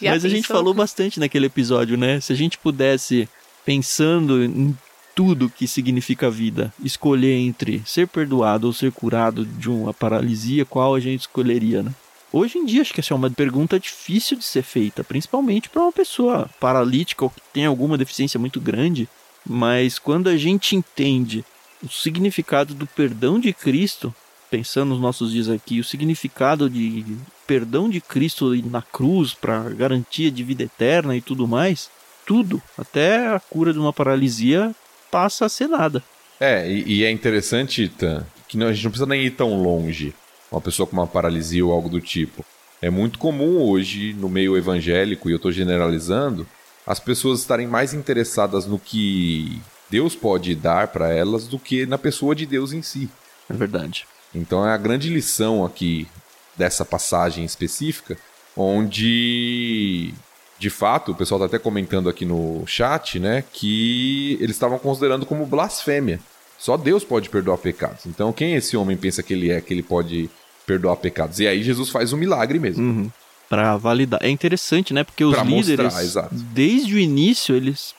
Mas 0.00 0.24
a 0.24 0.28
gente 0.28 0.42
pensou? 0.42 0.56
falou 0.56 0.72
bastante 0.72 1.18
naquele 1.18 1.46
episódio, 1.46 1.96
né? 1.96 2.20
Se 2.20 2.32
a 2.32 2.36
gente 2.36 2.56
pudesse, 2.56 3.28
pensando 3.64 4.44
em 4.44 4.76
tudo 5.16 5.48
que 5.48 5.66
significa 5.66 6.30
vida, 6.30 6.70
escolher 6.84 7.38
entre 7.38 7.82
ser 7.86 8.06
perdoado 8.06 8.66
ou 8.66 8.72
ser 8.72 8.92
curado 8.92 9.46
de 9.46 9.70
uma 9.70 9.94
paralisia, 9.94 10.66
qual 10.66 10.94
a 10.94 11.00
gente 11.00 11.22
escolheria, 11.22 11.82
né? 11.82 11.90
Hoje 12.30 12.58
em 12.58 12.66
dia, 12.66 12.82
acho 12.82 12.92
que 12.92 13.00
essa 13.00 13.14
é 13.14 13.16
uma 13.16 13.30
pergunta 13.30 13.80
difícil 13.80 14.36
de 14.36 14.44
ser 14.44 14.62
feita, 14.62 15.02
principalmente 15.02 15.70
para 15.70 15.80
uma 15.80 15.92
pessoa 15.92 16.50
paralítica 16.60 17.24
ou 17.24 17.30
que 17.30 17.40
tem 17.50 17.64
alguma 17.64 17.96
deficiência 17.96 18.38
muito 18.38 18.60
grande. 18.60 19.08
Mas 19.48 19.98
quando 19.98 20.28
a 20.28 20.36
gente 20.36 20.76
entende 20.76 21.42
o 21.82 21.88
significado 21.88 22.74
do 22.74 22.86
perdão 22.86 23.40
de 23.40 23.54
Cristo, 23.54 24.14
pensando 24.50 24.90
nos 24.90 25.00
nossos 25.00 25.32
dias 25.32 25.48
aqui, 25.48 25.80
o 25.80 25.84
significado 25.84 26.68
de 26.68 27.16
perdão 27.46 27.88
de 27.88 28.02
Cristo 28.02 28.54
na 28.68 28.82
cruz 28.82 29.32
para 29.32 29.70
garantia 29.70 30.30
de 30.30 30.42
vida 30.42 30.64
eterna 30.64 31.16
e 31.16 31.22
tudo 31.22 31.48
mais, 31.48 31.88
tudo, 32.26 32.60
até 32.76 33.28
a 33.28 33.40
cura 33.40 33.72
de 33.72 33.78
uma 33.78 33.94
paralisia, 33.94 34.74
passa 35.10 35.46
a 35.46 35.48
ser 35.48 35.68
nada. 35.68 36.02
É, 36.40 36.70
e, 36.70 36.98
e 36.98 37.04
é 37.04 37.10
interessante, 37.10 37.88
Tan, 37.88 38.24
que 38.48 38.56
não- 38.56 38.66
a 38.68 38.72
gente 38.72 38.84
não 38.84 38.90
precisa 38.90 39.06
nem 39.08 39.22
ir 39.24 39.30
tão 39.30 39.60
longe. 39.62 40.14
Uma 40.52 40.60
pessoa 40.60 40.86
com 40.86 40.92
uma 40.94 41.06
paralisia 41.06 41.64
ou 41.64 41.72
algo 41.72 41.88
do 41.88 42.00
tipo. 42.00 42.44
É 42.80 42.90
muito 42.90 43.18
comum 43.18 43.58
hoje, 43.62 44.12
no 44.14 44.28
meio 44.28 44.56
evangélico, 44.56 45.28
e 45.28 45.32
eu 45.32 45.36
estou 45.36 45.50
generalizando, 45.50 46.46
as 46.86 47.00
pessoas 47.00 47.40
estarem 47.40 47.66
mais 47.66 47.92
interessadas 47.94 48.66
no 48.66 48.78
que 48.78 49.60
Deus 49.90 50.14
pode 50.14 50.54
dar 50.54 50.88
para 50.88 51.12
elas 51.12 51.46
do 51.48 51.58
que 51.58 51.86
na 51.86 51.98
pessoa 51.98 52.34
de 52.34 52.44
Deus 52.46 52.72
em 52.72 52.82
si. 52.82 53.08
É 53.48 53.54
verdade. 53.54 54.06
Então 54.34 54.66
é 54.66 54.72
a 54.72 54.76
grande 54.76 55.08
lição 55.08 55.64
aqui 55.64 56.06
dessa 56.56 56.84
passagem 56.84 57.44
específica, 57.44 58.16
onde 58.56 60.12
de 60.58 60.70
fato, 60.70 61.12
o 61.12 61.14
pessoal 61.14 61.44
está 61.44 61.56
até 61.56 61.62
comentando 61.62 62.08
aqui 62.08 62.24
no 62.24 62.64
chat, 62.66 63.18
né, 63.18 63.44
que 63.52 64.38
eles 64.40 64.56
estavam 64.56 64.78
considerando 64.78 65.26
como 65.26 65.44
blasfêmia. 65.46 66.18
Só 66.58 66.76
Deus 66.76 67.04
pode 67.04 67.28
perdoar 67.28 67.58
pecados. 67.58 68.06
Então, 68.06 68.32
quem 68.32 68.54
esse 68.54 68.76
homem 68.76 68.96
pensa 68.96 69.22
que 69.22 69.34
ele 69.34 69.50
é, 69.50 69.60
que 69.60 69.74
ele 69.74 69.82
pode 69.82 70.30
perdoar 70.66 70.96
pecados? 70.96 71.38
E 71.38 71.46
aí 71.46 71.62
Jesus 71.62 71.90
faz 71.90 72.12
um 72.12 72.16
milagre 72.16 72.58
mesmo. 72.58 72.82
Uhum. 72.82 73.10
Para 73.48 73.76
validar. 73.76 74.18
É 74.22 74.30
interessante, 74.30 74.94
né? 74.94 75.04
Porque 75.04 75.22
os 75.24 75.34
Pra 75.34 75.44
mostrar, 75.44 75.70
líderes, 75.84 75.98
exato. 75.98 76.34
desde 76.34 76.94
o 76.94 76.98
início, 76.98 77.54
eles 77.54 77.94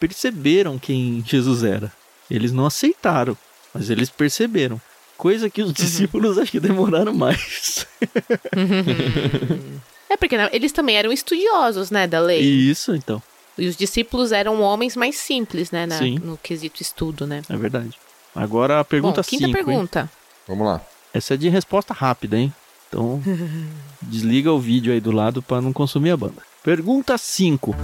perceberam 0.00 0.78
quem 0.78 1.22
Jesus 1.28 1.62
era. 1.62 1.92
Eles 2.30 2.50
não 2.50 2.64
aceitaram, 2.64 3.36
mas 3.74 3.90
eles 3.90 4.08
perceberam. 4.08 4.80
Coisa 5.18 5.50
que 5.50 5.62
os 5.62 5.72
discípulos 5.72 6.38
acho 6.38 6.50
que 6.50 6.58
demoraram 6.58 7.12
mais. 7.14 7.86
É 10.12 10.16
porque 10.16 10.36
né, 10.36 10.48
eles 10.52 10.72
também 10.72 10.96
eram 10.96 11.10
estudiosos, 11.10 11.90
né, 11.90 12.06
da 12.06 12.20
lei. 12.20 12.40
Isso, 12.42 12.94
então. 12.94 13.22
E 13.56 13.66
os 13.66 13.76
discípulos 13.76 14.30
eram 14.30 14.60
homens 14.60 14.94
mais 14.94 15.16
simples, 15.16 15.70
né, 15.70 15.86
na- 15.86 15.98
Sim. 15.98 16.18
no 16.22 16.36
quesito 16.36 16.82
estudo, 16.82 17.26
né? 17.26 17.40
É 17.48 17.56
verdade. 17.56 17.90
Agora 18.34 18.78
a 18.80 18.84
pergunta 18.84 19.22
Bom, 19.22 19.28
quinta 19.28 19.46
5. 19.46 19.52
pergunta. 19.56 20.10
Vamos 20.46 20.66
lá. 20.66 20.80
Essa 21.14 21.34
é 21.34 21.36
de 21.36 21.48
resposta 21.48 21.94
rápida, 21.94 22.38
hein? 22.38 22.52
Então, 22.88 23.22
desliga 24.02 24.52
o 24.52 24.58
vídeo 24.60 24.92
aí 24.92 25.00
do 25.00 25.10
lado 25.10 25.40
para 25.42 25.60
não 25.62 25.72
consumir 25.72 26.10
a 26.10 26.16
banda. 26.16 26.42
Pergunta 26.62 27.16
5. 27.16 27.74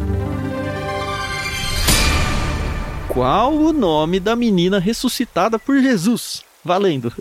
Qual 3.09 3.55
o 3.55 3.73
nome 3.73 4.21
da 4.21 4.37
menina 4.37 4.79
ressuscitada 4.79 5.59
por 5.59 5.81
Jesus? 5.81 6.43
Valendo. 6.65 7.13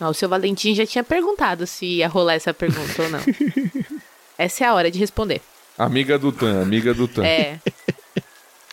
Ah, 0.00 0.08
o 0.08 0.14
seu 0.14 0.28
Valentim 0.28 0.74
já 0.74 0.84
tinha 0.86 1.04
perguntado 1.04 1.66
se 1.66 1.86
ia 1.86 2.08
rolar 2.08 2.34
essa 2.34 2.52
pergunta 2.52 3.02
ou 3.02 3.08
não. 3.10 3.20
Essa 4.38 4.64
é 4.64 4.66
a 4.68 4.74
hora 4.74 4.90
de 4.90 4.98
responder. 4.98 5.40
Amiga 5.78 6.18
do 6.18 6.30
Tan, 6.32 6.62
amiga 6.62 6.94
do 6.94 7.08
Tan. 7.08 7.24
É. 7.24 7.58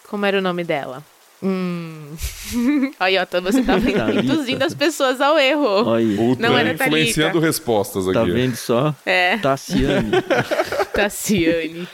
Como 0.07 0.25
era 0.25 0.37
o 0.37 0.41
nome 0.41 0.63
dela? 0.63 1.03
Hum. 1.43 2.15
Olha, 2.99 3.23
Otto, 3.23 3.41
você 3.41 3.63
tá 3.63 3.73
Thalita. 3.73 4.11
induzindo 4.11 4.63
as 4.63 4.75
pessoas 4.75 5.19
ao 5.19 5.39
erro. 5.39 5.85
Olha 5.87 5.97
aí. 6.05 6.15
O 6.17 6.35
Não 6.37 6.51
Tan 6.51 6.59
era 6.59 6.73
Thalita. 6.75 6.85
influenciando 6.85 7.39
respostas 7.39 8.05
aqui. 8.05 8.13
Tá 8.13 8.21
ó. 8.21 8.25
vendo 8.25 8.55
só? 8.55 8.95
É, 9.05 9.37
Tassiane. 9.37 10.11
Tassiane. 10.93 11.87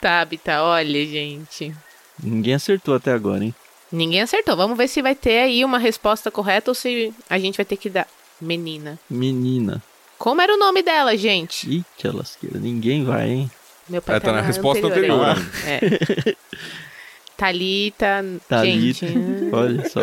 Tabita, 0.00 0.62
olha, 0.62 1.06
gente. 1.06 1.74
Ninguém 2.22 2.54
acertou 2.54 2.94
até 2.94 3.12
agora, 3.12 3.44
hein? 3.44 3.54
Ninguém 3.90 4.20
acertou. 4.20 4.56
Vamos 4.56 4.76
ver 4.76 4.88
se 4.88 5.00
vai 5.00 5.14
ter 5.14 5.38
aí 5.38 5.64
uma 5.64 5.78
resposta 5.78 6.30
correta 6.30 6.70
ou 6.70 6.74
se 6.74 7.14
a 7.30 7.38
gente 7.38 7.56
vai 7.56 7.64
ter 7.64 7.76
que 7.76 7.88
dar. 7.88 8.06
Menina. 8.40 8.98
Menina. 9.08 9.82
Como 10.18 10.40
era 10.40 10.54
o 10.54 10.58
nome 10.58 10.82
dela, 10.82 11.16
gente? 11.16 11.68
Ih, 11.70 11.84
que 11.96 12.08
lasqueira. 12.08 12.58
Ninguém 12.58 13.04
vai, 13.04 13.28
hein? 13.30 13.50
Meu 13.88 14.00
pai 14.02 14.16
É, 14.16 14.20
tá 14.20 14.32
na 14.32 14.40
resposta 14.40 14.86
anterior. 14.86 15.20
anterior. 15.28 15.52
aí. 15.64 15.80
É. 16.32 16.36
Thalita, 17.36 18.24
Thalita. 18.48 19.06
gente. 19.06 19.06
Olha 19.52 19.88
só. 19.88 20.00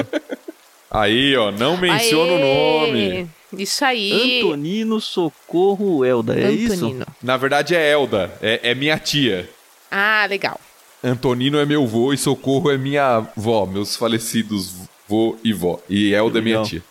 Aí, 0.92 1.36
ó, 1.36 1.52
não 1.52 1.76
menciona 1.78 2.32
o 2.34 2.36
Aê! 2.36 2.44
nome. 2.44 3.30
Isso 3.58 3.84
aí. 3.84 4.40
Antonino 4.42 5.02
Socorro 5.02 6.06
Elda, 6.06 6.40
é 6.40 6.52
isso? 6.52 6.74
Antonino. 6.86 7.06
Na 7.22 7.36
verdade 7.38 7.76
é 7.76 7.92
Elda, 7.92 8.32
é, 8.42 8.60
é 8.72 8.76
minha 8.76 8.98
tia. 9.00 9.50
Ah, 9.90 10.26
legal. 10.30 10.60
Antonino 11.04 11.60
é 11.60 11.66
meu 11.66 11.86
vô 11.86 12.14
e 12.14 12.18
Socorro 12.18 12.72
é 12.72 12.78
minha 12.78 13.28
vó, 13.36 13.66
meus 13.66 13.96
falecidos 13.96 14.74
vô 15.08 15.36
e 15.44 15.52
vó. 15.52 15.80
E 15.90 16.14
Elda 16.14 16.40
é 16.40 16.42
minha 16.42 16.62
tia. 16.64 16.84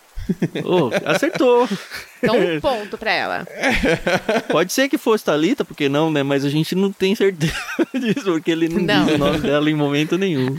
Ô, 0.63 0.89
acertou. 1.05 1.67
Então, 2.21 2.37
um 2.39 2.61
ponto 2.61 2.97
pra 2.97 3.11
ela. 3.11 3.47
Pode 4.49 4.71
ser 4.71 4.87
que 4.87 4.97
fosse 4.97 5.25
Thalita, 5.25 5.65
porque 5.65 5.89
não, 5.89 6.09
né? 6.11 6.23
Mas 6.23 6.45
a 6.45 6.49
gente 6.49 6.73
não 6.75 6.91
tem 6.91 7.13
certeza 7.15 7.53
disso, 7.93 8.23
porque 8.25 8.51
ele 8.51 8.69
não, 8.69 8.81
Não. 8.81 9.05
diz 9.05 9.15
o 9.15 9.17
nome 9.17 9.39
dela 9.39 9.69
em 9.69 9.75
momento 9.75 10.17
nenhum. 10.17 10.57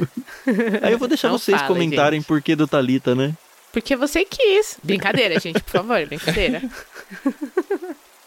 Aí 0.83 0.93
eu 0.93 0.99
vou 0.99 1.09
deixar 1.09 1.29
Não 1.29 1.39
vocês 1.39 1.57
fala, 1.57 1.69
comentarem 1.69 2.21
gente. 2.21 2.27
por 2.29 2.43
que 2.43 2.55
do 2.55 2.67
Thalita, 2.67 3.15
né? 3.15 3.33
Porque 3.73 3.97
você 3.97 4.25
quis. 4.25 4.77
Brincadeira, 4.85 5.41
gente, 5.41 5.61
por 5.63 5.73
favor, 5.73 6.07
brincadeira. 6.07 6.63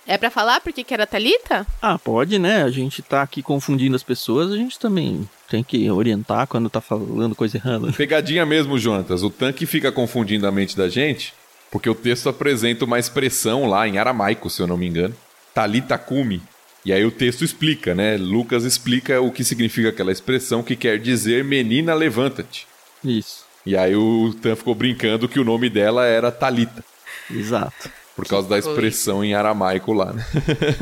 É 0.08 0.18
pra 0.18 0.32
falar 0.32 0.62
por 0.62 0.72
que 0.72 0.94
era 0.94 1.06
Thalita? 1.06 1.68
Ah, 1.82 2.00
pode, 2.00 2.40
né? 2.40 2.64
A 2.64 2.72
gente 2.72 3.02
tá 3.02 3.22
aqui 3.22 3.44
confundindo 3.44 3.94
as 3.94 4.04
pessoas, 4.04 4.54
a 4.54 4.56
gente 4.56 4.80
também 4.80 5.30
tem 5.50 5.62
que 5.62 5.92
orientar 5.92 6.48
quando 6.48 6.70
tá 6.70 6.80
falando 6.80 7.36
coisa 7.36 7.58
errada. 7.58 7.92
Pegadinha 7.92 8.46
mesmo, 8.46 8.80
Jonatas. 8.80 9.22
O 9.22 9.30
tanque 9.30 9.66
fica 9.66 9.92
confundindo 9.92 10.48
a 10.48 10.52
mente 10.52 10.78
da 10.78 10.88
gente, 10.88 11.34
porque 11.70 11.90
o 11.90 11.96
texto 11.96 12.30
apresenta 12.30 12.86
uma 12.86 12.98
expressão 12.98 13.66
lá 13.66 13.86
em 13.86 13.98
aramaico, 13.98 14.50
se 14.50 14.62
eu 14.62 14.68
não 14.68 14.78
me 14.78 14.88
engano. 14.88 15.14
Talita 15.54 15.98
kumi. 15.98 16.42
E 16.86 16.94
aí 16.94 17.04
o 17.04 17.12
texto 17.12 17.44
explica, 17.44 17.94
né? 17.94 18.16
Lucas 18.16 18.64
explica 18.64 19.20
o 19.20 19.30
que 19.30 19.44
significa 19.44 19.90
aquela 19.90 20.12
expressão 20.12 20.64
que 20.64 20.78
quer 20.78 20.98
dizer 20.98 21.44
menina 21.44 21.94
levanta-te. 21.94 22.66
Isso, 23.04 23.46
E 23.66 23.76
aí 23.76 23.94
o 23.94 24.34
Tan 24.42 24.56
ficou 24.56 24.74
brincando 24.74 25.28
que 25.28 25.40
o 25.40 25.44
nome 25.44 25.70
dela 25.70 26.06
era 26.06 26.32
Talita, 26.32 26.84
exato. 27.30 27.92
Por 28.18 28.26
causa 28.26 28.50
da 28.50 28.58
expressão 28.58 29.24
em 29.24 29.36
aramaico 29.36 29.94
lá, 29.94 30.12
né? 30.12 30.26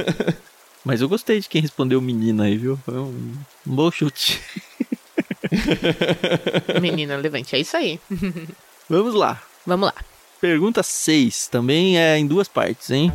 Mas 0.86 1.02
eu 1.02 1.10
gostei 1.10 1.42
de 1.42 1.50
quem 1.50 1.62
respondeu 1.62 2.00
menina 2.00 2.46
aí, 2.46 2.58
viu? 2.58 2.80
Foi 2.86 2.94
um, 2.94 3.34
um 3.68 3.76
bom 3.76 3.92
chute. 3.92 4.42
Menina, 6.82 7.18
levante. 7.18 7.56
É 7.56 7.60
isso 7.60 7.76
aí. 7.76 8.00
Vamos 8.90 9.14
lá. 9.14 9.42
Vamos 9.68 9.88
lá. 9.88 9.94
Pergunta 10.40 10.82
6, 10.82 11.48
também 11.48 12.00
é 12.00 12.18
em 12.18 12.26
duas 12.26 12.48
partes, 12.48 12.90
hein? 12.92 13.12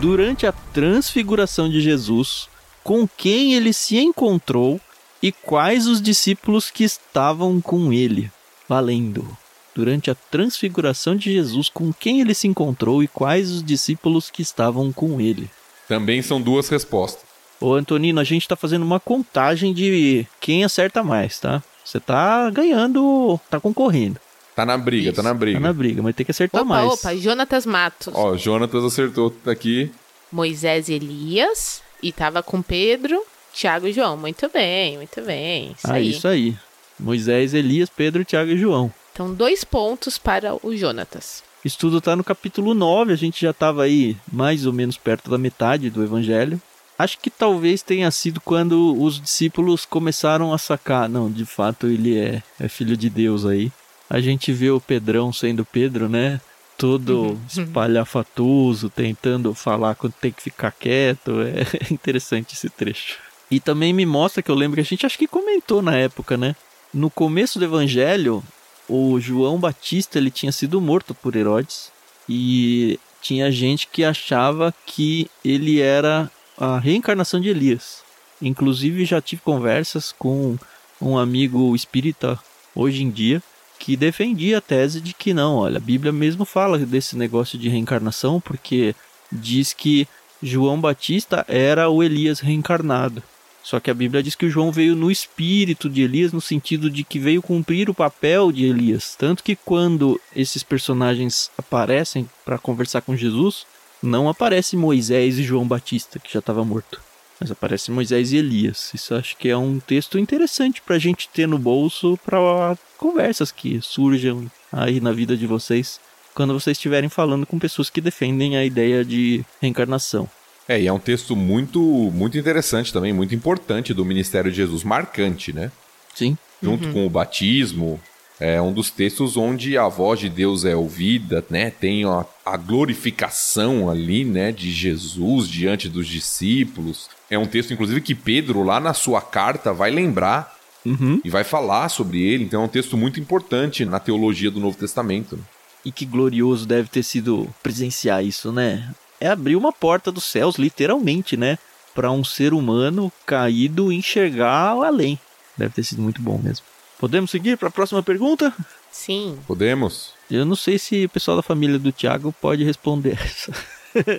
Durante 0.00 0.46
a 0.46 0.52
transfiguração 0.52 1.70
de 1.70 1.80
Jesus, 1.80 2.48
com 2.82 3.08
quem 3.08 3.54
ele 3.54 3.72
se 3.72 3.96
encontrou 3.96 4.78
e 5.22 5.32
quais 5.32 5.86
os 5.86 6.02
discípulos 6.02 6.70
que 6.70 6.84
estavam 6.84 7.60
com 7.60 7.90
ele? 7.90 8.30
Valendo. 8.68 9.43
Durante 9.74 10.10
a 10.10 10.14
transfiguração 10.14 11.16
de 11.16 11.32
Jesus, 11.32 11.68
com 11.68 11.92
quem 11.92 12.20
ele 12.20 12.34
se 12.34 12.46
encontrou 12.46 13.02
e 13.02 13.08
quais 13.08 13.50
os 13.50 13.62
discípulos 13.62 14.30
que 14.30 14.42
estavam 14.42 14.92
com 14.92 15.20
ele? 15.20 15.50
Também 15.88 16.22
são 16.22 16.40
duas 16.40 16.68
respostas. 16.68 17.24
Ô 17.60 17.74
Antonino, 17.74 18.20
a 18.20 18.24
gente 18.24 18.46
tá 18.46 18.56
fazendo 18.56 18.82
uma 18.84 19.00
contagem 19.00 19.72
de 19.72 20.26
quem 20.40 20.64
acerta 20.64 21.02
mais, 21.02 21.38
tá? 21.40 21.62
Você 21.84 21.98
tá 21.98 22.48
ganhando, 22.50 23.38
tá 23.50 23.58
concorrendo. 23.58 24.20
Tá 24.54 24.64
na 24.64 24.78
briga, 24.78 25.12
tá 25.12 25.20
Isso, 25.20 25.22
na 25.22 25.34
briga. 25.34 25.58
Tá 25.58 25.66
na 25.66 25.72
briga, 25.72 26.02
mas 26.02 26.14
tem 26.14 26.24
que 26.24 26.30
acertar 26.30 26.62
Opa, 26.62 26.68
mais. 26.68 26.92
opa, 26.92 27.16
Jonatas 27.16 27.66
Matos. 27.66 28.14
Ó, 28.14 28.36
Jonatas 28.36 28.84
acertou 28.84 29.34
aqui. 29.46 29.90
Moisés 30.30 30.88
e 30.88 30.94
Elias. 30.94 31.82
E 32.02 32.12
tava 32.12 32.42
com 32.42 32.60
Pedro, 32.60 33.24
Tiago 33.52 33.86
e 33.86 33.92
João. 33.92 34.16
Muito 34.16 34.48
bem, 34.52 34.98
muito 34.98 35.22
bem. 35.22 35.74
Isso 35.76 35.86
ah, 35.86 35.94
aí. 35.94 36.10
isso 36.10 36.28
aí. 36.28 36.56
Moisés, 37.00 37.54
Elias, 37.54 37.88
Pedro, 37.88 38.24
Tiago 38.24 38.50
e 38.50 38.58
João. 38.58 38.92
Então, 39.14 39.32
dois 39.32 39.62
pontos 39.62 40.18
para 40.18 40.56
o 40.66 40.76
Jonatas. 40.76 41.44
O 41.64 41.68
estudo 41.68 42.00
tá 42.00 42.16
no 42.16 42.24
capítulo 42.24 42.74
9, 42.74 43.12
a 43.12 43.16
gente 43.16 43.40
já 43.40 43.52
tava 43.52 43.84
aí 43.84 44.16
mais 44.30 44.66
ou 44.66 44.72
menos 44.72 44.98
perto 44.98 45.30
da 45.30 45.38
metade 45.38 45.88
do 45.88 46.02
evangelho. 46.02 46.60
Acho 46.98 47.20
que 47.20 47.30
talvez 47.30 47.80
tenha 47.80 48.10
sido 48.10 48.40
quando 48.40 49.00
os 49.00 49.20
discípulos 49.20 49.86
começaram 49.86 50.52
a 50.52 50.58
sacar, 50.58 51.08
não, 51.08 51.30
de 51.30 51.44
fato 51.44 51.86
ele 51.86 52.18
é, 52.18 52.42
é 52.58 52.66
filho 52.66 52.96
de 52.96 53.08
Deus 53.08 53.46
aí. 53.46 53.70
A 54.10 54.20
gente 54.20 54.52
vê 54.52 54.70
o 54.70 54.80
Pedrão 54.80 55.32
sendo 55.32 55.64
Pedro, 55.64 56.08
né? 56.08 56.40
Todo 56.76 57.38
espalhafatoso, 57.48 58.90
tentando 58.90 59.54
falar 59.54 59.94
quando 59.94 60.14
tem 60.14 60.32
que 60.32 60.42
ficar 60.42 60.72
quieto. 60.72 61.40
É 61.40 61.64
interessante 61.94 62.54
esse 62.54 62.68
trecho. 62.68 63.18
E 63.48 63.60
também 63.60 63.92
me 63.92 64.04
mostra 64.04 64.42
que 64.42 64.50
eu 64.50 64.56
lembro 64.56 64.74
que 64.74 64.80
a 64.80 64.84
gente 64.84 65.06
acho 65.06 65.18
que 65.18 65.28
comentou 65.28 65.80
na 65.80 65.96
época, 65.96 66.36
né? 66.36 66.56
No 66.92 67.10
começo 67.10 67.58
do 67.60 67.64
evangelho, 67.64 68.42
o 68.88 69.18
João 69.20 69.58
Batista 69.58 70.18
ele 70.18 70.30
tinha 70.30 70.52
sido 70.52 70.80
morto 70.80 71.14
por 71.14 71.36
Herodes 71.36 71.90
e 72.28 72.98
tinha 73.20 73.50
gente 73.50 73.86
que 73.86 74.04
achava 74.04 74.74
que 74.84 75.30
ele 75.44 75.80
era 75.80 76.30
a 76.58 76.78
reencarnação 76.78 77.40
de 77.40 77.48
Elias. 77.48 78.02
Inclusive 78.40 79.04
já 79.04 79.20
tive 79.20 79.42
conversas 79.42 80.12
com 80.12 80.58
um 81.00 81.16
amigo 81.16 81.74
espírita 81.74 82.38
hoje 82.74 83.02
em 83.02 83.10
dia 83.10 83.42
que 83.78 83.96
defendia 83.96 84.58
a 84.58 84.60
tese 84.60 85.00
de 85.00 85.12
que 85.12 85.34
não, 85.34 85.56
olha, 85.56 85.78
a 85.78 85.80
Bíblia 85.80 86.12
mesmo 86.12 86.44
fala 86.44 86.78
desse 86.78 87.16
negócio 87.16 87.58
de 87.58 87.68
reencarnação 87.68 88.40
porque 88.40 88.94
diz 89.30 89.72
que 89.72 90.06
João 90.42 90.80
Batista 90.80 91.44
era 91.48 91.88
o 91.88 92.02
Elias 92.02 92.40
reencarnado. 92.40 93.22
Só 93.64 93.80
que 93.80 93.90
a 93.90 93.94
Bíblia 93.94 94.22
diz 94.22 94.34
que 94.34 94.44
o 94.44 94.50
João 94.50 94.70
veio 94.70 94.94
no 94.94 95.10
espírito 95.10 95.88
de 95.88 96.02
Elias, 96.02 96.34
no 96.34 96.40
sentido 96.40 96.90
de 96.90 97.02
que 97.02 97.18
veio 97.18 97.40
cumprir 97.40 97.88
o 97.88 97.94
papel 97.94 98.52
de 98.52 98.66
Elias. 98.66 99.16
Tanto 99.18 99.42
que 99.42 99.56
quando 99.56 100.20
esses 100.36 100.62
personagens 100.62 101.50
aparecem 101.56 102.28
para 102.44 102.58
conversar 102.58 103.00
com 103.00 103.16
Jesus, 103.16 103.66
não 104.02 104.28
aparece 104.28 104.76
Moisés 104.76 105.38
e 105.38 105.42
João 105.42 105.66
Batista, 105.66 106.18
que 106.18 106.30
já 106.30 106.40
estava 106.40 106.62
morto. 106.62 107.00
Mas 107.40 107.50
aparece 107.50 107.90
Moisés 107.90 108.32
e 108.32 108.36
Elias. 108.36 108.92
Isso 108.92 109.14
acho 109.14 109.34
que 109.38 109.48
é 109.48 109.56
um 109.56 109.80
texto 109.80 110.18
interessante 110.18 110.82
para 110.82 110.96
a 110.96 110.98
gente 111.00 111.26
ter 111.30 111.48
no 111.48 111.58
bolso 111.58 112.18
para 112.22 112.76
conversas 112.98 113.50
que 113.50 113.80
surjam 113.80 114.50
aí 114.70 115.00
na 115.00 115.10
vida 115.10 115.34
de 115.36 115.46
vocês 115.46 115.98
quando 116.34 116.52
vocês 116.52 116.76
estiverem 116.76 117.08
falando 117.08 117.46
com 117.46 117.58
pessoas 117.58 117.88
que 117.88 118.00
defendem 118.00 118.56
a 118.56 118.64
ideia 118.64 119.04
de 119.04 119.44
reencarnação. 119.60 120.28
É, 120.68 120.80
e 120.80 120.86
é 120.86 120.92
um 120.92 120.98
texto 120.98 121.36
muito, 121.36 121.80
muito 121.80 122.38
interessante 122.38 122.92
também, 122.92 123.12
muito 123.12 123.34
importante 123.34 123.92
do 123.92 124.04
ministério 124.04 124.50
de 124.50 124.56
Jesus, 124.56 124.82
marcante, 124.82 125.52
né? 125.52 125.70
Sim. 126.14 126.36
Junto 126.62 126.90
com 126.92 127.06
o 127.06 127.10
batismo, 127.10 128.00
é 128.40 128.60
um 128.62 128.72
dos 128.72 128.90
textos 128.90 129.36
onde 129.36 129.76
a 129.76 129.86
voz 129.88 130.18
de 130.20 130.28
Deus 130.30 130.64
é 130.64 130.74
ouvida, 130.74 131.44
né? 131.50 131.70
Tem 131.70 132.04
a, 132.04 132.24
a 132.46 132.56
glorificação 132.56 133.90
ali, 133.90 134.24
né, 134.24 134.50
de 134.50 134.70
Jesus 134.72 135.48
diante 135.48 135.88
dos 135.88 136.06
discípulos. 136.06 137.08
É 137.30 137.38
um 137.38 137.46
texto, 137.46 137.72
inclusive, 137.72 138.00
que 138.00 138.14
Pedro, 138.14 138.62
lá 138.62 138.80
na 138.80 138.94
sua 138.94 139.20
carta, 139.20 139.72
vai 139.72 139.90
lembrar 139.90 140.54
Uhum. 140.86 141.18
e 141.24 141.30
vai 141.30 141.44
falar 141.44 141.88
sobre 141.88 142.20
ele. 142.20 142.44
Então 142.44 142.60
é 142.60 142.64
um 142.66 142.68
texto 142.68 142.94
muito 142.94 143.18
importante 143.18 143.86
na 143.86 143.98
teologia 143.98 144.50
do 144.50 144.60
Novo 144.60 144.76
Testamento. 144.76 145.34
né? 145.34 145.42
E 145.82 145.90
que 145.90 146.04
glorioso 146.04 146.66
deve 146.66 146.90
ter 146.90 147.02
sido 147.02 147.48
presenciar 147.62 148.22
isso, 148.22 148.52
né? 148.52 148.90
É 149.24 149.28
abrir 149.28 149.56
uma 149.56 149.72
porta 149.72 150.12
dos 150.12 150.24
céus, 150.24 150.56
literalmente, 150.56 151.34
né? 151.34 151.56
Para 151.94 152.10
um 152.10 152.22
ser 152.22 152.52
humano 152.52 153.10
caído 153.24 153.90
enxergar 153.90 154.76
o 154.76 154.82
além. 154.82 155.18
Deve 155.56 155.72
ter 155.72 155.82
sido 155.82 156.02
muito 156.02 156.20
bom 156.20 156.36
mesmo. 156.36 156.66
Podemos 156.98 157.30
seguir 157.30 157.56
para 157.56 157.68
a 157.68 157.70
próxima 157.70 158.02
pergunta? 158.02 158.52
Sim. 158.92 159.38
Podemos? 159.46 160.12
Eu 160.30 160.44
não 160.44 160.54
sei 160.54 160.78
se 160.78 161.06
o 161.06 161.08
pessoal 161.08 161.38
da 161.38 161.42
família 161.42 161.78
do 161.78 161.90
Tiago 161.90 162.34
pode 162.38 162.64
responder 162.64 163.18
essa. 163.18 163.50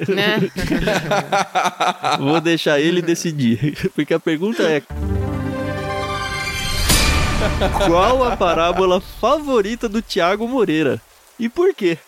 Né? 0.10 0.50
Vou 2.18 2.42
deixar 2.42 2.80
ele 2.80 3.00
decidir. 3.00 3.92
Porque 3.94 4.16
a 4.16 4.20
pergunta 4.20 4.64
é: 4.64 4.82
Qual 7.86 8.24
a 8.24 8.36
parábola 8.36 9.00
favorita 9.00 9.88
do 9.88 10.02
Tiago 10.02 10.48
Moreira? 10.48 11.00
E 11.38 11.48
por 11.48 11.76
quê? 11.76 12.00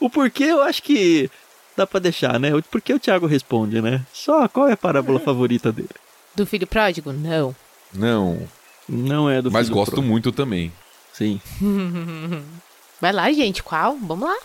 O 0.00 0.08
porquê 0.10 0.44
eu 0.44 0.62
acho 0.62 0.82
que 0.82 1.30
dá 1.76 1.86
pra 1.86 2.00
deixar, 2.00 2.38
né? 2.40 2.54
O 2.54 2.62
porquê 2.62 2.92
o 2.94 2.98
Thiago 2.98 3.26
responde, 3.26 3.80
né? 3.80 4.04
Só 4.12 4.48
qual 4.48 4.68
é 4.68 4.72
a 4.72 4.76
parábola 4.76 5.20
favorita 5.20 5.70
dele? 5.70 5.88
Do 6.34 6.44
filho 6.46 6.66
pródigo? 6.66 7.12
Não. 7.12 7.54
Não, 7.92 8.48
Não 8.88 9.28
é 9.30 9.40
do 9.42 9.50
mas 9.50 9.66
filho 9.66 9.74
gosto 9.76 9.92
pródigo. 9.92 10.08
muito 10.08 10.32
também. 10.32 10.72
Sim. 11.12 11.40
Vai 13.00 13.12
lá, 13.12 13.30
gente. 13.32 13.62
Qual? 13.62 13.96
Vamos 13.96 14.28
lá. 14.28 14.36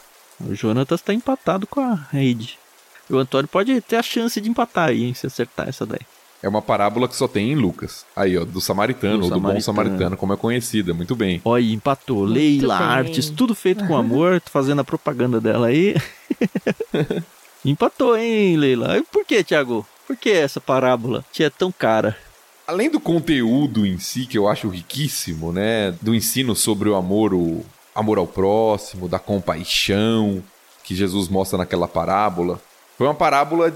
O 0.42 0.54
Jonatas 0.56 1.02
tá 1.02 1.14
empatado 1.14 1.66
com 1.68 1.80
a 1.82 1.94
Reide. 2.12 2.58
O 3.10 3.18
Antônio 3.18 3.48
pode 3.48 3.80
ter 3.82 3.98
a 3.98 4.04
chance 4.04 4.40
de 4.42 4.50
empatar 4.50 4.90
aí, 4.90 5.04
hein, 5.04 5.14
se 5.14 5.28
acertar 5.28 5.70
essa 5.70 5.86
daí. 5.86 6.00
É 6.46 6.48
uma 6.48 6.62
parábola 6.62 7.08
que 7.08 7.16
só 7.16 7.28
tem 7.28 7.52
em 7.54 7.56
Lucas. 7.56 8.06
Aí, 8.16 8.38
ó, 8.38 8.46
do 8.46 8.62
samaritano, 8.62 9.18
Do 9.18 9.24
ou 9.24 9.30
do 9.32 9.40
bom 9.40 9.48
samaritano. 9.60 9.62
samaritano, 9.64 10.16
como 10.16 10.32
é 10.34 10.38
conhecida. 10.38 10.94
Muito 10.94 11.16
bem. 11.16 11.42
Olha, 11.44 11.64
empatou. 11.74 12.18
Muito 12.20 12.34
Leila, 12.34 12.78
bem. 12.78 12.88
artes, 12.88 13.32
tudo 13.32 13.56
feito 13.56 13.84
com 13.88 13.98
amor. 13.98 14.40
Tô 14.40 14.52
fazendo 14.52 14.80
a 14.82 14.84
propaganda 14.84 15.42
dela 15.42 15.66
aí. 15.66 15.96
empatou, 17.66 18.16
hein, 18.16 18.58
Leila? 18.58 18.96
E 18.96 19.02
por 19.02 19.26
que, 19.26 19.44
Thiago? 19.44 19.88
Por 20.06 20.16
que 20.16 20.30
essa 20.30 20.62
parábola 20.62 21.26
te 21.32 21.44
é 21.44 21.50
tão 21.50 21.72
cara? 21.72 22.16
Além 22.68 22.92
do 22.92 23.00
conteúdo 23.00 23.84
em 23.84 23.98
si, 23.98 24.28
que 24.28 24.38
eu 24.38 24.48
acho 24.48 24.70
riquíssimo, 24.70 25.52
né? 25.52 25.96
Do 26.00 26.14
ensino 26.14 26.56
sobre 26.56 26.88
o 26.88 26.96
amor, 26.96 27.34
o 27.34 27.66
amor 27.96 28.20
ao 28.20 28.28
próximo, 28.28 29.10
da 29.10 29.18
compaixão, 29.18 30.44
que 30.84 30.94
Jesus 30.94 31.28
mostra 31.28 31.58
naquela 31.58 31.88
parábola. 31.88 32.62
Foi 33.00 33.08
uma 33.08 33.16
parábola 33.16 33.74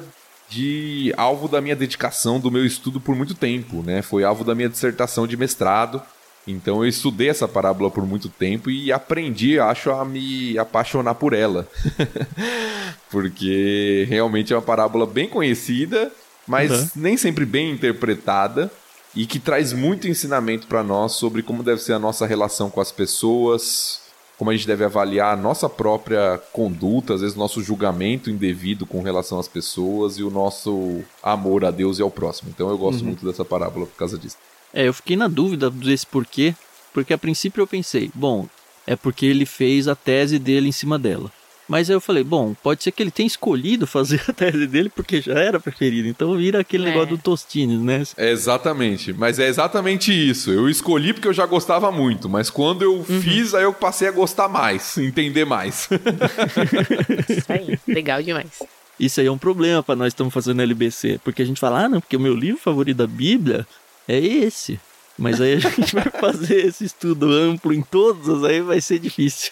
de 0.49 1.13
alvo 1.15 1.47
da 1.47 1.61
minha 1.61 1.75
dedicação, 1.75 2.39
do 2.39 2.49
meu 2.51 2.65
estudo 2.65 2.99
por 2.99 3.15
muito 3.15 3.35
tempo, 3.35 3.83
né? 3.83 4.01
Foi 4.01 4.23
alvo 4.23 4.43
da 4.43 4.55
minha 4.55 4.69
dissertação 4.69 5.27
de 5.27 5.37
mestrado. 5.37 6.01
Então 6.47 6.83
eu 6.83 6.89
estudei 6.89 7.29
essa 7.29 7.47
parábola 7.47 7.91
por 7.91 8.05
muito 8.07 8.27
tempo 8.29 8.69
e 8.71 8.91
aprendi, 8.91 9.59
acho, 9.59 9.91
a 9.91 10.03
me 10.03 10.57
apaixonar 10.57 11.13
por 11.15 11.33
ela. 11.33 11.67
Porque 13.11 14.05
realmente 14.09 14.53
é 14.53 14.55
uma 14.55 14.61
parábola 14.61 15.05
bem 15.05 15.27
conhecida, 15.27 16.11
mas 16.47 16.71
Uhum. 16.71 16.89
nem 16.95 17.17
sempre 17.17 17.45
bem 17.45 17.71
interpretada 17.71 18.71
e 19.15 19.25
que 19.25 19.39
traz 19.39 19.73
muito 19.73 20.07
ensinamento 20.07 20.67
para 20.67 20.83
nós 20.83 21.13
sobre 21.13 21.41
como 21.43 21.63
deve 21.63 21.81
ser 21.81 21.93
a 21.93 21.99
nossa 21.99 22.25
relação 22.25 22.69
com 22.69 22.79
as 22.81 22.91
pessoas, 22.91 24.01
como 24.39 24.51
a 24.51 24.55
gente 24.55 24.65
deve 24.65 24.85
avaliar 24.85 25.33
a 25.33 25.35
nossa 25.35 25.67
própria 25.67 26.41
conduta, 26.53 27.13
às 27.13 27.19
vezes 27.19 27.35
nosso 27.35 27.61
julgamento 27.61 28.31
indevido 28.31 28.85
com 28.85 29.01
relação 29.01 29.37
às 29.37 29.49
pessoas 29.49 30.17
e 30.17 30.23
o 30.23 30.31
nosso 30.31 31.01
amor 31.21 31.65
a 31.65 31.71
Deus 31.71 31.99
e 31.99 32.01
ao 32.01 32.09
próximo. 32.09 32.49
Então 32.49 32.69
eu 32.69 32.77
gosto 32.77 33.03
muito 33.03 33.25
dessa 33.25 33.43
parábola 33.43 33.85
por 33.85 33.97
causa 33.97 34.17
disso. 34.17 34.37
É, 34.73 34.87
eu 34.87 34.93
fiquei 34.93 35.17
na 35.17 35.27
dúvida 35.27 35.69
desse 35.69 36.07
porquê, 36.07 36.55
porque 36.93 37.13
a 37.13 37.17
princípio 37.17 37.61
eu 37.61 37.67
pensei, 37.67 38.09
bom, 38.15 38.47
é 38.87 38.95
porque 38.95 39.25
ele 39.25 39.45
fez 39.45 39.89
a 39.89 39.95
tese 39.95 40.39
dele 40.39 40.69
em 40.69 40.71
cima 40.71 40.97
dela. 40.97 41.29
Mas 41.69 41.87
aí 41.87 41.95
eu 41.95 42.01
falei, 42.01 42.23
bom, 42.23 42.55
pode 42.63 42.83
ser 42.83 42.91
que 42.91 43.03
ele 43.03 43.11
tenha 43.11 43.27
escolhido 43.27 43.85
fazer 43.85 44.19
a 44.27 44.33
tese 44.33 44.65
dele 44.65 44.89
porque 44.89 45.21
já 45.21 45.33
era 45.39 45.59
preferido. 45.59 46.07
Então 46.07 46.35
vira 46.35 46.59
aquele 46.61 46.83
É. 46.83 46.89
negócio 46.89 47.09
do 47.15 47.17
Tostines, 47.21 47.79
né? 47.79 48.01
É 48.17 48.31
exatamente, 48.31 49.13
mas 49.13 49.37
é 49.37 49.47
exatamente 49.47 50.11
isso. 50.11 50.49
Eu 50.51 50.67
escolhi 50.67 51.13
porque 51.13 51.27
eu 51.27 51.33
já 51.33 51.45
gostava 51.45 51.91
muito, 51.91 52.27
mas 52.27 52.49
quando 52.49 52.81
eu 52.81 53.03
fiz, 53.03 53.53
aí 53.53 53.63
eu 53.63 53.71
passei 53.71 54.07
a 54.07 54.11
gostar 54.11 54.47
mais, 54.49 54.97
entender 54.97 55.45
mais. 55.45 55.87
Isso 57.29 57.51
aí. 57.53 57.79
Legal 57.87 58.23
demais. 58.23 58.63
Isso 58.99 59.21
aí 59.21 59.27
é 59.27 59.31
um 59.31 59.37
problema 59.37 59.83
para 59.83 59.95
nós 59.95 60.07
que 60.07 60.15
estamos 60.15 60.33
fazendo 60.33 60.61
LBC, 60.63 61.21
porque 61.23 61.41
a 61.43 61.45
gente 61.45 61.59
fala, 61.59 61.85
ah, 61.85 61.89
não, 61.89 62.01
porque 62.01 62.17
o 62.17 62.19
meu 62.19 62.33
livro 62.33 62.59
favorito 62.59 62.97
da 62.97 63.07
Bíblia 63.07 63.65
é 64.07 64.17
esse. 64.19 64.79
Mas 65.17 65.39
aí 65.39 65.53
a 65.53 65.59
gente 65.69 65.93
vai 65.93 66.09
fazer 66.19 66.65
esse 66.65 66.83
estudo 66.85 67.31
amplo 67.31 67.71
em 67.73 67.81
todos, 67.83 68.43
aí 68.43 68.59
vai 68.59 68.81
ser 68.81 68.97
difícil. 68.99 69.51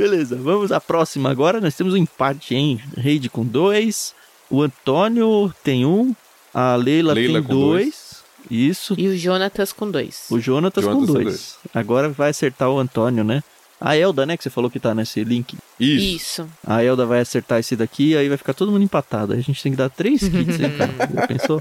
Beleza, 0.00 0.34
vamos 0.34 0.72
à 0.72 0.80
próxima 0.80 1.30
agora. 1.30 1.60
Nós 1.60 1.74
temos 1.74 1.92
um 1.92 1.96
empate, 1.98 2.54
hein? 2.54 2.80
Reide 2.96 3.28
com 3.28 3.44
dois, 3.44 4.14
o 4.48 4.62
Antônio 4.62 5.52
tem 5.62 5.84
um, 5.84 6.16
a 6.54 6.74
Leila, 6.74 7.12
Leila 7.12 7.34
tem 7.40 7.42
com 7.46 7.52
dois. 7.54 8.24
Isso. 8.50 8.94
E 8.96 9.08
o 9.08 9.14
Jonatas 9.14 9.74
com 9.74 9.90
dois. 9.90 10.24
O 10.30 10.40
Jonatas 10.40 10.86
com 10.86 10.92
Jonatas 10.92 11.06
com 11.06 11.12
dois. 11.12 11.26
dois. 11.26 11.58
Agora 11.74 12.08
vai 12.08 12.30
acertar 12.30 12.70
o 12.70 12.78
Antônio, 12.78 13.22
né? 13.22 13.44
A 13.78 13.94
Elda, 13.94 14.24
né? 14.24 14.38
Que 14.38 14.42
você 14.42 14.48
falou 14.48 14.70
que 14.70 14.80
tá 14.80 14.94
nesse 14.94 15.22
link. 15.22 15.58
Isso. 15.78 16.16
Isso. 16.16 16.48
A 16.66 16.82
Elda 16.82 17.04
vai 17.04 17.20
acertar 17.20 17.60
esse 17.60 17.76
daqui, 17.76 18.16
aí 18.16 18.26
vai 18.26 18.38
ficar 18.38 18.54
todo 18.54 18.72
mundo 18.72 18.82
empatado. 18.82 19.34
Aí 19.34 19.38
a 19.40 19.42
gente 19.42 19.62
tem 19.62 19.72
que 19.72 19.76
dar 19.76 19.90
três 19.90 20.20
kits, 20.22 20.60
hein, 20.60 20.78
cara? 20.78 21.28
Pensou? 21.28 21.60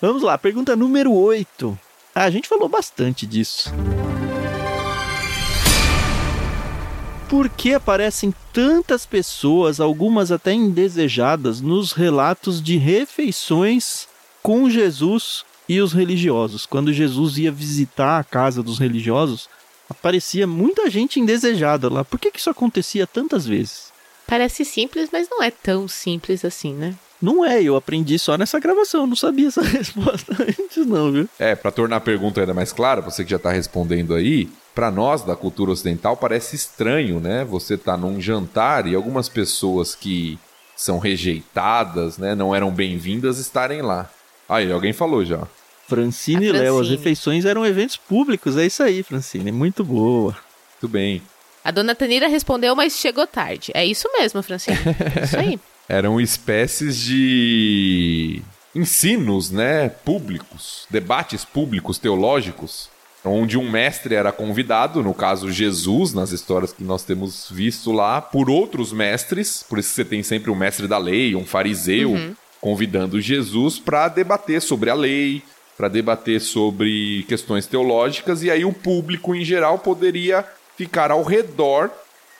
Vamos 0.00 0.24
lá, 0.24 0.36
pergunta 0.36 0.74
número 0.74 1.12
8. 1.12 1.78
Ah, 2.12 2.24
a 2.24 2.30
gente 2.30 2.48
falou 2.48 2.68
bastante 2.68 3.24
disso. 3.24 3.72
Por 7.32 7.48
que 7.48 7.72
aparecem 7.72 8.34
tantas 8.52 9.06
pessoas, 9.06 9.80
algumas 9.80 10.30
até 10.30 10.52
indesejadas, 10.52 11.62
nos 11.62 11.92
relatos 11.92 12.62
de 12.62 12.76
refeições 12.76 14.06
com 14.42 14.68
Jesus 14.68 15.42
e 15.66 15.80
os 15.80 15.94
religiosos? 15.94 16.66
Quando 16.66 16.92
Jesus 16.92 17.38
ia 17.38 17.50
visitar 17.50 18.18
a 18.18 18.22
casa 18.22 18.62
dos 18.62 18.78
religiosos, 18.78 19.48
aparecia 19.88 20.46
muita 20.46 20.90
gente 20.90 21.20
indesejada 21.20 21.90
lá. 21.90 22.04
Por 22.04 22.20
que, 22.20 22.30
que 22.30 22.38
isso 22.38 22.50
acontecia 22.50 23.06
tantas 23.06 23.46
vezes? 23.46 23.90
Parece 24.26 24.62
simples, 24.62 25.08
mas 25.10 25.26
não 25.30 25.42
é 25.42 25.50
tão 25.50 25.88
simples 25.88 26.44
assim, 26.44 26.74
né? 26.74 26.94
Não 27.20 27.42
é, 27.42 27.62
eu 27.62 27.76
aprendi 27.76 28.18
só 28.18 28.36
nessa 28.36 28.60
gravação, 28.60 29.06
não 29.06 29.16
sabia 29.16 29.48
essa 29.48 29.62
resposta 29.64 30.36
antes 30.38 30.84
não, 30.84 31.10
viu? 31.10 31.28
É, 31.38 31.54
pra 31.54 31.70
tornar 31.70 31.96
a 31.96 32.00
pergunta 32.00 32.40
ainda 32.40 32.52
mais 32.52 32.74
clara, 32.74 33.00
você 33.00 33.24
que 33.24 33.30
já 33.30 33.38
tá 33.38 33.50
respondendo 33.50 34.12
aí, 34.12 34.50
pra 34.74 34.90
nós 34.90 35.22
da 35.22 35.36
cultura 35.36 35.70
ocidental 35.70 36.16
parece 36.16 36.56
estranho, 36.56 37.20
né? 37.20 37.44
Você 37.44 37.76
tá 37.76 37.96
num 37.96 38.20
jantar 38.20 38.86
e 38.86 38.94
algumas 38.94 39.28
pessoas 39.28 39.94
que 39.94 40.38
são 40.76 40.98
rejeitadas, 40.98 42.18
né, 42.18 42.34
não 42.34 42.54
eram 42.54 42.70
bem-vindas 42.70 43.38
estarem 43.38 43.82
lá. 43.82 44.10
Aí, 44.48 44.70
alguém 44.72 44.92
falou 44.92 45.24
já. 45.24 45.46
Francine 45.86 46.46
e 46.46 46.52
Léo, 46.52 46.80
as 46.80 46.88
refeições 46.88 47.44
eram 47.44 47.64
eventos 47.64 47.96
públicos, 47.96 48.56
é 48.56 48.66
isso 48.66 48.82
aí, 48.82 49.02
Francine, 49.02 49.52
muito 49.52 49.84
boa. 49.84 50.36
Tudo 50.80 50.90
bem. 50.90 51.22
A 51.64 51.70
dona 51.70 51.94
Tanira 51.94 52.26
respondeu, 52.26 52.74
mas 52.74 52.98
chegou 52.98 53.26
tarde. 53.26 53.70
É 53.74 53.84
isso 53.84 54.08
mesmo, 54.18 54.42
Francine. 54.42 54.78
Isso 55.22 55.38
aí. 55.38 55.60
Eram 55.88 56.20
espécies 56.20 56.96
de 56.96 58.42
ensinos, 58.74 59.50
né, 59.50 59.88
públicos, 59.88 60.86
debates 60.88 61.44
públicos 61.44 61.98
teológicos, 61.98 62.88
onde 63.24 63.56
um 63.56 63.70
mestre 63.70 64.14
era 64.14 64.32
convidado, 64.32 65.02
no 65.02 65.14
caso 65.14 65.50
Jesus, 65.50 66.12
nas 66.12 66.32
histórias 66.32 66.72
que 66.72 66.82
nós 66.82 67.04
temos 67.04 67.48
visto 67.50 67.92
lá, 67.92 68.20
por 68.20 68.50
outros 68.50 68.92
mestres, 68.92 69.64
por 69.68 69.78
isso 69.78 69.90
você 69.90 70.04
tem 70.04 70.22
sempre 70.22 70.50
um 70.50 70.56
mestre 70.56 70.88
da 70.88 70.98
lei, 70.98 71.34
um 71.34 71.44
fariseu, 71.44 72.16
convidando 72.60 73.20
Jesus 73.20 73.78
para 73.78 74.08
debater 74.08 74.60
sobre 74.60 74.90
a 74.90 74.94
lei, 74.94 75.42
para 75.76 75.88
debater 75.88 76.40
sobre 76.40 77.24
questões 77.28 77.66
teológicas, 77.66 78.42
e 78.42 78.50
aí 78.50 78.64
o 78.64 78.72
público 78.72 79.34
em 79.34 79.44
geral 79.44 79.78
poderia 79.78 80.44
ficar 80.76 81.10
ao 81.10 81.22
redor 81.22 81.90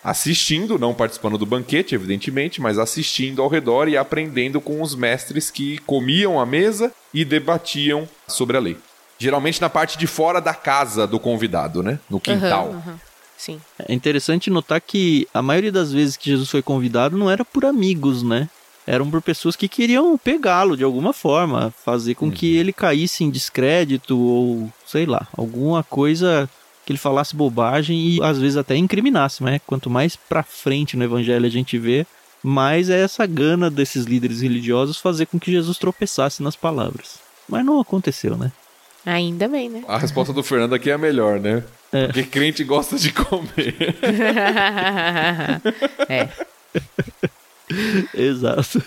assistindo, 0.02 0.78
não 0.78 0.92
participando 0.92 1.38
do 1.38 1.46
banquete, 1.46 1.94
evidentemente, 1.94 2.60
mas 2.60 2.78
assistindo 2.78 3.40
ao 3.40 3.48
redor 3.48 3.88
e 3.88 3.96
aprendendo 3.96 4.60
com 4.60 4.82
os 4.82 4.96
mestres 4.96 5.50
que 5.50 5.78
comiam 5.78 6.40
à 6.40 6.46
mesa 6.46 6.92
e 7.14 7.24
debatiam 7.24 8.08
sobre 8.26 8.56
a 8.56 8.60
lei. 8.60 8.76
Geralmente 9.22 9.60
na 9.60 9.70
parte 9.70 9.96
de 9.96 10.08
fora 10.08 10.40
da 10.40 10.52
casa 10.52 11.06
do 11.06 11.20
convidado, 11.20 11.80
né? 11.80 12.00
No 12.10 12.18
quintal. 12.18 12.70
Aham, 12.70 12.78
aham. 12.78 13.00
Sim. 13.38 13.60
É 13.88 13.92
interessante 13.94 14.50
notar 14.50 14.80
que 14.80 15.28
a 15.32 15.40
maioria 15.40 15.70
das 15.70 15.92
vezes 15.92 16.16
que 16.16 16.30
Jesus 16.30 16.50
foi 16.50 16.60
convidado 16.60 17.16
não 17.16 17.30
era 17.30 17.44
por 17.44 17.64
amigos, 17.64 18.22
né? 18.24 18.48
Eram 18.84 19.08
por 19.08 19.22
pessoas 19.22 19.54
que 19.54 19.68
queriam 19.68 20.18
pegá-lo 20.18 20.76
de 20.76 20.82
alguma 20.82 21.12
forma, 21.12 21.72
fazer 21.84 22.16
com 22.16 22.32
que 22.32 22.56
ele 22.56 22.72
caísse 22.72 23.22
em 23.22 23.30
descrédito 23.30 24.18
ou, 24.18 24.72
sei 24.84 25.06
lá, 25.06 25.28
alguma 25.36 25.84
coisa 25.84 26.50
que 26.84 26.90
ele 26.90 26.98
falasse 26.98 27.36
bobagem 27.36 27.96
e 27.96 28.22
às 28.22 28.38
vezes 28.38 28.56
até 28.56 28.74
incriminasse, 28.76 29.42
né? 29.44 29.60
Quanto 29.66 29.88
mais 29.88 30.16
pra 30.16 30.42
frente 30.42 30.96
no 30.96 31.04
evangelho 31.04 31.46
a 31.46 31.50
gente 31.50 31.78
vê, 31.78 32.04
mais 32.42 32.90
é 32.90 33.00
essa 33.00 33.24
gana 33.24 33.70
desses 33.70 34.04
líderes 34.04 34.40
religiosos 34.40 34.98
fazer 34.98 35.26
com 35.26 35.38
que 35.38 35.52
Jesus 35.52 35.78
tropeçasse 35.78 36.42
nas 36.42 36.56
palavras. 36.56 37.20
Mas 37.48 37.64
não 37.64 37.80
aconteceu, 37.80 38.36
né? 38.36 38.50
Ainda 39.04 39.48
bem, 39.48 39.68
né? 39.68 39.82
A 39.88 39.98
resposta 39.98 40.32
do 40.32 40.42
Fernando 40.42 40.74
aqui 40.74 40.90
é 40.90 40.94
a 40.94 40.98
melhor, 40.98 41.40
né? 41.40 41.62
É. 41.92 42.06
Porque 42.06 42.22
crente 42.22 42.64
gosta 42.64 42.96
de 42.96 43.12
comer. 43.12 43.96
é. 46.08 46.28
Exato. 48.14 48.82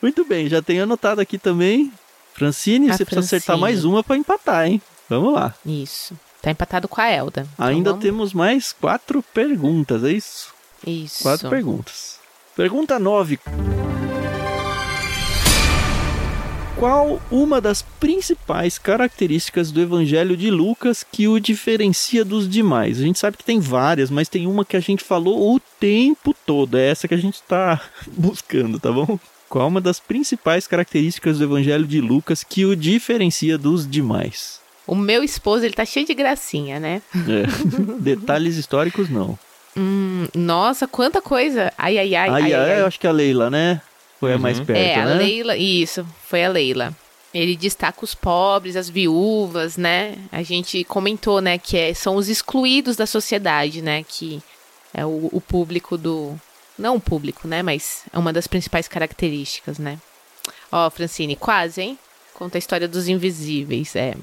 Muito 0.00 0.24
bem, 0.24 0.48
já 0.48 0.60
tenho 0.62 0.82
anotado 0.82 1.20
aqui 1.20 1.38
também. 1.38 1.92
Francine, 2.34 2.90
A 2.90 2.94
você 2.96 3.04
precisa 3.04 3.26
acertar 3.26 3.58
Francine. 3.58 3.60
mais 3.60 3.84
uma 3.84 4.02
pra 4.02 4.16
empatar, 4.16 4.66
hein? 4.66 4.80
Vamos 5.08 5.34
lá. 5.34 5.54
Isso. 5.64 6.16
Tá 6.40 6.50
empatado 6.50 6.88
com 6.88 7.00
a 7.00 7.08
Elda. 7.08 7.46
Então 7.54 7.66
Ainda 7.66 7.90
vamos- 7.90 8.04
temos 8.04 8.32
mais 8.34 8.72
quatro 8.72 9.22
perguntas, 9.22 10.02
é 10.02 10.10
isso? 10.10 10.52
Isso. 10.86 11.22
Quatro 11.22 11.48
perguntas. 11.48 12.18
Pergunta 12.56 12.98
9. 12.98 13.38
Qual 16.82 17.22
uma 17.30 17.60
das 17.60 17.80
principais 17.80 18.76
características 18.76 19.70
do 19.70 19.80
Evangelho 19.80 20.36
de 20.36 20.50
Lucas 20.50 21.06
que 21.08 21.28
o 21.28 21.38
diferencia 21.38 22.24
dos 22.24 22.48
demais? 22.48 22.98
A 22.98 23.04
gente 23.04 23.20
sabe 23.20 23.36
que 23.36 23.44
tem 23.44 23.60
várias, 23.60 24.10
mas 24.10 24.28
tem 24.28 24.48
uma 24.48 24.64
que 24.64 24.76
a 24.76 24.80
gente 24.80 25.04
falou 25.04 25.54
o 25.54 25.60
tempo 25.78 26.34
todo. 26.44 26.76
É 26.76 26.88
essa 26.90 27.06
que 27.06 27.14
a 27.14 27.18
gente 27.18 27.36
está 27.36 27.80
buscando, 28.18 28.80
tá 28.80 28.90
bom? 28.90 29.16
Qual 29.48 29.68
uma 29.68 29.80
das 29.80 30.00
principais 30.00 30.66
características 30.66 31.38
do 31.38 31.44
Evangelho 31.44 31.86
de 31.86 32.00
Lucas 32.00 32.42
que 32.42 32.64
o 32.64 32.74
diferencia 32.74 33.56
dos 33.56 33.88
demais? 33.88 34.58
O 34.84 34.96
meu 34.96 35.22
esposo, 35.22 35.64
ele 35.64 35.74
tá 35.74 35.84
cheio 35.84 36.04
de 36.04 36.14
gracinha, 36.14 36.80
né? 36.80 37.00
É. 37.14 37.46
Detalhes 38.02 38.56
históricos, 38.56 39.08
não. 39.08 39.38
Hum, 39.76 40.26
nossa, 40.34 40.88
quanta 40.88 41.22
coisa. 41.22 41.72
Ai, 41.78 41.96
ai, 41.96 42.12
ai. 42.16 42.28
Aí, 42.28 42.54
ai, 42.54 42.54
ai, 42.54 42.80
eu 42.80 42.86
acho 42.86 42.98
que 42.98 43.06
a 43.06 43.12
Leila, 43.12 43.48
né? 43.48 43.80
Foi 44.22 44.34
a 44.34 44.38
mais 44.38 44.60
Uhum. 44.60 44.64
perto, 44.66 44.78
É, 44.78 44.94
a 44.94 45.04
né? 45.06 45.14
Leila, 45.14 45.56
isso, 45.56 46.06
foi 46.28 46.44
a 46.44 46.48
Leila. 46.48 46.94
Ele 47.34 47.56
destaca 47.56 48.04
os 48.04 48.14
pobres, 48.14 48.76
as 48.76 48.88
viúvas, 48.88 49.76
né? 49.76 50.16
A 50.30 50.44
gente 50.44 50.84
comentou, 50.84 51.40
né, 51.40 51.58
que 51.58 51.76
é- 51.76 51.92
são 51.92 52.14
os 52.14 52.28
excluídos 52.28 52.94
da 52.94 53.04
sociedade, 53.04 53.82
né? 53.82 54.04
Que 54.06 54.40
é 54.94 55.04
o, 55.04 55.28
o 55.32 55.40
público 55.40 55.98
do. 55.98 56.38
Não 56.78 56.94
o 56.96 57.00
público, 57.00 57.48
né? 57.48 57.64
Mas 57.64 58.02
é 58.12 58.18
uma 58.18 58.32
das 58.32 58.46
principais 58.46 58.86
características, 58.86 59.78
né? 59.80 59.98
Ó, 60.70 60.88
Francine, 60.88 61.34
quase, 61.34 61.82
hein? 61.82 61.98
Conta 62.34 62.56
a 62.58 62.60
história 62.60 62.86
dos 62.86 63.08
invisíveis, 63.08 63.96
é. 63.96 64.14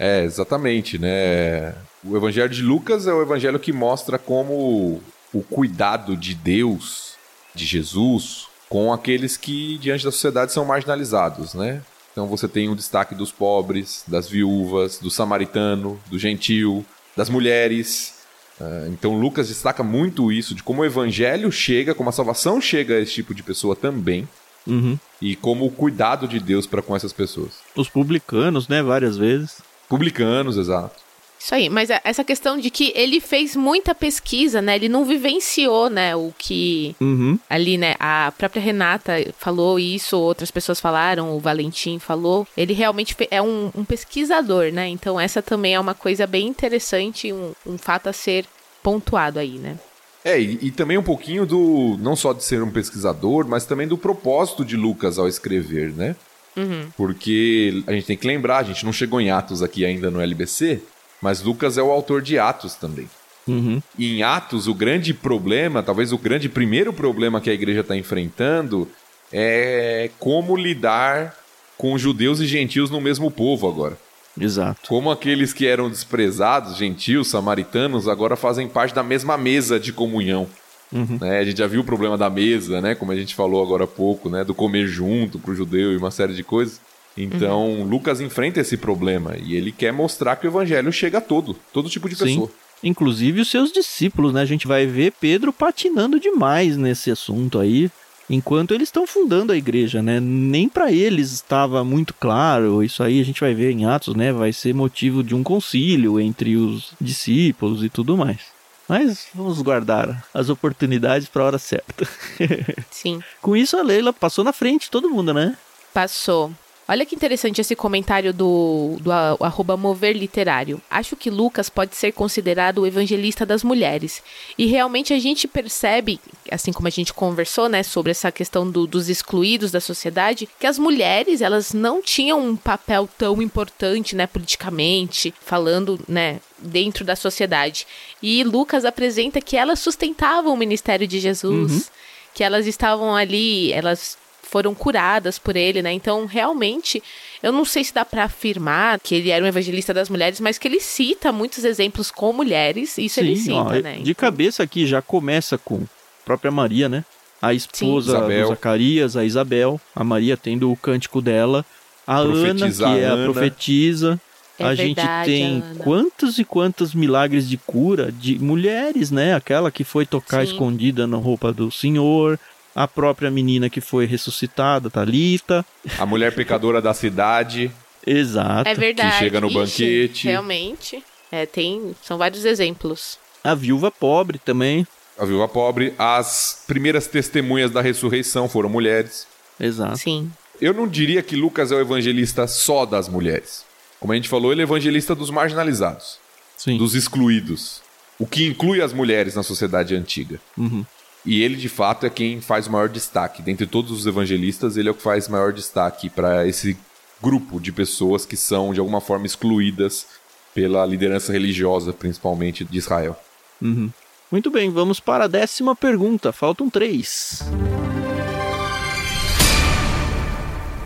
É, 0.00 0.24
exatamente, 0.24 0.98
né? 0.98 1.74
O 2.02 2.16
Evangelho 2.16 2.48
de 2.48 2.60
Lucas 2.62 3.06
é 3.06 3.12
o 3.12 3.22
evangelho 3.22 3.60
que 3.60 3.72
mostra 3.72 4.18
como 4.18 5.00
o 5.32 5.42
cuidado 5.44 6.16
de 6.16 6.34
Deus, 6.34 7.12
de 7.54 7.64
Jesus, 7.64 8.48
com 8.72 8.90
aqueles 8.90 9.36
que 9.36 9.76
diante 9.76 10.02
da 10.02 10.10
sociedade 10.10 10.50
são 10.50 10.64
marginalizados, 10.64 11.52
né? 11.52 11.82
Então 12.10 12.26
você 12.26 12.48
tem 12.48 12.70
o 12.70 12.74
destaque 12.74 13.14
dos 13.14 13.30
pobres, 13.30 14.02
das 14.08 14.26
viúvas, 14.26 14.98
do 14.98 15.10
samaritano, 15.10 16.00
do 16.06 16.18
gentil, 16.18 16.82
das 17.14 17.28
mulheres. 17.28 18.14
Ah, 18.58 18.86
Então 18.88 19.14
Lucas 19.20 19.48
destaca 19.48 19.82
muito 19.82 20.32
isso 20.32 20.54
de 20.54 20.62
como 20.62 20.80
o 20.80 20.84
evangelho 20.86 21.52
chega, 21.52 21.94
como 21.94 22.08
a 22.08 22.12
salvação 22.12 22.62
chega 22.62 22.94
a 22.94 23.00
esse 23.00 23.12
tipo 23.12 23.34
de 23.34 23.42
pessoa 23.42 23.76
também, 23.76 24.26
Uhum. 24.66 24.96
e 25.20 25.36
como 25.36 25.66
o 25.66 25.70
cuidado 25.70 26.26
de 26.26 26.38
Deus 26.40 26.66
para 26.66 26.80
com 26.80 26.96
essas 26.96 27.12
pessoas. 27.12 27.50
Os 27.76 27.90
publicanos, 27.90 28.68
né? 28.68 28.82
Várias 28.82 29.18
vezes. 29.18 29.58
Publicanos, 29.88 30.56
exato. 30.56 30.96
Isso 31.42 31.54
aí, 31.54 31.68
mas 31.68 31.90
a- 31.90 32.00
essa 32.04 32.22
questão 32.22 32.56
de 32.56 32.70
que 32.70 32.92
ele 32.94 33.18
fez 33.20 33.56
muita 33.56 33.94
pesquisa, 33.94 34.62
né? 34.62 34.76
Ele 34.76 34.88
não 34.88 35.04
vivenciou, 35.04 35.90
né, 35.90 36.14
o 36.14 36.32
que 36.38 36.94
Uhum. 37.00 37.36
ali, 37.50 37.76
né, 37.76 37.96
a 37.98 38.32
própria 38.38 38.62
Renata 38.62 39.12
falou 39.38 39.78
isso, 39.78 40.16
outras 40.16 40.50
pessoas 40.52 40.78
falaram, 40.78 41.34
o 41.34 41.40
Valentim 41.40 41.98
falou. 41.98 42.46
Ele 42.56 42.72
realmente 42.72 43.16
é 43.30 43.42
um, 43.42 43.72
um 43.74 43.84
pesquisador, 43.84 44.70
né? 44.72 44.86
Então 44.88 45.18
essa 45.18 45.42
também 45.42 45.74
é 45.74 45.80
uma 45.80 45.94
coisa 45.94 46.26
bem 46.28 46.46
interessante, 46.46 47.32
um, 47.32 47.52
um 47.66 47.76
fato 47.76 48.08
a 48.08 48.12
ser 48.12 48.44
pontuado 48.82 49.38
aí, 49.40 49.58
né? 49.58 49.76
É, 50.24 50.40
e, 50.40 50.58
e 50.62 50.70
também 50.70 50.96
um 50.96 51.02
pouquinho 51.02 51.44
do. 51.44 51.96
não 52.00 52.14
só 52.14 52.32
de 52.32 52.44
ser 52.44 52.62
um 52.62 52.70
pesquisador, 52.70 53.44
mas 53.48 53.64
também 53.66 53.88
do 53.88 53.98
propósito 53.98 54.64
de 54.64 54.76
Lucas 54.76 55.18
ao 55.18 55.26
escrever, 55.26 55.92
né? 55.92 56.14
Uhum. 56.56 56.86
Porque 56.96 57.82
a 57.88 57.92
gente 57.92 58.06
tem 58.06 58.16
que 58.16 58.26
lembrar, 58.28 58.58
a 58.58 58.62
gente 58.62 58.84
não 58.84 58.92
chegou 58.92 59.20
em 59.20 59.30
Atos 59.32 59.60
aqui 59.62 59.84
ainda 59.84 60.08
no 60.10 60.20
LBC, 60.20 60.80
mas 61.22 61.40
Lucas 61.40 61.78
é 61.78 61.82
o 61.82 61.90
autor 61.90 62.20
de 62.20 62.38
Atos 62.38 62.74
também. 62.74 63.08
Uhum. 63.46 63.80
E 63.98 64.18
em 64.18 64.22
Atos, 64.22 64.66
o 64.66 64.74
grande 64.74 65.14
problema, 65.14 65.82
talvez 65.82 66.12
o 66.12 66.18
grande 66.18 66.48
primeiro 66.48 66.92
problema 66.92 67.40
que 67.40 67.48
a 67.48 67.54
igreja 67.54 67.80
está 67.80 67.96
enfrentando 67.96 68.88
é 69.32 70.10
como 70.18 70.56
lidar 70.56 71.34
com 71.78 71.96
judeus 71.96 72.40
e 72.40 72.46
gentios 72.46 72.90
no 72.90 73.00
mesmo 73.00 73.30
povo 73.30 73.68
agora. 73.68 73.96
Exato. 74.38 74.88
Como 74.88 75.10
aqueles 75.10 75.52
que 75.52 75.66
eram 75.66 75.90
desprezados, 75.90 76.76
gentios, 76.76 77.28
samaritanos, 77.28 78.08
agora 78.08 78.36
fazem 78.36 78.68
parte 78.68 78.94
da 78.94 79.02
mesma 79.02 79.36
mesa 79.36 79.78
de 79.78 79.92
comunhão. 79.92 80.46
Uhum. 80.92 81.18
Né? 81.20 81.38
A 81.38 81.44
gente 81.44 81.58
já 81.58 81.66
viu 81.66 81.80
o 81.80 81.84
problema 81.84 82.18
da 82.18 82.28
mesa, 82.28 82.80
né? 82.80 82.94
Como 82.94 83.12
a 83.12 83.16
gente 83.16 83.34
falou 83.34 83.62
agora 83.62 83.84
há 83.84 83.86
pouco, 83.86 84.28
né? 84.28 84.44
Do 84.44 84.54
comer 84.54 84.86
junto 84.86 85.38
pro 85.38 85.54
judeu 85.54 85.92
e 85.92 85.96
uma 85.96 86.10
série 86.10 86.34
de 86.34 86.44
coisas. 86.44 86.80
Então, 87.16 87.82
Lucas 87.82 88.20
enfrenta 88.20 88.60
esse 88.60 88.76
problema 88.76 89.36
e 89.36 89.54
ele 89.54 89.70
quer 89.70 89.92
mostrar 89.92 90.36
que 90.36 90.46
o 90.46 90.50
evangelho 90.50 90.92
chega 90.92 91.18
a 91.18 91.20
todo, 91.20 91.54
todo 91.72 91.90
tipo 91.90 92.08
de 92.08 92.16
Sim. 92.16 92.24
pessoa. 92.24 92.50
Inclusive 92.82 93.40
os 93.40 93.50
seus 93.50 93.70
discípulos, 93.70 94.32
né? 94.32 94.40
A 94.40 94.46
gente 94.46 94.66
vai 94.66 94.86
ver 94.86 95.12
Pedro 95.12 95.52
patinando 95.52 96.18
demais 96.18 96.76
nesse 96.76 97.10
assunto 97.10 97.60
aí, 97.60 97.90
enquanto 98.28 98.74
eles 98.74 98.88
estão 98.88 99.06
fundando 99.06 99.52
a 99.52 99.56
igreja, 99.56 100.02
né? 100.02 100.18
Nem 100.18 100.68
para 100.68 100.90
eles 100.90 101.30
estava 101.32 101.84
muito 101.84 102.12
claro. 102.14 102.82
Isso 102.82 103.02
aí 103.02 103.20
a 103.20 103.24
gente 103.24 103.40
vai 103.40 103.54
ver 103.54 103.70
em 103.70 103.84
Atos, 103.84 104.16
né? 104.16 104.32
Vai 104.32 104.52
ser 104.52 104.74
motivo 104.74 105.22
de 105.22 105.34
um 105.34 105.44
concílio 105.44 106.18
entre 106.18 106.56
os 106.56 106.92
discípulos 107.00 107.84
e 107.84 107.88
tudo 107.88 108.16
mais. 108.16 108.40
Mas 108.88 109.28
vamos 109.32 109.62
guardar 109.62 110.26
as 110.34 110.48
oportunidades 110.48 111.28
para 111.28 111.42
a 111.42 111.46
hora 111.46 111.58
certa. 111.58 112.06
Sim. 112.90 113.22
Com 113.40 113.56
isso 113.56 113.76
a 113.76 113.82
Leila 113.82 114.12
passou 114.12 114.44
na 114.44 114.52
frente 114.52 114.82
de 114.82 114.90
todo 114.90 115.08
mundo, 115.08 115.32
né? 115.32 115.56
Passou. 115.94 116.52
Olha 116.92 117.06
que 117.06 117.14
interessante 117.14 117.58
esse 117.58 117.74
comentário 117.74 118.34
do, 118.34 118.98
do 119.00 119.10
arroba 119.10 119.78
mover 119.78 120.14
literário. 120.14 120.78
Acho 120.90 121.16
que 121.16 121.30
Lucas 121.30 121.70
pode 121.70 121.96
ser 121.96 122.12
considerado 122.12 122.82
o 122.82 122.86
evangelista 122.86 123.46
das 123.46 123.64
mulheres. 123.64 124.22
E 124.58 124.66
realmente 124.66 125.14
a 125.14 125.18
gente 125.18 125.48
percebe, 125.48 126.20
assim 126.50 126.70
como 126.70 126.86
a 126.86 126.90
gente 126.90 127.14
conversou, 127.14 127.66
né, 127.66 127.82
sobre 127.82 128.10
essa 128.10 128.30
questão 128.30 128.70
do- 128.70 128.86
dos 128.86 129.08
excluídos 129.08 129.70
da 129.70 129.80
sociedade, 129.80 130.46
que 130.60 130.66
as 130.66 130.78
mulheres, 130.78 131.40
elas 131.40 131.72
não 131.72 132.02
tinham 132.02 132.38
um 132.38 132.54
papel 132.56 133.08
tão 133.16 133.40
importante, 133.40 134.14
né, 134.14 134.26
politicamente, 134.26 135.32
falando, 135.40 135.98
né, 136.06 136.40
dentro 136.58 137.06
da 137.06 137.16
sociedade. 137.16 137.86
E 138.22 138.44
Lucas 138.44 138.84
apresenta 138.84 139.40
que 139.40 139.56
elas 139.56 139.78
sustentavam 139.78 140.52
o 140.52 140.58
ministério 140.58 141.08
de 141.08 141.18
Jesus, 141.20 141.90
que 142.34 142.44
elas 142.44 142.66
estavam 142.66 143.16
ali, 143.16 143.72
elas 143.72 144.20
foram 144.52 144.74
curadas 144.74 145.38
por 145.38 145.56
ele, 145.56 145.80
né? 145.80 145.90
Então, 145.94 146.26
realmente, 146.26 147.02
eu 147.42 147.50
não 147.50 147.64
sei 147.64 147.82
se 147.82 147.94
dá 147.94 148.04
pra 148.04 148.24
afirmar 148.24 149.00
que 149.00 149.14
ele 149.14 149.30
era 149.30 149.42
um 149.42 149.48
evangelista 149.48 149.94
das 149.94 150.10
mulheres, 150.10 150.40
mas 150.40 150.58
que 150.58 150.68
ele 150.68 150.78
cita 150.78 151.32
muitos 151.32 151.64
exemplos 151.64 152.10
com 152.10 152.34
mulheres, 152.34 152.98
isso 152.98 153.18
ele 153.18 153.34
cita, 153.34 153.54
ó, 153.54 153.72
né? 153.72 154.00
De 154.02 154.14
cabeça 154.14 154.62
aqui 154.62 154.86
já 154.86 155.00
começa 155.00 155.56
com 155.56 155.76
a 155.76 156.24
própria 156.26 156.50
Maria, 156.50 156.86
né? 156.86 157.02
A 157.40 157.54
esposa 157.54 158.20
do 158.20 158.48
Zacarias, 158.48 159.16
a 159.16 159.24
Isabel, 159.24 159.80
a 159.96 160.04
Maria 160.04 160.36
tendo 160.36 160.70
o 160.70 160.76
cântico 160.76 161.22
dela, 161.22 161.64
a 162.06 162.18
Ana, 162.18 162.70
que 162.70 162.82
é 162.84 163.06
a 163.06 163.12
Ana. 163.12 163.24
profetisa. 163.24 164.20
É 164.58 164.64
a 164.64 164.74
gente 164.74 164.96
verdade, 164.96 165.30
tem 165.30 165.44
a 165.44 165.64
Ana. 165.64 165.74
quantos 165.82 166.38
e 166.38 166.44
quantos 166.44 166.94
milagres 166.94 167.48
de 167.48 167.56
cura 167.56 168.12
de 168.12 168.38
mulheres, 168.38 169.10
né? 169.10 169.34
Aquela 169.34 169.70
que 169.70 169.82
foi 169.82 170.04
tocar 170.04 170.46
Sim. 170.46 170.52
escondida 170.52 171.06
na 171.06 171.16
roupa 171.16 171.52
do 171.52 171.70
Senhor, 171.70 172.38
a 172.74 172.88
própria 172.88 173.30
menina 173.30 173.68
que 173.68 173.80
foi 173.80 174.06
ressuscitada, 174.06 174.90
Talita. 174.90 175.64
A 175.98 176.06
mulher 176.06 176.34
pecadora 176.34 176.80
da 176.80 176.94
cidade. 176.94 177.70
Exato. 178.06 178.68
É 178.68 178.74
verdade. 178.74 179.18
chega 179.18 179.40
no 179.40 179.48
Ixi, 179.48 179.54
banquete. 179.56 180.28
Realmente. 180.28 181.04
É, 181.30 181.46
tem. 181.46 181.94
São 182.02 182.18
vários 182.18 182.44
exemplos. 182.44 183.18
A 183.44 183.54
viúva 183.54 183.90
pobre 183.90 184.38
também. 184.38 184.86
A 185.18 185.24
viúva 185.24 185.48
pobre. 185.48 185.94
As 185.98 186.64
primeiras 186.66 187.06
testemunhas 187.06 187.70
da 187.70 187.80
ressurreição 187.80 188.48
foram 188.48 188.68
mulheres. 188.68 189.26
Exato. 189.58 189.98
Sim. 189.98 190.30
Eu 190.60 190.72
não 190.72 190.86
diria 190.86 191.22
que 191.22 191.36
Lucas 191.36 191.72
é 191.72 191.74
o 191.74 191.80
evangelista 191.80 192.46
só 192.46 192.86
das 192.86 193.08
mulheres. 193.08 193.64
Como 193.98 194.12
a 194.12 194.16
gente 194.16 194.28
falou, 194.28 194.52
ele 194.52 194.62
é 194.62 194.64
evangelista 194.64 195.14
dos 195.14 195.30
marginalizados, 195.30 196.18
Sim. 196.56 196.76
dos 196.76 196.94
excluídos. 196.94 197.80
O 198.18 198.26
que 198.26 198.46
inclui 198.46 198.80
as 198.80 198.92
mulheres 198.92 199.34
na 199.34 199.42
sociedade 199.42 199.94
antiga. 199.94 200.40
Uhum. 200.56 200.84
E 201.24 201.42
ele, 201.42 201.56
de 201.56 201.68
fato, 201.68 202.04
é 202.04 202.10
quem 202.10 202.40
faz 202.40 202.66
maior 202.66 202.88
destaque. 202.88 203.42
Dentre 203.42 203.66
todos 203.66 203.90
os 203.92 204.06
evangelistas, 204.06 204.76
ele 204.76 204.88
é 204.88 204.92
o 204.92 204.94
que 204.94 205.02
faz 205.02 205.28
maior 205.28 205.52
destaque 205.52 206.10
para 206.10 206.46
esse 206.46 206.76
grupo 207.22 207.60
de 207.60 207.70
pessoas 207.70 208.26
que 208.26 208.36
são, 208.36 208.74
de 208.74 208.80
alguma 208.80 209.00
forma, 209.00 209.26
excluídas 209.26 210.06
pela 210.52 210.84
liderança 210.84 211.32
religiosa, 211.32 211.92
principalmente 211.92 212.64
de 212.64 212.76
Israel. 212.76 213.16
Uhum. 213.60 213.90
Muito 214.30 214.50
bem, 214.50 214.70
vamos 214.70 214.98
para 214.98 215.24
a 215.24 215.28
décima 215.28 215.76
pergunta. 215.76 216.32
Faltam 216.32 216.68
três. 216.68 217.42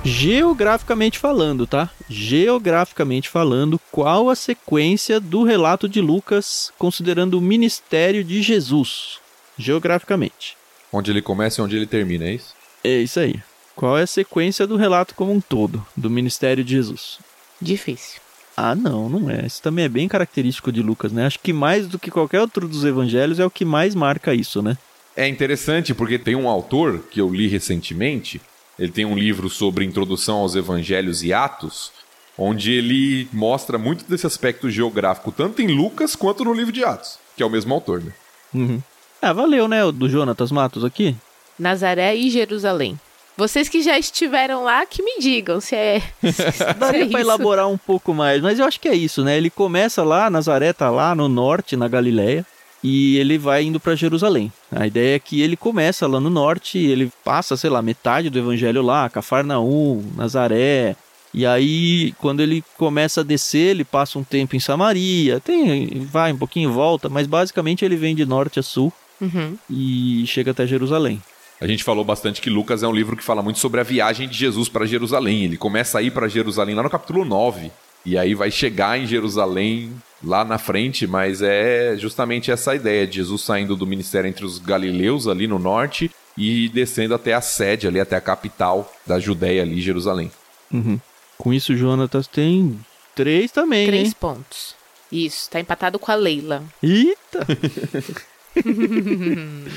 Geograficamente 0.04 1.18
falando, 1.18 1.66
tá? 1.66 1.90
Geograficamente 2.08 3.28
falando, 3.28 3.80
qual 3.90 4.30
a 4.30 4.36
sequência 4.36 5.18
do 5.18 5.42
relato 5.42 5.88
de 5.88 6.00
Lucas 6.00 6.70
considerando 6.78 7.38
o 7.38 7.40
ministério 7.40 8.22
de 8.22 8.40
Jesus? 8.40 9.18
Geograficamente. 9.58 10.56
Onde 10.92 11.10
ele 11.10 11.22
começa 11.22 11.60
e 11.60 11.64
onde 11.64 11.76
ele 11.76 11.86
termina, 11.86 12.24
é 12.24 12.34
isso? 12.34 12.54
É 12.82 12.98
isso 12.98 13.20
aí. 13.20 13.42
Qual 13.74 13.98
é 13.98 14.02
a 14.02 14.06
sequência 14.06 14.66
do 14.66 14.76
relato 14.76 15.14
como 15.14 15.32
um 15.32 15.40
todo, 15.40 15.86
do 15.96 16.08
ministério 16.08 16.64
de 16.64 16.74
Jesus? 16.74 17.18
Difícil. 17.60 18.20
Ah, 18.56 18.74
não, 18.74 19.08
não 19.08 19.30
é. 19.30 19.44
Isso 19.46 19.60
também 19.60 19.84
é 19.84 19.88
bem 19.88 20.08
característico 20.08 20.72
de 20.72 20.80
Lucas, 20.80 21.12
né? 21.12 21.26
Acho 21.26 21.38
que 21.38 21.52
mais 21.52 21.86
do 21.86 21.98
que 21.98 22.10
qualquer 22.10 22.40
outro 22.40 22.66
dos 22.66 22.84
evangelhos 22.84 23.38
é 23.38 23.44
o 23.44 23.50
que 23.50 23.64
mais 23.64 23.94
marca 23.94 24.32
isso, 24.32 24.62
né? 24.62 24.78
É 25.14 25.28
interessante 25.28 25.94
porque 25.94 26.18
tem 26.18 26.34
um 26.34 26.48
autor 26.48 27.00
que 27.10 27.20
eu 27.20 27.28
li 27.28 27.48
recentemente, 27.48 28.40
ele 28.78 28.92
tem 28.92 29.04
um 29.04 29.16
livro 29.16 29.50
sobre 29.50 29.84
introdução 29.84 30.38
aos 30.38 30.54
evangelhos 30.54 31.22
e 31.22 31.32
Atos, 31.32 31.92
onde 32.36 32.72
ele 32.72 33.28
mostra 33.32 33.78
muito 33.78 34.04
desse 34.04 34.26
aspecto 34.26 34.70
geográfico, 34.70 35.32
tanto 35.32 35.60
em 35.60 35.68
Lucas 35.68 36.14
quanto 36.14 36.44
no 36.44 36.52
livro 36.52 36.72
de 36.72 36.84
Atos, 36.84 37.18
que 37.36 37.42
é 37.42 37.46
o 37.46 37.50
mesmo 37.50 37.74
autor, 37.74 38.02
né? 38.02 38.12
Uhum. 38.54 38.82
Ah, 39.26 39.32
valeu, 39.32 39.66
né, 39.66 39.84
o 39.84 39.90
do 39.90 40.08
Jonatas 40.08 40.52
Matos 40.52 40.84
aqui? 40.84 41.16
Nazaré 41.58 42.14
e 42.14 42.30
Jerusalém. 42.30 42.96
Vocês 43.36 43.68
que 43.68 43.82
já 43.82 43.98
estiveram 43.98 44.62
lá, 44.62 44.86
que 44.86 45.02
me 45.02 45.18
digam 45.18 45.60
se 45.60 45.74
é. 45.74 46.00
Se 46.22 46.74
Daria 46.78 47.02
é 47.02 47.08
pra 47.08 47.18
isso. 47.20 47.28
elaborar 47.28 47.66
um 47.68 47.76
pouco 47.76 48.14
mais, 48.14 48.40
mas 48.40 48.60
eu 48.60 48.64
acho 48.64 48.78
que 48.78 48.88
é 48.88 48.94
isso, 48.94 49.24
né? 49.24 49.36
Ele 49.36 49.50
começa 49.50 50.04
lá, 50.04 50.30
Nazaré 50.30 50.72
tá 50.72 50.90
lá 50.90 51.12
no 51.12 51.28
norte, 51.28 51.76
na 51.76 51.88
Galileia, 51.88 52.46
e 52.84 53.16
ele 53.16 53.36
vai 53.36 53.64
indo 53.64 53.80
para 53.80 53.96
Jerusalém. 53.96 54.52
A 54.70 54.86
ideia 54.86 55.16
é 55.16 55.18
que 55.18 55.40
ele 55.42 55.56
começa 55.56 56.06
lá 56.06 56.20
no 56.20 56.30
norte, 56.30 56.78
ele 56.78 57.10
passa, 57.24 57.56
sei 57.56 57.68
lá, 57.68 57.82
metade 57.82 58.30
do 58.30 58.38
evangelho 58.38 58.80
lá, 58.80 59.10
Cafarnaum, 59.10 60.04
Nazaré. 60.14 60.94
E 61.34 61.44
aí, 61.44 62.14
quando 62.18 62.44
ele 62.44 62.62
começa 62.78 63.22
a 63.22 63.24
descer, 63.24 63.70
ele 63.70 63.84
passa 63.84 64.20
um 64.20 64.24
tempo 64.24 64.54
em 64.54 64.60
Samaria, 64.60 65.40
tem, 65.40 66.06
vai 66.12 66.32
um 66.32 66.38
pouquinho 66.38 66.70
em 66.70 66.72
volta, 66.72 67.08
mas 67.08 67.26
basicamente 67.26 67.84
ele 67.84 67.96
vem 67.96 68.14
de 68.14 68.24
norte 68.24 68.60
a 68.60 68.62
sul 68.62 68.92
Uhum. 69.20 69.56
e 69.70 70.24
chega 70.26 70.50
até 70.50 70.66
Jerusalém. 70.66 71.22
A 71.60 71.66
gente 71.66 71.82
falou 71.82 72.04
bastante 72.04 72.40
que 72.40 72.50
Lucas 72.50 72.82
é 72.82 72.88
um 72.88 72.92
livro 72.92 73.16
que 73.16 73.24
fala 73.24 73.42
muito 73.42 73.58
sobre 73.58 73.80
a 73.80 73.84
viagem 73.84 74.28
de 74.28 74.36
Jesus 74.36 74.68
para 74.68 74.84
Jerusalém. 74.84 75.44
Ele 75.44 75.56
começa 75.56 75.98
a 75.98 76.02
ir 76.02 76.10
para 76.10 76.28
Jerusalém 76.28 76.74
lá 76.74 76.82
no 76.82 76.90
capítulo 76.90 77.24
9. 77.24 77.70
E 78.04 78.16
aí 78.18 78.34
vai 78.34 78.50
chegar 78.50 78.98
em 79.00 79.06
Jerusalém 79.06 79.90
lá 80.22 80.44
na 80.44 80.58
frente, 80.58 81.06
mas 81.06 81.40
é 81.42 81.96
justamente 81.96 82.50
essa 82.50 82.74
ideia 82.74 83.06
de 83.06 83.16
Jesus 83.16 83.42
saindo 83.42 83.74
do 83.74 83.86
ministério 83.86 84.28
entre 84.28 84.44
os 84.44 84.58
galileus 84.58 85.26
ali 85.26 85.46
no 85.46 85.58
norte 85.58 86.10
e 86.36 86.68
descendo 86.68 87.14
até 87.14 87.32
a 87.32 87.40
sede 87.40 87.88
ali, 87.88 87.98
até 87.98 88.16
a 88.16 88.20
capital 88.20 88.92
da 89.06 89.18
Judéia 89.18 89.62
ali, 89.62 89.80
Jerusalém. 89.80 90.30
Uhum. 90.70 91.00
Com 91.38 91.54
isso, 91.54 91.74
Jonatas 91.74 92.26
tem 92.26 92.78
três 93.14 93.50
também, 93.50 93.86
Três 93.86 94.08
hein? 94.08 94.14
pontos. 94.20 94.74
Isso, 95.10 95.48
tá 95.50 95.58
empatado 95.58 95.98
com 95.98 96.12
a 96.12 96.14
Leila. 96.14 96.62
Eita! 96.82 97.46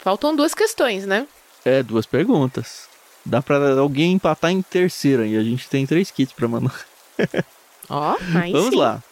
Faltam 0.00 0.34
duas 0.34 0.54
questões, 0.54 1.06
né? 1.06 1.26
É, 1.64 1.82
duas 1.82 2.06
perguntas. 2.06 2.88
Dá 3.24 3.42
pra 3.42 3.78
alguém 3.78 4.12
empatar 4.12 4.50
em 4.50 4.62
terceira 4.62 5.26
e 5.26 5.36
a 5.36 5.42
gente 5.42 5.68
tem 5.68 5.86
três 5.86 6.10
kits 6.10 6.32
pra 6.32 6.48
mandar. 6.48 6.74
Ó, 7.88 8.16
aí 8.34 8.52
Vamos 8.52 8.70
sim. 8.70 8.76
lá. 8.76 9.02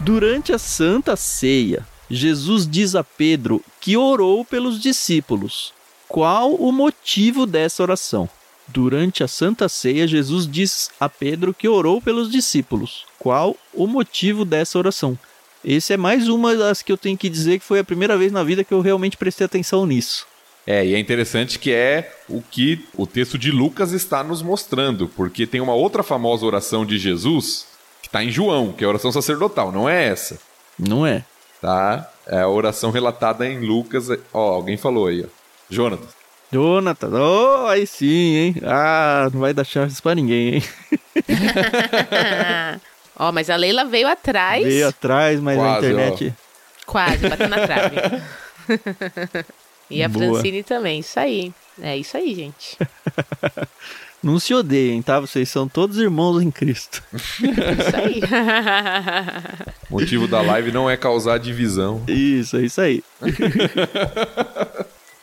Durante 0.00 0.52
a 0.52 0.58
Santa 0.58 1.16
Ceia, 1.16 1.86
Jesus 2.10 2.68
diz 2.68 2.94
a 2.94 3.02
Pedro 3.02 3.64
que 3.80 3.96
orou 3.96 4.44
pelos 4.44 4.78
discípulos. 4.80 5.72
Qual 6.06 6.54
o 6.54 6.70
motivo 6.70 7.46
dessa 7.46 7.82
oração? 7.82 8.28
Durante 8.68 9.22
a 9.22 9.28
Santa 9.28 9.68
Ceia, 9.68 10.06
Jesus 10.06 10.46
diz 10.46 10.90
a 10.98 11.08
Pedro 11.08 11.52
que 11.52 11.68
orou 11.68 12.00
pelos 12.00 12.30
discípulos. 12.30 13.04
Qual 13.18 13.56
o 13.72 13.86
motivo 13.86 14.44
dessa 14.44 14.78
oração? 14.78 15.18
Esse 15.64 15.92
é 15.92 15.96
mais 15.96 16.28
uma 16.28 16.54
das 16.54 16.82
que 16.82 16.92
eu 16.92 16.96
tenho 16.96 17.16
que 17.16 17.28
dizer 17.28 17.58
que 17.58 17.64
foi 17.64 17.78
a 17.78 17.84
primeira 17.84 18.16
vez 18.16 18.32
na 18.32 18.42
vida 18.42 18.64
que 18.64 18.72
eu 18.72 18.80
realmente 18.80 19.16
prestei 19.16 19.44
atenção 19.44 19.86
nisso. 19.86 20.26
É, 20.66 20.84
e 20.84 20.94
é 20.94 20.98
interessante 20.98 21.58
que 21.58 21.72
é 21.72 22.10
o 22.28 22.40
que 22.40 22.86
o 22.96 23.06
texto 23.06 23.36
de 23.36 23.50
Lucas 23.50 23.92
está 23.92 24.24
nos 24.24 24.40
mostrando, 24.42 25.08
porque 25.08 25.46
tem 25.46 25.60
uma 25.60 25.74
outra 25.74 26.02
famosa 26.02 26.46
oração 26.46 26.86
de 26.86 26.98
Jesus 26.98 27.66
que 28.00 28.08
está 28.08 28.24
em 28.24 28.30
João, 28.30 28.72
que 28.72 28.82
é 28.82 28.86
a 28.86 28.90
oração 28.90 29.12
sacerdotal, 29.12 29.70
não 29.70 29.88
é 29.88 30.08
essa, 30.08 30.38
Não 30.78 31.06
é? 31.06 31.24
tá? 31.60 32.10
É 32.26 32.40
a 32.40 32.48
oração 32.48 32.90
relatada 32.90 33.46
em 33.46 33.60
Lucas. 33.60 34.08
Ó, 34.32 34.54
alguém 34.54 34.76
falou 34.76 35.06
aí, 35.06 35.22
ó. 35.22 35.28
Jonathan. 35.68 36.06
Jonathan, 36.52 37.10
oh, 37.10 37.66
aí 37.66 37.86
sim, 37.86 38.36
hein? 38.36 38.54
Ah, 38.62 39.28
não 39.32 39.40
vai 39.40 39.52
dar 39.52 39.64
chances 39.64 40.00
pra 40.00 40.14
ninguém, 40.14 40.54
hein? 40.54 40.62
Ó, 43.16 43.32
mas 43.32 43.48
a 43.48 43.56
Leila 43.56 43.84
veio 43.84 44.08
atrás. 44.08 44.64
Veio 44.64 44.88
atrás, 44.88 45.40
mas 45.40 45.58
a 45.58 45.62
Quase, 45.62 45.86
internet. 45.86 46.34
Quase, 46.86 47.28
bateu 47.28 47.48
na 47.48 47.66
trave. 47.66 47.96
e 49.90 50.02
a 50.02 50.08
Boa. 50.08 50.32
Francine 50.32 50.62
também, 50.62 51.00
isso 51.00 51.18
aí. 51.18 51.52
É 51.80 51.96
isso 51.96 52.16
aí, 52.16 52.34
gente. 52.34 52.76
Não 54.22 54.38
se 54.38 54.54
odeiem, 54.54 55.02
tá? 55.02 55.20
Vocês 55.20 55.50
são 55.50 55.68
todos 55.68 55.98
irmãos 55.98 56.40
em 56.40 56.50
Cristo. 56.50 57.02
Isso 57.12 57.42
aí. 57.94 58.22
O 59.90 60.00
motivo 60.00 60.26
da 60.26 60.40
live 60.40 60.72
não 60.72 60.88
é 60.88 60.96
causar 60.96 61.38
divisão. 61.38 62.02
Isso, 62.08 62.56
é 62.56 62.62
isso 62.62 62.80
aí. 62.80 63.04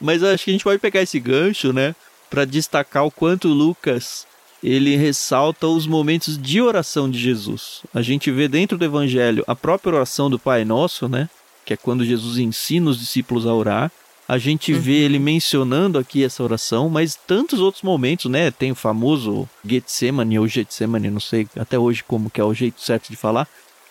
Mas 0.01 0.23
acho 0.23 0.45
que 0.45 0.51
a 0.51 0.53
gente 0.53 0.63
pode 0.63 0.79
pegar 0.79 1.01
esse 1.01 1.19
gancho, 1.19 1.71
né? 1.71 1.95
Pra 2.29 2.43
destacar 2.43 3.05
o 3.05 3.11
quanto 3.11 3.47
Lucas 3.47 4.25
ele 4.63 4.95
ressalta 4.95 5.67
os 5.67 5.87
momentos 5.87 6.37
de 6.37 6.61
oração 6.61 7.09
de 7.09 7.19
Jesus. 7.19 7.81
A 7.93 8.01
gente 8.01 8.29
vê 8.31 8.47
dentro 8.47 8.77
do 8.77 8.85
evangelho 8.85 9.43
a 9.47 9.55
própria 9.55 9.95
oração 9.95 10.29
do 10.29 10.37
Pai 10.37 10.63
Nosso, 10.63 11.07
né? 11.07 11.29
Que 11.65 11.73
é 11.73 11.77
quando 11.77 12.05
Jesus 12.05 12.37
ensina 12.37 12.89
os 12.89 12.99
discípulos 12.99 13.45
a 13.45 13.53
orar. 13.53 13.91
A 14.27 14.37
gente 14.37 14.71
vê 14.71 14.99
ele 14.99 15.19
mencionando 15.19 15.97
aqui 15.97 16.23
essa 16.23 16.43
oração, 16.43 16.87
mas 16.87 17.15
tantos 17.15 17.59
outros 17.59 17.83
momentos, 17.83 18.31
né? 18.31 18.49
Tem 18.49 18.71
o 18.71 18.75
famoso 18.75 19.49
Getsemane 19.65 20.39
ou 20.39 20.47
Getsemane, 20.47 21.09
não 21.09 21.19
sei 21.19 21.47
até 21.57 21.77
hoje 21.77 22.03
como 22.03 22.29
que 22.29 22.39
é 22.39 22.43
o 22.43 22.53
jeito 22.53 22.81
certo 22.81 23.09
de 23.09 23.17
falar, 23.17 23.47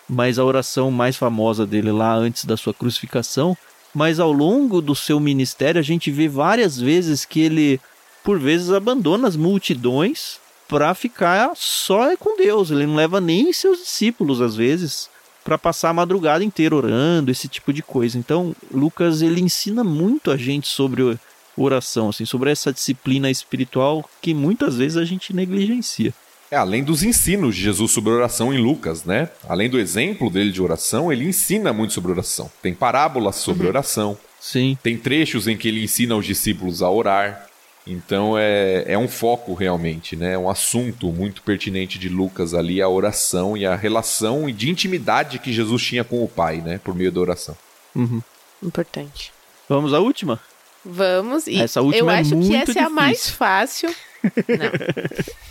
mas 0.09 0.39
a 0.39 0.45
oração 0.45 0.89
mais 0.89 1.15
famosa 1.15 1.67
dele 1.67 1.91
lá 1.91 2.15
antes 2.15 2.45
da 2.45 2.57
sua 2.57 2.73
crucificação. 2.73 3.55
Mas 3.93 4.19
ao 4.19 4.31
longo 4.31 4.81
do 4.81 4.95
seu 4.95 5.19
ministério, 5.19 5.79
a 5.79 5.83
gente 5.83 6.09
vê 6.09 6.27
várias 6.27 6.79
vezes 6.79 7.25
que 7.25 7.41
ele, 7.41 7.79
por 8.23 8.39
vezes, 8.39 8.71
abandona 8.71 9.27
as 9.27 9.35
multidões 9.35 10.39
para 10.67 10.93
ficar 10.95 11.51
só 11.55 12.15
com 12.15 12.37
Deus. 12.37 12.71
Ele 12.71 12.85
não 12.85 12.95
leva 12.95 13.19
nem 13.19 13.51
seus 13.51 13.79
discípulos, 13.79 14.39
às 14.39 14.55
vezes, 14.55 15.09
para 15.43 15.57
passar 15.57 15.89
a 15.89 15.93
madrugada 15.93 16.43
inteira 16.43 16.75
orando, 16.75 17.31
esse 17.31 17.47
tipo 17.47 17.73
de 17.73 17.83
coisa. 17.83 18.17
Então, 18.17 18.55
Lucas 18.71 19.21
ele 19.21 19.41
ensina 19.41 19.83
muito 19.83 20.31
a 20.31 20.37
gente 20.37 20.67
sobre 20.67 21.19
oração, 21.57 22.09
assim, 22.09 22.25
sobre 22.25 22.49
essa 22.49 22.71
disciplina 22.71 23.29
espiritual 23.29 24.09
que 24.21 24.33
muitas 24.33 24.77
vezes 24.77 24.97
a 24.97 25.03
gente 25.03 25.33
negligencia. 25.33 26.13
É, 26.51 26.57
além 26.57 26.83
dos 26.83 27.01
ensinos 27.01 27.55
de 27.55 27.61
Jesus 27.61 27.91
sobre 27.91 28.11
oração 28.11 28.53
em 28.53 28.57
Lucas, 28.57 29.05
né? 29.05 29.29
Além 29.47 29.69
do 29.69 29.79
exemplo 29.79 30.29
dele 30.29 30.51
de 30.51 30.61
oração, 30.61 31.09
ele 31.09 31.23
ensina 31.23 31.71
muito 31.71 31.93
sobre 31.93 32.11
oração. 32.11 32.51
Tem 32.61 32.73
parábolas 32.73 33.37
sobre 33.37 33.65
oração, 33.67 34.17
Sim. 34.37 34.77
tem 34.83 34.97
trechos 34.97 35.47
em 35.47 35.55
que 35.55 35.69
ele 35.69 35.81
ensina 35.81 36.13
os 36.13 36.25
discípulos 36.25 36.81
a 36.81 36.89
orar. 36.89 37.47
Então 37.87 38.37
é, 38.37 38.83
é 38.85 38.97
um 38.97 39.07
foco 39.07 39.53
realmente, 39.53 40.17
né? 40.17 40.33
É 40.33 40.37
um 40.37 40.49
assunto 40.49 41.07
muito 41.13 41.41
pertinente 41.41 41.97
de 41.97 42.09
Lucas 42.09 42.53
ali, 42.53 42.81
a 42.81 42.89
oração 42.89 43.55
e 43.55 43.65
a 43.65 43.73
relação 43.73 44.51
de 44.51 44.69
intimidade 44.69 45.39
que 45.39 45.53
Jesus 45.53 45.81
tinha 45.81 46.03
com 46.03 46.21
o 46.21 46.27
Pai, 46.27 46.57
né? 46.57 46.81
Por 46.83 46.93
meio 46.93 47.13
da 47.13 47.21
oração. 47.21 47.55
Uhum. 47.95 48.21
Importante. 48.61 49.31
Vamos 49.69 49.93
à 49.93 49.99
última? 50.01 50.37
Vamos. 50.83 51.47
E 51.47 51.61
Essa 51.61 51.81
última 51.81 52.11
eu 52.11 52.17
é 52.17 52.19
acho 52.19 52.29
que 52.31 52.35
muito 52.35 52.71
essa 52.71 52.79
é 52.79 52.83
a 52.83 52.89
mais 52.89 53.17
difícil. 53.19 53.35
fácil. 53.37 53.95
Não. 54.49 55.41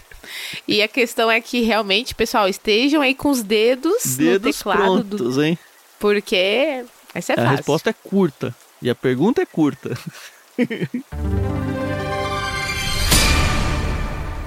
E 0.66 0.82
a 0.82 0.88
questão 0.88 1.30
é 1.30 1.40
que 1.40 1.60
realmente, 1.62 2.14
pessoal, 2.14 2.48
estejam 2.48 3.00
aí 3.02 3.14
com 3.14 3.30
os 3.30 3.42
dedos, 3.42 4.16
no 4.16 4.24
Dedos 4.24 4.56
teclado, 4.58 5.02
do- 5.04 5.16
prontos, 5.16 5.38
hein? 5.38 5.58
porque 5.98 6.84
essa 7.14 7.32
é 7.32 7.34
a 7.34 7.36
fácil. 7.42 7.56
resposta 7.56 7.90
é 7.90 7.92
curta. 7.92 8.54
E 8.82 8.88
a 8.88 8.94
pergunta 8.94 9.42
é 9.42 9.46
curta. 9.46 9.96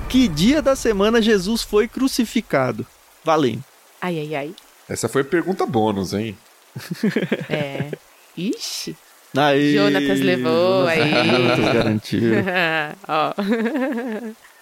que 0.09 0.27
dia 0.27 0.61
da 0.61 0.75
semana 0.75 1.21
Jesus 1.21 1.61
foi 1.63 1.87
crucificado? 1.87 2.85
Valendo. 3.23 3.63
Ai, 4.01 4.19
ai, 4.19 4.35
ai. 4.35 4.53
Essa 4.87 5.07
foi 5.07 5.23
pergunta 5.23 5.65
bônus, 5.65 6.13
hein? 6.13 6.37
É. 7.49 7.89
Ixi. 8.35 8.95
Aí, 9.35 9.73
Jonatas 9.75 10.19
levou, 10.19 10.85
aí. 10.87 10.99
Jonatas 11.25 11.73
garantiu. 11.73 12.21
Ó. 13.07 13.33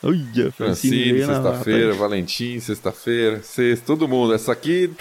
Olha, 0.04 0.52
Francine 0.52 1.24
sexta-feira. 1.24 1.94
Valentim, 1.94 2.60
sexta-feira, 2.60 3.42
sexta, 3.44 3.86
todo 3.86 4.08
mundo. 4.08 4.34
Essa 4.34 4.52
aqui, 4.52 4.92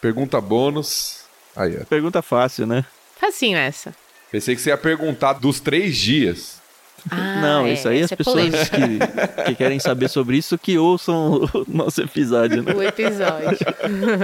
pergunta 0.00 0.40
bônus. 0.40 1.24
Aí, 1.54 1.76
ó. 1.80 1.84
Pergunta 1.84 2.22
fácil, 2.22 2.66
né? 2.66 2.84
Facinho 3.18 3.58
essa. 3.58 3.94
Pensei 4.30 4.54
que 4.54 4.60
você 4.60 4.70
ia 4.70 4.76
perguntar 4.76 5.34
dos 5.34 5.58
três 5.58 5.96
dias. 5.96 6.60
Ah, 7.10 7.40
Não, 7.40 7.66
é, 7.66 7.72
isso 7.72 7.88
aí 7.88 8.02
as 8.02 8.10
é 8.10 8.16
pessoas 8.16 8.68
que, 8.68 9.44
que 9.44 9.54
querem 9.54 9.78
saber 9.78 10.08
sobre 10.08 10.36
isso 10.36 10.58
que 10.58 10.76
ouçam 10.76 11.44
o 11.44 11.64
nosso 11.68 12.00
episódio, 12.00 12.62
né? 12.62 12.72
O 12.72 12.82
episódio. 12.82 13.58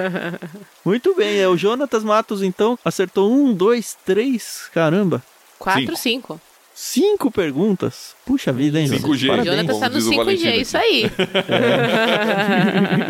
Muito 0.84 1.14
bem, 1.14 1.38
é 1.38 1.48
o 1.48 1.56
Jonatas 1.56 2.02
Matos, 2.02 2.42
então, 2.42 2.78
acertou 2.84 3.32
um, 3.32 3.54
dois, 3.54 3.96
três, 4.04 4.68
caramba. 4.74 5.22
Quatro, 5.58 5.96
cinco. 5.96 6.34
Cinco 6.34 6.51
perguntas? 7.32 8.14
Puxa 8.26 8.52
vida, 8.52 8.80
hein, 8.80 8.88
5G. 8.88 9.28
Parabéns. 9.28 9.46
Jonathan 9.46 9.80
tá 9.80 9.88
no 9.88 9.98
5G, 9.98 10.46
é 10.46 10.56
isso 10.56 10.76
aí. 10.76 11.10
É. 11.48 13.02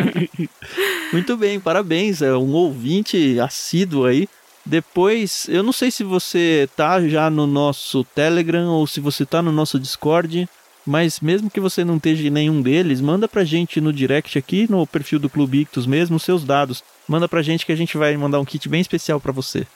Muito 1.13 1.37
bem, 1.37 1.61
parabéns. 1.61 2.23
É 2.23 2.37
um 2.37 2.53
ouvinte 2.53 3.39
assíduo 3.41 4.07
aí. 4.07 4.29
Depois, 4.65 5.47
eu 5.49 5.63
não 5.63 5.73
sei 5.73 5.91
se 5.91 6.05
você 6.05 6.69
tá 6.77 7.07
já 7.09 7.29
no 7.29 7.47
nosso 7.47 8.05
Telegram 8.05 8.69
ou 8.69 8.87
se 8.87 9.01
você 9.01 9.27
tá 9.27 9.43
no 9.43 9.51
nosso 9.51 9.79
Discord, 9.79 10.49
mas 10.87 11.21
mesmo 11.21 11.51
que 11.51 11.61
você 11.61 11.85
não 11.85 11.97
esteja 11.97 12.27
em 12.27 12.31
nenhum 12.31 12.63
deles, 12.63 13.01
manda 13.01 13.27
pra 13.27 13.45
gente 13.45 13.81
no 13.81 13.93
direct 13.93 14.39
aqui, 14.39 14.71
no 14.71 14.87
perfil 14.87 15.19
do 15.19 15.29
Clube 15.29 15.61
Ictus 15.61 15.87
mesmo, 15.87 16.17
os 16.17 16.23
seus 16.23 16.45
dados. 16.45 16.83
Manda 17.09 17.29
pra 17.29 17.43
gente 17.43 17.67
que 17.67 17.73
a 17.73 17.77
gente 17.77 17.97
vai 17.97 18.17
mandar 18.17 18.39
um 18.39 18.45
kit 18.45 18.69
bem 18.69 18.81
especial 18.81 19.21
para 19.21 19.33
você. 19.33 19.67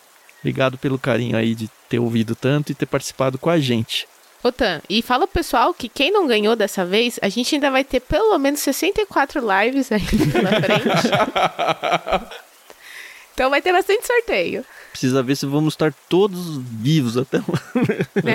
Obrigado 0.46 0.78
pelo 0.78 0.96
carinho 0.96 1.36
aí 1.36 1.56
de 1.56 1.68
ter 1.88 1.98
ouvido 1.98 2.36
tanto 2.36 2.70
e 2.70 2.74
ter 2.74 2.86
participado 2.86 3.36
com 3.36 3.50
a 3.50 3.58
gente. 3.58 4.06
Otan, 4.44 4.80
e 4.88 5.02
fala 5.02 5.26
pro 5.26 5.34
pessoal 5.34 5.74
que 5.74 5.88
quem 5.88 6.12
não 6.12 6.24
ganhou 6.24 6.54
dessa 6.54 6.86
vez, 6.86 7.18
a 7.20 7.28
gente 7.28 7.56
ainda 7.56 7.68
vai 7.68 7.82
ter 7.82 7.98
pelo 7.98 8.38
menos 8.38 8.60
64 8.60 9.40
lives 9.40 9.90
aí 9.90 10.00
pela 10.30 10.50
frente. 10.60 12.30
então 13.34 13.50
vai 13.50 13.60
ter 13.60 13.72
bastante 13.72 14.06
sorteio. 14.06 14.64
Precisa 14.92 15.20
ver 15.20 15.34
se 15.34 15.46
vamos 15.46 15.74
estar 15.74 15.92
todos 16.08 16.58
vivos 16.58 17.16
até 17.16 17.38
lá. 17.38 17.60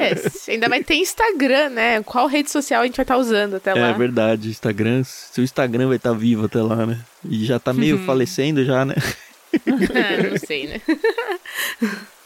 É, 0.00 0.52
ainda 0.52 0.68
vai 0.68 0.82
ter 0.82 0.96
Instagram, 0.96 1.68
né? 1.68 2.02
Qual 2.02 2.26
rede 2.26 2.50
social 2.50 2.82
a 2.82 2.86
gente 2.86 2.96
vai 2.96 3.04
estar 3.04 3.16
usando 3.16 3.54
até 3.54 3.72
lá? 3.72 3.88
É 3.88 3.92
verdade, 3.92 4.48
Instagram. 4.48 5.04
Seu 5.04 5.44
Instagram 5.44 5.86
vai 5.86 5.96
estar 5.96 6.12
vivo 6.12 6.46
até 6.46 6.60
lá, 6.60 6.84
né? 6.84 6.98
E 7.24 7.44
já 7.44 7.60
tá 7.60 7.72
meio 7.72 8.04
falecendo 8.04 8.64
já, 8.64 8.84
né? 8.84 8.96
Não 9.66 10.38
sei, 10.38 10.66
né? 10.66 10.80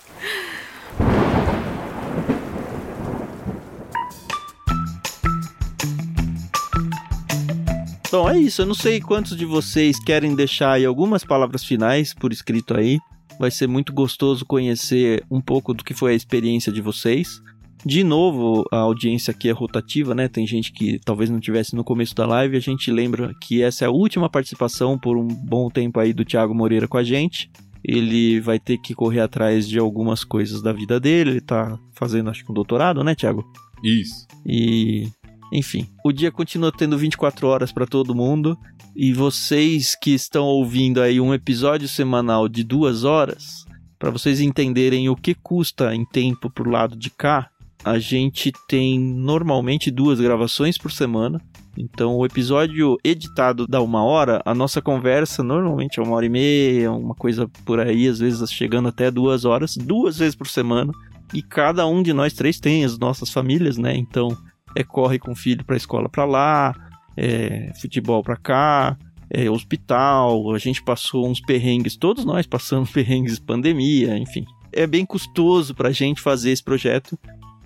Bom, 8.10 8.28
é 8.28 8.36
isso. 8.38 8.62
Eu 8.62 8.66
não 8.66 8.74
sei 8.74 9.00
quantos 9.00 9.36
de 9.36 9.44
vocês 9.44 9.96
querem 10.02 10.34
deixar 10.34 10.72
aí 10.72 10.84
algumas 10.84 11.22
palavras 11.22 11.64
finais 11.64 12.12
por 12.12 12.32
escrito 12.32 12.76
aí. 12.76 12.98
Vai 13.38 13.52
ser 13.52 13.68
muito 13.68 13.92
gostoso 13.92 14.44
conhecer 14.44 15.24
um 15.30 15.40
pouco 15.40 15.72
do 15.72 15.84
que 15.84 15.94
foi 15.94 16.12
a 16.12 16.16
experiência 16.16 16.72
de 16.72 16.80
vocês. 16.80 17.40
De 17.84 18.04
novo, 18.04 18.64
a 18.70 18.78
audiência 18.78 19.30
aqui 19.30 19.48
é 19.48 19.52
rotativa, 19.52 20.14
né? 20.14 20.28
Tem 20.28 20.46
gente 20.46 20.72
que 20.72 20.98
talvez 21.04 21.30
não 21.30 21.40
tivesse 21.40 21.74
no 21.74 21.82
começo 21.82 22.14
da 22.14 22.26
live. 22.26 22.56
A 22.56 22.60
gente 22.60 22.90
lembra 22.90 23.32
que 23.40 23.62
essa 23.62 23.84
é 23.84 23.88
a 23.88 23.90
última 23.90 24.28
participação 24.28 24.98
por 24.98 25.16
um 25.16 25.26
bom 25.26 25.70
tempo 25.70 25.98
aí 25.98 26.12
do 26.12 26.24
Thiago 26.24 26.54
Moreira 26.54 26.86
com 26.86 26.98
a 26.98 27.04
gente. 27.04 27.50
Ele 27.82 28.38
vai 28.40 28.58
ter 28.58 28.76
que 28.78 28.94
correr 28.94 29.20
atrás 29.20 29.66
de 29.66 29.78
algumas 29.78 30.24
coisas 30.24 30.60
da 30.60 30.72
vida 30.72 31.00
dele. 31.00 31.30
Ele 31.30 31.40
tá 31.40 31.78
fazendo, 31.94 32.28
acho 32.28 32.44
que 32.44 32.50
um 32.50 32.54
doutorado, 32.54 33.02
né, 33.02 33.14
Thiago? 33.14 33.44
Isso. 33.82 34.26
E 34.44 35.08
enfim, 35.52 35.88
o 36.04 36.12
dia 36.12 36.30
continua 36.30 36.70
tendo 36.70 36.96
24 36.96 37.46
horas 37.46 37.72
para 37.72 37.86
todo 37.86 38.14
mundo. 38.14 38.56
E 38.94 39.12
vocês 39.12 39.94
que 39.94 40.10
estão 40.10 40.44
ouvindo 40.44 41.00
aí 41.00 41.20
um 41.20 41.32
episódio 41.32 41.88
semanal 41.88 42.48
de 42.48 42.62
duas 42.62 43.04
horas, 43.04 43.64
para 43.98 44.10
vocês 44.10 44.40
entenderem 44.40 45.08
o 45.08 45.16
que 45.16 45.34
custa 45.34 45.94
em 45.94 46.04
tempo 46.04 46.50
pro 46.50 46.70
lado 46.70 46.96
de 46.96 47.10
cá, 47.10 47.49
a 47.84 47.98
gente 47.98 48.52
tem 48.68 48.98
normalmente 48.98 49.90
duas 49.90 50.20
gravações 50.20 50.76
por 50.76 50.92
semana. 50.92 51.40
Então, 51.76 52.16
o 52.16 52.26
episódio 52.26 52.98
editado 53.02 53.66
dá 53.66 53.80
uma 53.80 54.02
hora, 54.04 54.42
a 54.44 54.54
nossa 54.54 54.82
conversa 54.82 55.42
normalmente 55.42 55.98
é 55.98 56.02
uma 56.02 56.14
hora 56.14 56.26
e 56.26 56.28
meia, 56.28 56.92
uma 56.92 57.14
coisa 57.14 57.48
por 57.64 57.80
aí, 57.80 58.06
às 58.06 58.18
vezes 58.18 58.52
chegando 58.52 58.88
até 58.88 59.10
duas 59.10 59.44
horas, 59.44 59.76
duas 59.76 60.18
vezes 60.18 60.34
por 60.34 60.46
semana. 60.46 60.92
E 61.32 61.42
cada 61.42 61.86
um 61.86 62.02
de 62.02 62.12
nós 62.12 62.32
três 62.32 62.58
tem 62.58 62.84
as 62.84 62.98
nossas 62.98 63.30
famílias, 63.30 63.78
né? 63.78 63.96
Então, 63.96 64.36
é 64.76 64.82
corre 64.82 65.18
com 65.18 65.32
o 65.32 65.36
filho 65.36 65.64
para 65.64 65.76
a 65.76 65.78
escola 65.78 66.08
para 66.08 66.24
lá, 66.24 66.74
é 67.16 67.72
futebol 67.80 68.22
para 68.22 68.36
cá, 68.36 68.98
é 69.30 69.48
hospital. 69.48 70.52
A 70.52 70.58
gente 70.58 70.82
passou 70.82 71.28
uns 71.28 71.40
perrengues, 71.40 71.96
todos 71.96 72.24
nós 72.24 72.46
passamos 72.46 72.90
perrengues 72.92 73.38
pandemia, 73.38 74.18
enfim. 74.18 74.44
É 74.72 74.86
bem 74.86 75.06
custoso 75.06 75.74
para 75.74 75.88
a 75.88 75.92
gente 75.92 76.20
fazer 76.20 76.50
esse 76.50 76.62
projeto, 76.62 77.18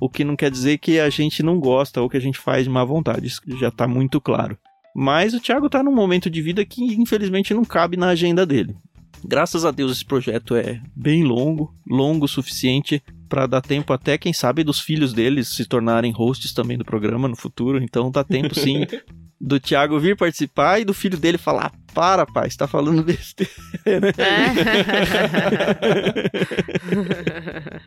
o 0.05 0.09
que 0.11 0.22
não 0.22 0.36
quer 0.36 0.50
dizer 0.50 0.76
que 0.76 1.00
a 1.00 1.09
gente 1.09 1.42
não 1.42 1.59
gosta 1.59 2.02
ou 2.02 2.11
que 2.11 2.16
a 2.18 2.20
gente 2.20 2.38
faz 2.38 2.64
de 2.64 2.70
má 2.70 2.84
vontade, 2.84 3.26
isso 3.26 3.40
já 3.59 3.68
está 3.68 3.88
muito 3.88 4.20
claro. 4.20 4.59
Mas 4.94 5.32
o 5.32 5.40
Thiago 5.40 5.64
está 5.64 5.82
num 5.82 5.94
momento 5.94 6.28
de 6.28 6.42
vida 6.42 6.62
que 6.62 6.84
infelizmente 6.84 7.55
não 7.55 7.64
cabe 7.64 7.96
na 7.96 8.09
agenda 8.09 8.44
dele. 8.44 8.76
Graças 9.24 9.64
a 9.64 9.70
Deus 9.70 9.92
esse 9.92 10.05
projeto 10.05 10.55
é 10.57 10.78
bem 10.94 11.24
longo, 11.24 11.74
longo 11.88 12.26
o 12.26 12.28
suficiente 12.28 13.02
para 13.30 13.46
dar 13.46 13.62
tempo 13.62 13.94
até, 13.94 14.18
quem 14.18 14.34
sabe, 14.34 14.62
dos 14.62 14.78
filhos 14.78 15.14
deles 15.14 15.48
se 15.48 15.64
tornarem 15.64 16.12
hosts 16.12 16.52
também 16.52 16.76
do 16.76 16.84
programa 16.84 17.26
no 17.26 17.34
futuro. 17.34 17.82
Então 17.82 18.11
dá 18.11 18.22
tempo 18.22 18.55
sim 18.55 18.86
do 19.45 19.61
Thiago 19.61 20.01
vir 20.01 20.16
participar 20.16 20.80
e 20.80 20.84
do 20.84 20.92
filho 20.95 21.18
dele 21.18 21.36
falar: 21.36 21.70
para, 21.92 22.24
pai, 22.24 22.49
está 22.49 22.66
falando 22.66 23.05
besteira. 23.05 23.53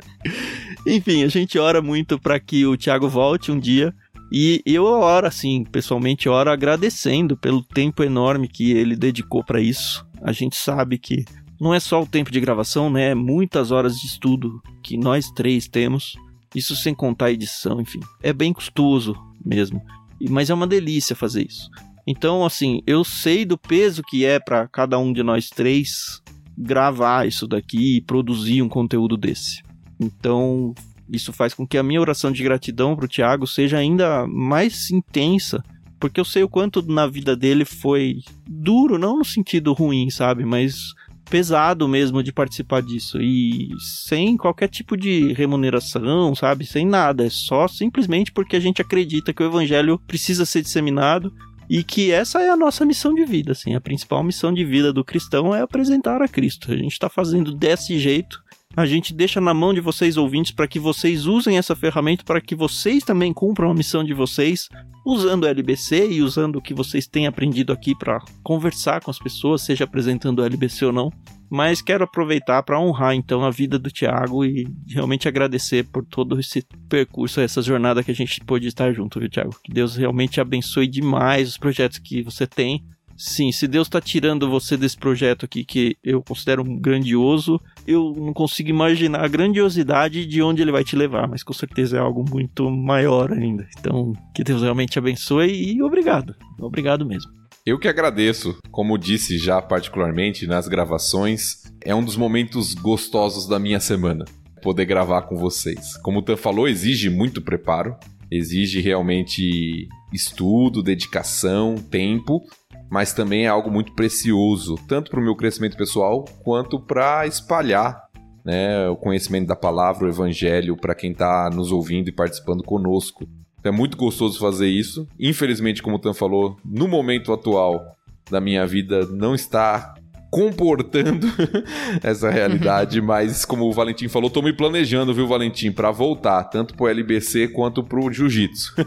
Enfim, 0.86 1.24
a 1.24 1.28
gente 1.28 1.58
ora 1.58 1.82
muito 1.82 2.20
para 2.20 2.40
que 2.40 2.64
o 2.66 2.78
Thiago 2.78 3.10
volte 3.10 3.52
um 3.52 3.60
dia. 3.60 3.92
E 4.32 4.62
eu 4.66 4.84
oro, 4.84 5.26
assim, 5.26 5.64
pessoalmente 5.64 6.30
oro 6.30 6.52
agradecendo 6.52 7.38
pelo 7.38 7.64
tempo 7.64 8.04
enorme 8.04 8.48
que 8.48 8.72
ele 8.72 8.96
dedicou 8.96 9.44
para 9.44 9.60
isso. 9.62 10.06
A 10.22 10.32
gente 10.34 10.58
sabe 10.58 10.98
que 10.98 11.24
não 11.60 11.74
é 11.74 11.80
só 11.80 12.04
o 12.04 12.08
tempo 12.08 12.30
de 12.30 12.40
gravação, 12.40 12.88
né? 12.90 13.12
É 13.12 13.16
muitas 13.16 13.72
horas 13.72 13.98
de 13.98 14.06
estudo 14.06 14.62
que 14.84 14.98
nós 14.98 15.32
três 15.32 15.68
temos. 15.68 16.16
Isso 16.54 16.76
sem 16.76 16.94
contar 16.94 17.28
a 17.28 17.32
edição, 17.32 17.82
enfim. 17.82 18.02
É 18.22 18.34
bem 18.34 18.54
custoso 18.54 19.16
mesmo. 19.44 19.82
Mas 20.30 20.50
é 20.50 20.54
uma 20.54 20.68
delícia 20.68 21.16
fazer 21.16 21.46
isso. 21.48 21.70
Então, 22.06 22.46
assim, 22.46 22.82
eu 22.88 23.04
sei 23.04 23.44
do 23.44 23.58
peso 23.58 24.02
que 24.02 24.26
é 24.26 24.40
para 24.40 24.68
cada 24.68 24.98
um 24.98 25.12
de 25.12 25.22
nós 25.22 25.50
três 25.50 26.22
gravar 26.58 27.28
isso 27.28 27.46
daqui 27.46 27.98
e 27.98 28.02
produzir 28.02 28.62
um 28.62 28.70
conteúdo 28.70 29.18
desse. 29.18 29.62
Então, 30.00 30.74
isso 31.12 31.32
faz 31.32 31.54
com 31.54 31.68
que 31.68 31.78
a 31.78 31.84
minha 31.84 32.02
oração 32.02 32.32
de 32.32 32.44
gratidão 32.44 32.96
pro 32.96 33.08
Thiago 33.08 33.46
seja 33.46 33.78
ainda 33.78 34.26
mais 34.26 34.90
intensa, 34.90 35.64
porque 36.00 36.20
eu 36.20 36.26
sei 36.26 36.44
o 36.44 36.50
quanto 36.50 36.82
na 36.82 37.08
vida 37.08 37.36
dele 37.36 37.66
foi 37.66 38.22
duro, 38.48 38.98
não 38.98 39.18
no 39.18 39.26
sentido 39.26 39.74
ruim, 39.74 40.10
sabe, 40.10 40.46
mas 40.46 40.94
pesado 41.30 41.88
mesmo 41.88 42.24
de 42.24 42.32
participar 42.32 42.82
disso 42.82 43.22
e 43.22 43.70
sem 44.06 44.38
qualquer 44.38 44.68
tipo 44.68 44.98
de 44.98 45.34
remuneração, 45.34 46.34
sabe? 46.36 46.66
Sem 46.66 46.86
nada, 46.86 47.26
é 47.26 47.30
só 47.30 47.68
simplesmente 47.68 48.32
porque 48.32 48.56
a 48.56 48.60
gente 48.60 48.82
acredita 48.82 49.34
que 49.34 49.44
o 49.44 49.46
evangelho 49.46 50.00
precisa 50.08 50.46
ser 50.46 50.62
disseminado 50.62 51.34
e 51.70 51.84
que 51.84 52.12
essa 52.12 52.42
é 52.42 52.50
a 52.50 52.56
nossa 52.56 52.86
missão 52.86 53.14
de 53.14 53.26
vida, 53.26 53.52
assim, 53.52 53.76
a 53.76 53.82
principal 53.82 54.24
missão 54.24 54.54
de 54.54 54.64
vida 54.64 54.94
do 54.94 55.04
cristão 55.04 55.54
é 55.54 55.62
apresentar 55.62 56.22
a 56.22 56.28
Cristo. 56.28 56.72
A 56.72 56.78
gente 56.78 56.94
está 56.94 57.10
fazendo 57.10 57.54
desse 57.54 58.00
jeito. 58.00 58.42
A 58.78 58.86
gente 58.86 59.12
deixa 59.12 59.42
na 59.42 59.56
mão 59.56 59.74
de 59.74 59.82
vocês 59.82 60.18
ouvintes 60.18 60.52
para 60.52 60.68
que 60.68 60.78
vocês 60.80 61.26
usem 61.26 61.58
essa 61.58 61.76
ferramenta 61.76 62.24
para 62.24 62.40
que 62.40 62.54
vocês 62.54 63.04
também 63.04 63.34
cumpram 63.34 63.72
a 63.72 63.74
missão 63.74 64.04
de 64.04 64.14
vocês, 64.14 64.70
usando 65.04 65.46
o 65.46 65.48
LBC 65.48 66.12
e 66.12 66.22
usando 66.22 66.58
o 66.58 66.62
que 66.62 66.76
vocês 66.76 67.08
têm 67.08 67.26
aprendido 67.26 67.74
aqui 67.74 67.98
para 67.98 68.24
conversar 68.44 69.02
com 69.02 69.10
as 69.10 69.18
pessoas, 69.18 69.64
seja 69.64 69.86
apresentando 69.86 70.44
o 70.44 70.46
LBC 70.46 70.86
ou 70.86 70.94
não. 70.94 71.12
Mas 71.50 71.82
quero 71.82 72.04
aproveitar 72.04 72.62
para 72.62 72.80
honrar 72.80 73.16
então 73.16 73.44
a 73.44 73.50
vida 73.50 73.80
do 73.80 73.90
Thiago 73.90 74.46
e 74.46 74.68
realmente 74.88 75.28
agradecer 75.28 75.84
por 75.86 76.06
todo 76.06 76.40
esse 76.40 76.64
percurso, 76.88 77.42
essa 77.42 77.64
jornada 77.64 78.04
que 78.04 78.12
a 78.12 78.16
gente 78.16 78.40
pôde 78.46 78.68
estar 78.68 78.94
junto, 78.94 79.20
viu, 79.20 79.28
Thiago? 79.28 79.56
Que 79.64 79.74
Deus 79.74 79.96
realmente 79.96 80.40
abençoe 80.40 80.88
demais 80.88 81.50
os 81.50 81.58
projetos 81.58 81.98
que 81.98 82.22
você 82.22 82.46
tem. 82.46 82.86
Sim, 83.18 83.52
se 83.52 83.68
Deus 83.68 83.88
está 83.88 84.00
tirando 84.00 84.50
você 84.50 84.78
desse 84.78 84.96
projeto 84.96 85.44
aqui 85.44 85.66
que 85.66 85.98
eu 86.04 86.22
considero 86.22 86.64
grandioso, 86.64 87.60
eu 87.88 88.14
não 88.16 88.32
consigo 88.32 88.70
imaginar 88.70 89.26
a 89.26 89.28
grandiosidade 89.28 90.26
de 90.26 90.42
onde 90.42 90.62
ele 90.62 90.72
vai 90.72 90.84
te 90.84 90.96
levar, 90.96 91.28
mas 91.28 91.42
com 91.42 91.54
certeza 91.54 91.98
é 91.98 92.00
algo 92.00 92.24
muito 92.30 92.70
maior 92.70 93.34
ainda. 93.34 93.68
Então, 93.80 94.14
que 94.36 94.44
Deus 94.44 94.62
realmente 94.62 95.00
abençoe 95.00 95.52
e 95.52 95.82
obrigado. 95.82 96.36
Obrigado 96.60 97.06
mesmo. 97.06 97.32
Eu 97.66 97.80
que 97.80 97.88
agradeço, 97.88 98.58
como 98.72 98.98
disse 98.98 99.38
já 99.38 99.62
particularmente 99.62 100.46
nas 100.46 100.68
gravações, 100.68 101.64
é 101.84 101.94
um 101.94 102.04
dos 102.04 102.16
momentos 102.16 102.74
gostosos 102.74 103.48
da 103.48 103.60
minha 103.60 103.80
semana 103.80 104.26
poder 104.62 104.86
gravar 104.86 105.24
com 105.24 105.36
vocês. 105.36 105.98
Como 105.98 106.20
o 106.20 106.22
Tan 106.22 106.38
falou, 106.38 106.68
exige 106.68 107.10
muito 107.10 107.42
preparo, 107.42 107.96
exige 108.32 108.80
realmente 108.80 109.88
estudo, 110.14 110.84
dedicação, 110.84 111.76
tempo, 111.76 112.42
mas 112.90 113.14
também 113.14 113.46
é 113.46 113.48
algo 113.48 113.70
muito 113.70 113.94
precioso, 113.94 114.76
tanto 114.88 115.12
para 115.12 115.20
o 115.20 115.24
meu 115.24 115.36
crescimento 115.36 115.78
pessoal 115.78 116.26
quanto 116.44 116.80
para 116.80 117.26
espalhar 117.28 118.08
né, 118.46 118.88
o 118.88 118.96
conhecimento 118.96 119.48
da 119.48 119.56
palavra, 119.56 120.06
o 120.06 120.10
evangelho 120.10 120.78
para 120.78 120.96
quem 120.96 121.12
está 121.12 121.50
nos 121.50 121.72
ouvindo 121.72 122.08
e 122.08 122.14
participando 122.14 122.64
conosco. 122.64 123.28
É 123.62 123.72
muito 123.72 123.98
gostoso 123.98 124.40
fazer 124.40 124.68
isso. 124.68 125.06
Infelizmente, 125.20 125.84
como 125.84 125.98
o 125.98 126.00
Tan 126.00 126.14
falou, 126.14 126.56
no 126.64 126.88
momento 126.88 127.34
atual 127.34 127.98
da 128.32 128.40
minha 128.40 128.66
vida 128.66 129.06
não 129.08 129.36
está 129.36 129.96
comportando 130.30 131.28
essa 132.04 132.30
realidade, 132.30 133.02
mas 133.02 133.46
como 133.46 133.66
o 133.66 133.74
Valentim 133.74 134.08
falou, 134.08 134.30
tô 134.30 134.42
me 134.42 134.54
planejando, 134.54 135.14
viu, 135.14 135.28
Valentim, 135.28 135.72
para 135.72 135.92
voltar, 135.92 136.44
tanto 136.46 136.76
pro 136.76 136.88
LBC 136.88 137.50
quanto 137.50 137.84
pro 137.84 138.12
Jiu-Jitsu. 138.12 138.76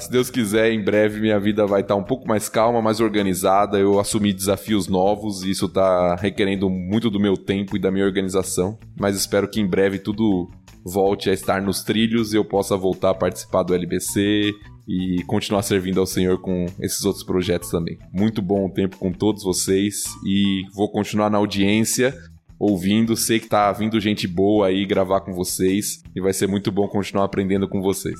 Se 0.00 0.10
Deus 0.10 0.30
quiser, 0.30 0.72
em 0.72 0.82
breve 0.82 1.20
minha 1.20 1.38
vida 1.38 1.66
vai 1.66 1.82
estar 1.82 1.94
tá 1.94 2.00
um 2.00 2.04
pouco 2.04 2.26
mais 2.26 2.48
calma, 2.48 2.80
mais 2.80 3.00
organizada. 3.00 3.78
Eu 3.78 4.00
assumi 4.00 4.32
desafios 4.32 4.88
novos 4.88 5.42
e 5.42 5.50
isso 5.50 5.66
está 5.66 6.14
requerendo 6.16 6.70
muito 6.70 7.10
do 7.10 7.20
meu 7.20 7.36
tempo 7.36 7.76
e 7.76 7.80
da 7.80 7.90
minha 7.90 8.04
organização. 8.04 8.78
Mas 8.98 9.16
espero 9.16 9.48
que 9.48 9.60
em 9.60 9.66
breve 9.66 9.98
tudo 9.98 10.48
volte 10.84 11.28
a 11.28 11.32
estar 11.32 11.60
nos 11.60 11.82
trilhos 11.82 12.32
e 12.32 12.36
eu 12.36 12.44
possa 12.44 12.76
voltar 12.76 13.10
a 13.10 13.14
participar 13.14 13.62
do 13.62 13.74
LBC 13.74 14.54
e 14.88 15.22
continuar 15.24 15.62
servindo 15.62 16.00
ao 16.00 16.06
Senhor 16.06 16.40
com 16.40 16.64
esses 16.80 17.04
outros 17.04 17.22
projetos 17.22 17.70
também. 17.70 17.98
Muito 18.10 18.40
bom 18.40 18.66
o 18.66 18.70
tempo 18.70 18.96
com 18.96 19.12
todos 19.12 19.42
vocês 19.42 20.04
e 20.24 20.62
vou 20.72 20.90
continuar 20.90 21.28
na 21.28 21.36
audiência 21.36 22.16
ouvindo, 22.58 23.16
sei 23.16 23.38
que 23.38 23.48
tá 23.48 23.70
vindo 23.70 24.00
gente 24.00 24.26
boa 24.26 24.66
aí 24.66 24.84
gravar 24.84 25.20
com 25.20 25.32
vocês 25.32 26.02
e 26.16 26.20
vai 26.20 26.32
ser 26.32 26.48
muito 26.48 26.72
bom 26.72 26.88
continuar 26.88 27.24
aprendendo 27.24 27.68
com 27.68 27.80
vocês. 27.80 28.18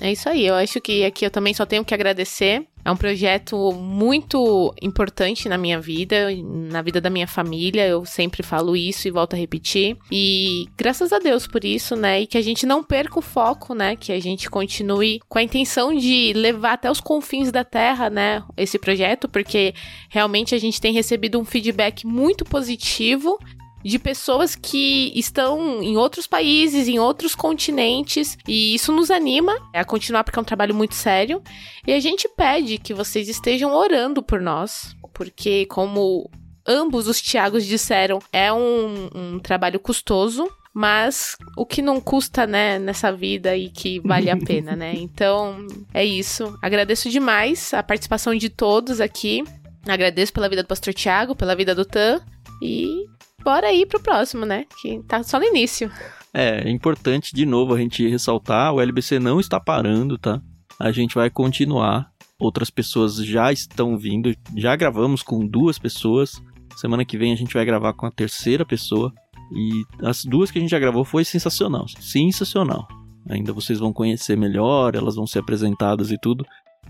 É 0.00 0.10
isso 0.10 0.28
aí, 0.28 0.46
eu 0.46 0.54
acho 0.54 0.80
que 0.80 1.04
aqui 1.04 1.24
eu 1.24 1.30
também 1.30 1.54
só 1.54 1.64
tenho 1.64 1.84
que 1.84 1.94
agradecer. 1.94 2.66
É 2.86 2.90
um 2.92 2.96
projeto 2.96 3.72
muito 3.72 4.72
importante 4.80 5.48
na 5.48 5.58
minha 5.58 5.80
vida, 5.80 6.28
na 6.70 6.80
vida 6.82 7.00
da 7.00 7.10
minha 7.10 7.26
família. 7.26 7.84
Eu 7.84 8.04
sempre 8.04 8.44
falo 8.44 8.76
isso 8.76 9.08
e 9.08 9.10
volto 9.10 9.34
a 9.34 9.36
repetir. 9.36 9.96
E 10.08 10.68
graças 10.76 11.12
a 11.12 11.18
Deus 11.18 11.48
por 11.48 11.64
isso, 11.64 11.96
né? 11.96 12.20
E 12.20 12.28
que 12.28 12.38
a 12.38 12.40
gente 12.40 12.64
não 12.64 12.84
perca 12.84 13.18
o 13.18 13.22
foco, 13.22 13.74
né? 13.74 13.96
Que 13.96 14.12
a 14.12 14.20
gente 14.20 14.48
continue 14.48 15.20
com 15.28 15.36
a 15.36 15.42
intenção 15.42 15.92
de 15.92 16.32
levar 16.32 16.74
até 16.74 16.88
os 16.88 17.00
confins 17.00 17.50
da 17.50 17.64
terra, 17.64 18.08
né? 18.08 18.44
Esse 18.56 18.78
projeto, 18.78 19.28
porque 19.28 19.74
realmente 20.08 20.54
a 20.54 20.58
gente 20.58 20.80
tem 20.80 20.92
recebido 20.92 21.40
um 21.40 21.44
feedback 21.44 22.06
muito 22.06 22.44
positivo 22.44 23.36
de 23.84 23.98
pessoas 23.98 24.54
que 24.54 25.12
estão 25.14 25.82
em 25.82 25.96
outros 25.96 26.26
países, 26.26 26.88
em 26.88 26.98
outros 26.98 27.34
continentes, 27.34 28.36
e 28.46 28.74
isso 28.74 28.92
nos 28.92 29.10
anima 29.10 29.56
a 29.72 29.84
continuar 29.84 30.24
porque 30.24 30.38
é 30.38 30.42
um 30.42 30.44
trabalho 30.44 30.74
muito 30.74 30.94
sério. 30.94 31.42
E 31.86 31.92
a 31.92 32.00
gente 32.00 32.28
pede 32.28 32.78
que 32.78 32.92
vocês 32.92 33.28
estejam 33.28 33.72
orando 33.72 34.22
por 34.22 34.40
nós, 34.40 34.96
porque 35.14 35.66
como 35.66 36.28
ambos 36.66 37.06
os 37.06 37.20
Tiagos 37.22 37.64
disseram, 37.64 38.18
é 38.32 38.52
um, 38.52 39.08
um 39.14 39.38
trabalho 39.38 39.78
custoso, 39.78 40.50
mas 40.74 41.38
o 41.56 41.64
que 41.64 41.80
não 41.80 42.00
custa, 42.00 42.46
né, 42.46 42.78
nessa 42.78 43.10
vida 43.10 43.56
e 43.56 43.70
que 43.70 44.00
vale 44.00 44.28
a 44.28 44.36
pena, 44.44 44.76
né? 44.76 44.92
Então, 44.94 45.66
é 45.94 46.04
isso. 46.04 46.58
Agradeço 46.60 47.08
demais 47.08 47.72
a 47.72 47.82
participação 47.82 48.34
de 48.34 48.50
todos 48.50 49.00
aqui. 49.00 49.42
Agradeço 49.86 50.32
pela 50.32 50.48
vida 50.48 50.62
do 50.62 50.66
Pastor 50.66 50.92
Tiago, 50.92 51.34
pela 51.34 51.54
vida 51.54 51.74
do 51.74 51.84
Tan. 51.84 52.20
E 52.60 53.06
bora 53.46 53.72
ir 53.72 53.86
pro 53.86 54.00
próximo, 54.00 54.44
né? 54.44 54.64
Que 54.82 55.00
tá 55.06 55.22
só 55.22 55.38
no 55.38 55.44
início. 55.44 55.88
É, 56.34 56.68
é 56.68 56.70
importante 56.70 57.32
de 57.32 57.46
novo 57.46 57.72
a 57.72 57.78
gente 57.78 58.06
ressaltar, 58.08 58.74
o 58.74 58.80
LBC 58.80 59.20
não 59.20 59.38
está 59.38 59.60
parando, 59.60 60.18
tá? 60.18 60.42
A 60.80 60.90
gente 60.90 61.14
vai 61.14 61.30
continuar. 61.30 62.10
Outras 62.40 62.70
pessoas 62.70 63.14
já 63.14 63.52
estão 63.52 63.96
vindo, 63.96 64.34
já 64.56 64.74
gravamos 64.74 65.22
com 65.22 65.46
duas 65.46 65.78
pessoas. 65.78 66.42
Semana 66.76 67.04
que 67.04 67.16
vem 67.16 67.32
a 67.32 67.36
gente 67.36 67.54
vai 67.54 67.64
gravar 67.64 67.92
com 67.92 68.04
a 68.04 68.10
terceira 68.10 68.66
pessoa. 68.66 69.12
E 69.54 69.84
as 70.02 70.24
duas 70.24 70.50
que 70.50 70.58
a 70.58 70.60
gente 70.60 70.72
já 70.72 70.78
gravou 70.80 71.04
foi 71.04 71.24
sensacional, 71.24 71.86
sensacional. 72.00 72.88
Ainda 73.30 73.52
vocês 73.52 73.78
vão 73.78 73.92
conhecer 73.92 74.36
melhor, 74.36 74.96
elas 74.96 75.14
vão 75.14 75.26
ser 75.26 75.38
apresentadas 75.38 76.10
e 76.10 76.18
tudo 76.18 76.44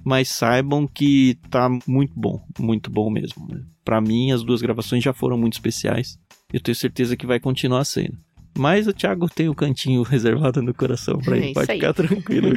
mas 0.04 0.28
saibam 0.28 0.86
que 0.86 1.36
tá 1.50 1.68
muito 1.86 2.12
bom, 2.14 2.40
muito 2.60 2.90
bom 2.90 3.10
mesmo. 3.10 3.44
Né? 3.48 3.60
Para 3.84 4.00
mim, 4.00 4.30
as 4.30 4.44
duas 4.44 4.62
gravações 4.62 5.02
já 5.02 5.12
foram 5.12 5.36
muito 5.36 5.54
especiais. 5.54 6.16
Eu 6.52 6.60
tenho 6.60 6.76
certeza 6.76 7.16
que 7.16 7.26
vai 7.26 7.40
continuar 7.40 7.84
sendo. 7.84 8.18
Mas 8.56 8.86
o 8.86 8.92
Thiago 8.92 9.28
tem 9.28 9.48
o 9.48 9.52
um 9.52 9.54
cantinho 9.54 10.02
reservado 10.08 10.62
no 10.62 10.72
coração 10.72 11.18
para 11.18 11.36
ele, 11.36 11.50
é 11.50 11.52
pode 11.52 11.72
ficar 11.72 11.92
tranquilo. 11.92 12.50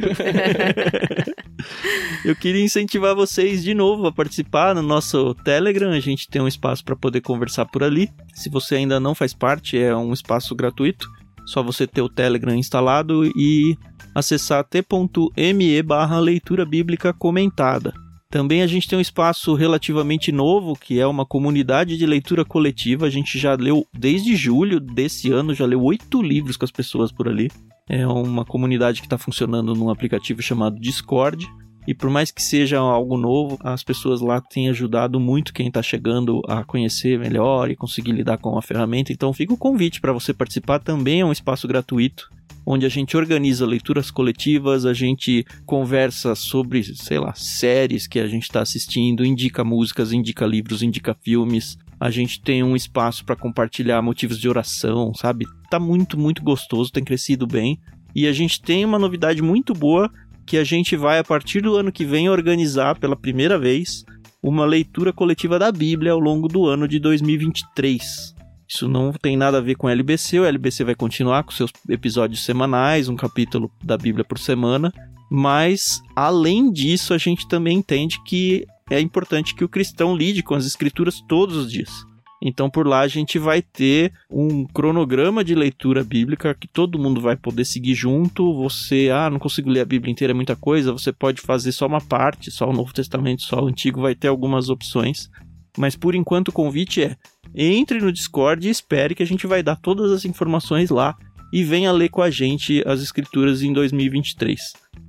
Eu 2.24 2.34
queria 2.34 2.64
incentivar 2.64 3.14
vocês 3.14 3.62
de 3.62 3.74
novo 3.74 4.06
a 4.06 4.12
participar 4.12 4.74
no 4.74 4.82
nosso 4.82 5.34
Telegram. 5.34 5.90
A 5.90 6.00
gente 6.00 6.28
tem 6.28 6.40
um 6.40 6.48
espaço 6.48 6.82
para 6.84 6.96
poder 6.96 7.20
conversar 7.20 7.66
por 7.66 7.82
ali. 7.82 8.10
Se 8.32 8.48
você 8.48 8.76
ainda 8.76 8.98
não 8.98 9.14
faz 9.14 9.34
parte, 9.34 9.78
é 9.78 9.94
um 9.94 10.12
espaço 10.12 10.54
gratuito. 10.54 11.06
Só 11.46 11.62
você 11.62 11.86
ter 11.86 12.00
o 12.00 12.08
Telegram 12.08 12.54
instalado 12.54 13.26
e 13.36 13.76
acessar 14.14 14.64
t.me 14.64 15.82
barra 15.82 16.18
leitura 16.18 16.64
bíblica 16.64 17.12
comentada. 17.12 17.92
Também 18.30 18.62
a 18.62 18.66
gente 18.68 18.86
tem 18.86 18.96
um 18.96 19.02
espaço 19.02 19.54
relativamente 19.54 20.30
novo, 20.30 20.76
que 20.76 21.00
é 21.00 21.06
uma 21.06 21.26
comunidade 21.26 21.98
de 21.98 22.06
leitura 22.06 22.44
coletiva. 22.44 23.06
A 23.06 23.10
gente 23.10 23.36
já 23.36 23.54
leu, 23.54 23.84
desde 23.92 24.36
julho 24.36 24.78
desse 24.78 25.32
ano, 25.32 25.52
já 25.52 25.66
leu 25.66 25.82
oito 25.82 26.22
livros 26.22 26.56
com 26.56 26.64
as 26.64 26.70
pessoas 26.70 27.10
por 27.10 27.26
ali. 27.26 27.50
É 27.88 28.06
uma 28.06 28.44
comunidade 28.44 29.00
que 29.00 29.06
está 29.06 29.18
funcionando 29.18 29.74
num 29.74 29.90
aplicativo 29.90 30.40
chamado 30.40 30.78
Discord. 30.78 31.44
E 31.90 31.94
por 31.94 32.08
mais 32.08 32.30
que 32.30 32.40
seja 32.40 32.78
algo 32.78 33.16
novo, 33.16 33.58
as 33.64 33.82
pessoas 33.82 34.20
lá 34.20 34.40
têm 34.40 34.68
ajudado 34.68 35.18
muito 35.18 35.52
quem 35.52 35.66
está 35.66 35.82
chegando 35.82 36.40
a 36.46 36.62
conhecer 36.62 37.18
melhor 37.18 37.68
e 37.68 37.74
conseguir 37.74 38.12
lidar 38.12 38.38
com 38.38 38.56
a 38.56 38.62
ferramenta. 38.62 39.12
Então 39.12 39.32
fica 39.32 39.52
o 39.52 39.56
convite 39.56 40.00
para 40.00 40.12
você 40.12 40.32
participar. 40.32 40.78
Também 40.78 41.22
é 41.22 41.24
um 41.24 41.32
espaço 41.32 41.66
gratuito 41.66 42.30
onde 42.64 42.86
a 42.86 42.88
gente 42.88 43.16
organiza 43.16 43.66
leituras 43.66 44.08
coletivas, 44.08 44.86
a 44.86 44.94
gente 44.94 45.44
conversa 45.66 46.36
sobre, 46.36 46.84
sei 46.84 47.18
lá, 47.18 47.34
séries 47.34 48.06
que 48.06 48.20
a 48.20 48.28
gente 48.28 48.44
está 48.44 48.60
assistindo, 48.60 49.24
indica 49.24 49.64
músicas, 49.64 50.12
indica 50.12 50.46
livros, 50.46 50.84
indica 50.84 51.16
filmes. 51.20 51.76
A 51.98 52.08
gente 52.08 52.40
tem 52.40 52.62
um 52.62 52.76
espaço 52.76 53.24
para 53.24 53.34
compartilhar 53.34 54.00
motivos 54.00 54.38
de 54.38 54.48
oração, 54.48 55.12
sabe? 55.12 55.44
Tá 55.68 55.80
muito, 55.80 56.16
muito 56.16 56.40
gostoso, 56.40 56.92
tem 56.92 57.02
crescido 57.02 57.48
bem. 57.48 57.80
E 58.14 58.28
a 58.28 58.32
gente 58.32 58.62
tem 58.62 58.84
uma 58.84 58.98
novidade 58.98 59.42
muito 59.42 59.74
boa 59.74 60.08
que 60.50 60.58
a 60.58 60.64
gente 60.64 60.96
vai, 60.96 61.20
a 61.20 61.22
partir 61.22 61.60
do 61.60 61.76
ano 61.76 61.92
que 61.92 62.04
vem, 62.04 62.28
organizar 62.28 62.98
pela 62.98 63.14
primeira 63.14 63.56
vez 63.56 64.04
uma 64.42 64.64
leitura 64.64 65.12
coletiva 65.12 65.60
da 65.60 65.70
Bíblia 65.70 66.10
ao 66.10 66.18
longo 66.18 66.48
do 66.48 66.66
ano 66.66 66.88
de 66.88 66.98
2023. 66.98 68.34
Isso 68.66 68.88
não 68.88 69.12
tem 69.12 69.36
nada 69.36 69.58
a 69.58 69.60
ver 69.60 69.76
com 69.76 69.86
o 69.86 69.90
LBC. 69.90 70.40
O 70.40 70.44
LBC 70.44 70.82
vai 70.82 70.96
continuar 70.96 71.44
com 71.44 71.52
seus 71.52 71.70
episódios 71.88 72.44
semanais, 72.44 73.08
um 73.08 73.14
capítulo 73.14 73.70
da 73.84 73.96
Bíblia 73.96 74.24
por 74.24 74.40
semana. 74.40 74.92
Mas, 75.30 76.02
além 76.16 76.72
disso, 76.72 77.14
a 77.14 77.18
gente 77.18 77.46
também 77.46 77.78
entende 77.78 78.20
que 78.24 78.66
é 78.90 79.00
importante 79.00 79.54
que 79.54 79.62
o 79.62 79.68
cristão 79.68 80.16
lide 80.16 80.42
com 80.42 80.56
as 80.56 80.66
escrituras 80.66 81.20
todos 81.28 81.54
os 81.54 81.70
dias. 81.70 82.04
Então, 82.42 82.70
por 82.70 82.86
lá, 82.86 83.00
a 83.00 83.08
gente 83.08 83.38
vai 83.38 83.60
ter 83.60 84.12
um 84.30 84.66
cronograma 84.66 85.44
de 85.44 85.54
leitura 85.54 86.02
bíblica 86.02 86.54
que 86.54 86.66
todo 86.66 86.98
mundo 86.98 87.20
vai 87.20 87.36
poder 87.36 87.64
seguir 87.64 87.94
junto. 87.94 88.54
Você, 88.62 89.10
ah, 89.12 89.28
não 89.28 89.38
consigo 89.38 89.68
ler 89.68 89.80
a 89.80 89.84
Bíblia 89.84 90.10
inteira, 90.10 90.32
é 90.32 90.34
muita 90.34 90.56
coisa. 90.56 90.92
Você 90.92 91.12
pode 91.12 91.42
fazer 91.42 91.72
só 91.72 91.86
uma 91.86 92.00
parte, 92.00 92.50
só 92.50 92.68
o 92.68 92.72
Novo 92.72 92.94
Testamento, 92.94 93.42
só 93.42 93.62
o 93.62 93.66
Antigo, 93.66 94.00
vai 94.00 94.14
ter 94.14 94.28
algumas 94.28 94.70
opções. 94.70 95.28
Mas 95.76 95.94
por 95.94 96.14
enquanto 96.14 96.48
o 96.48 96.52
convite 96.52 97.02
é: 97.02 97.16
entre 97.54 98.00
no 98.00 98.12
Discord 98.12 98.66
e 98.66 98.70
espere 98.70 99.14
que 99.14 99.22
a 99.22 99.26
gente 99.26 99.46
vai 99.46 99.62
dar 99.62 99.76
todas 99.76 100.10
as 100.10 100.24
informações 100.24 100.90
lá 100.90 101.16
e 101.52 101.64
venha 101.64 101.92
ler 101.92 102.08
com 102.08 102.22
a 102.22 102.30
gente 102.30 102.82
as 102.86 103.02
escrituras 103.02 103.62
em 103.62 103.72
2023. 103.72 104.60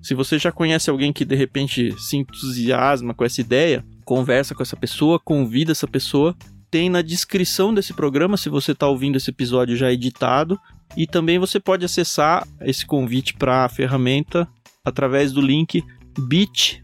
Se 0.02 0.16
você 0.16 0.40
já 0.40 0.52
conhece 0.52 0.90
alguém 0.90 1.14
que 1.14 1.24
de 1.24 1.36
repente 1.36 1.94
se 2.00 2.18
entusiasma 2.18 3.14
com 3.14 3.24
essa 3.24 3.40
ideia, 3.42 3.86
conversa 4.04 4.56
com 4.56 4.64
essa 4.64 4.76
pessoa, 4.76 5.20
convida 5.20 5.72
essa 5.72 5.88
pessoa. 5.88 6.36
Tem 6.72 6.90
na 6.90 7.02
descrição 7.02 7.74
desse 7.74 7.94
programa, 7.94 8.38
se 8.38 8.48
você 8.48 8.72
está 8.72 8.88
ouvindo 8.88 9.18
esse 9.18 9.30
episódio 9.30 9.76
já 9.76 9.92
editado. 9.92 10.58
E 10.96 11.06
também 11.06 11.38
você 11.38 11.60
pode 11.60 11.84
acessar 11.84 12.48
esse 12.62 12.86
convite 12.86 13.34
para 13.34 13.66
a 13.66 13.70
ferramenta 13.70 14.48
através 14.84 15.34
do 15.34 15.42
link 15.42 15.84
bit.ly 16.28 16.84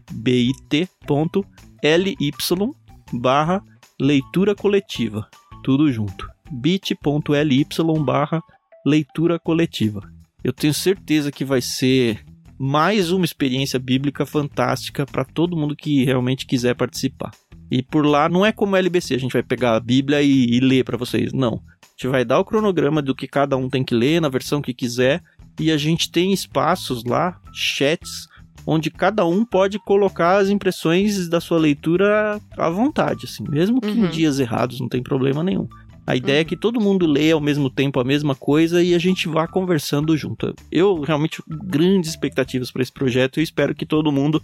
barra 3.12 3.62
leitura 4.00 4.54
coletiva. 4.54 5.28
Tudo 5.64 5.90
junto. 5.90 6.28
bit.ly 6.50 7.66
barra 8.04 8.42
leitura 8.86 9.38
coletiva. 9.38 10.02
Eu 10.44 10.52
tenho 10.52 10.72
certeza 10.72 11.32
que 11.32 11.44
vai 11.44 11.60
ser 11.60 12.24
mais 12.58 13.10
uma 13.10 13.24
experiência 13.24 13.78
bíblica 13.78 14.26
fantástica 14.26 15.06
para 15.06 15.24
todo 15.24 15.56
mundo 15.56 15.76
que 15.76 16.04
realmente 16.04 16.46
quiser 16.46 16.74
participar. 16.74 17.30
E 17.70 17.82
por 17.82 18.06
lá 18.06 18.28
não 18.28 18.44
é 18.44 18.52
como 18.52 18.76
LBC, 18.76 19.14
a 19.14 19.18
gente 19.18 19.32
vai 19.32 19.42
pegar 19.42 19.76
a 19.76 19.80
Bíblia 19.80 20.22
e, 20.22 20.56
e 20.56 20.60
ler 20.60 20.84
para 20.84 20.96
vocês. 20.96 21.32
Não. 21.32 21.62
A 21.82 21.86
gente 22.00 22.10
vai 22.10 22.24
dar 22.24 22.38
o 22.38 22.44
cronograma 22.44 23.02
do 23.02 23.14
que 23.14 23.26
cada 23.26 23.56
um 23.56 23.68
tem 23.68 23.84
que 23.84 23.94
ler 23.94 24.20
na 24.20 24.28
versão 24.28 24.62
que 24.62 24.72
quiser. 24.72 25.22
E 25.58 25.72
a 25.72 25.76
gente 25.76 26.10
tem 26.10 26.32
espaços 26.32 27.04
lá, 27.04 27.40
chats, 27.52 28.28
onde 28.64 28.90
cada 28.90 29.24
um 29.26 29.44
pode 29.44 29.78
colocar 29.78 30.36
as 30.36 30.48
impressões 30.48 31.28
da 31.28 31.40
sua 31.40 31.58
leitura 31.58 32.40
à 32.56 32.70
vontade, 32.70 33.24
assim, 33.24 33.42
mesmo 33.48 33.80
que 33.80 33.88
uhum. 33.88 34.06
em 34.06 34.10
dias 34.10 34.38
errados, 34.38 34.78
não 34.78 34.88
tem 34.88 35.02
problema 35.02 35.42
nenhum. 35.42 35.66
A 36.06 36.14
ideia 36.14 36.36
uhum. 36.36 36.40
é 36.42 36.44
que 36.44 36.56
todo 36.56 36.80
mundo 36.80 37.06
leia 37.06 37.34
ao 37.34 37.40
mesmo 37.40 37.68
tempo 37.68 37.98
a 37.98 38.04
mesma 38.04 38.34
coisa 38.34 38.82
e 38.82 38.94
a 38.94 38.98
gente 38.98 39.28
vá 39.28 39.46
conversando 39.46 40.16
junto. 40.16 40.54
Eu 40.70 41.00
realmente 41.00 41.42
grandes 41.48 42.10
expectativas 42.10 42.70
para 42.70 42.82
esse 42.82 42.92
projeto 42.92 43.40
e 43.40 43.42
espero 43.42 43.74
que 43.74 43.84
todo 43.84 44.12
mundo 44.12 44.42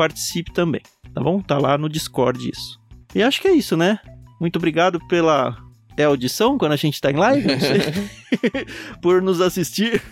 participe 0.00 0.50
também, 0.50 0.80
tá 1.12 1.20
bom? 1.20 1.42
Tá 1.42 1.58
lá 1.58 1.76
no 1.76 1.86
Discord 1.86 2.48
isso. 2.48 2.80
E 3.14 3.22
acho 3.22 3.38
que 3.38 3.48
é 3.48 3.52
isso, 3.52 3.76
né? 3.76 3.98
Muito 4.40 4.56
obrigado 4.56 4.98
pela 5.08 5.54
é 5.94 6.04
audição 6.04 6.56
quando 6.56 6.72
a 6.72 6.76
gente 6.76 6.98
tá 6.98 7.10
em 7.10 7.16
live, 7.16 7.46
por 9.02 9.20
nos 9.20 9.42
assistir. 9.42 10.02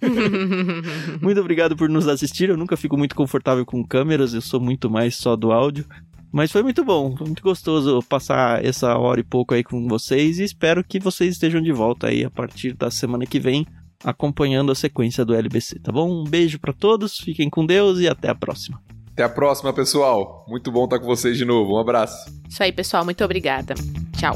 muito 1.22 1.40
obrigado 1.40 1.74
por 1.74 1.88
nos 1.88 2.06
assistir. 2.06 2.50
Eu 2.50 2.58
nunca 2.58 2.76
fico 2.76 2.94
muito 2.98 3.14
confortável 3.14 3.64
com 3.64 3.82
câmeras, 3.82 4.34
eu 4.34 4.42
sou 4.42 4.60
muito 4.60 4.90
mais 4.90 5.16
só 5.16 5.34
do 5.34 5.50
áudio. 5.50 5.86
Mas 6.30 6.52
foi 6.52 6.62
muito 6.62 6.84
bom, 6.84 7.16
foi 7.16 7.28
muito 7.28 7.42
gostoso 7.42 8.02
passar 8.06 8.62
essa 8.62 8.98
hora 8.98 9.20
e 9.20 9.24
pouco 9.24 9.54
aí 9.54 9.64
com 9.64 9.88
vocês 9.88 10.38
e 10.38 10.44
espero 10.44 10.84
que 10.84 11.00
vocês 11.00 11.32
estejam 11.32 11.62
de 11.62 11.72
volta 11.72 12.08
aí 12.08 12.22
a 12.22 12.30
partir 12.30 12.74
da 12.74 12.90
semana 12.90 13.24
que 13.24 13.40
vem, 13.40 13.66
acompanhando 14.04 14.70
a 14.70 14.74
sequência 14.74 15.24
do 15.24 15.34
LBC, 15.34 15.78
tá 15.78 15.90
bom? 15.90 16.20
Um 16.20 16.24
beijo 16.24 16.58
para 16.58 16.74
todos, 16.74 17.16
fiquem 17.16 17.48
com 17.48 17.64
Deus 17.64 17.98
e 18.00 18.08
até 18.08 18.28
a 18.28 18.34
próxima. 18.34 18.85
Até 19.16 19.24
a 19.24 19.30
próxima, 19.30 19.72
pessoal. 19.72 20.44
Muito 20.46 20.70
bom 20.70 20.84
estar 20.84 20.98
com 20.98 21.06
vocês 21.06 21.38
de 21.38 21.44
novo. 21.46 21.72
Um 21.72 21.78
abraço. 21.78 22.30
Isso 22.46 22.62
aí, 22.62 22.70
pessoal. 22.70 23.02
Muito 23.02 23.24
obrigada. 23.24 23.72
Tchau. 24.14 24.34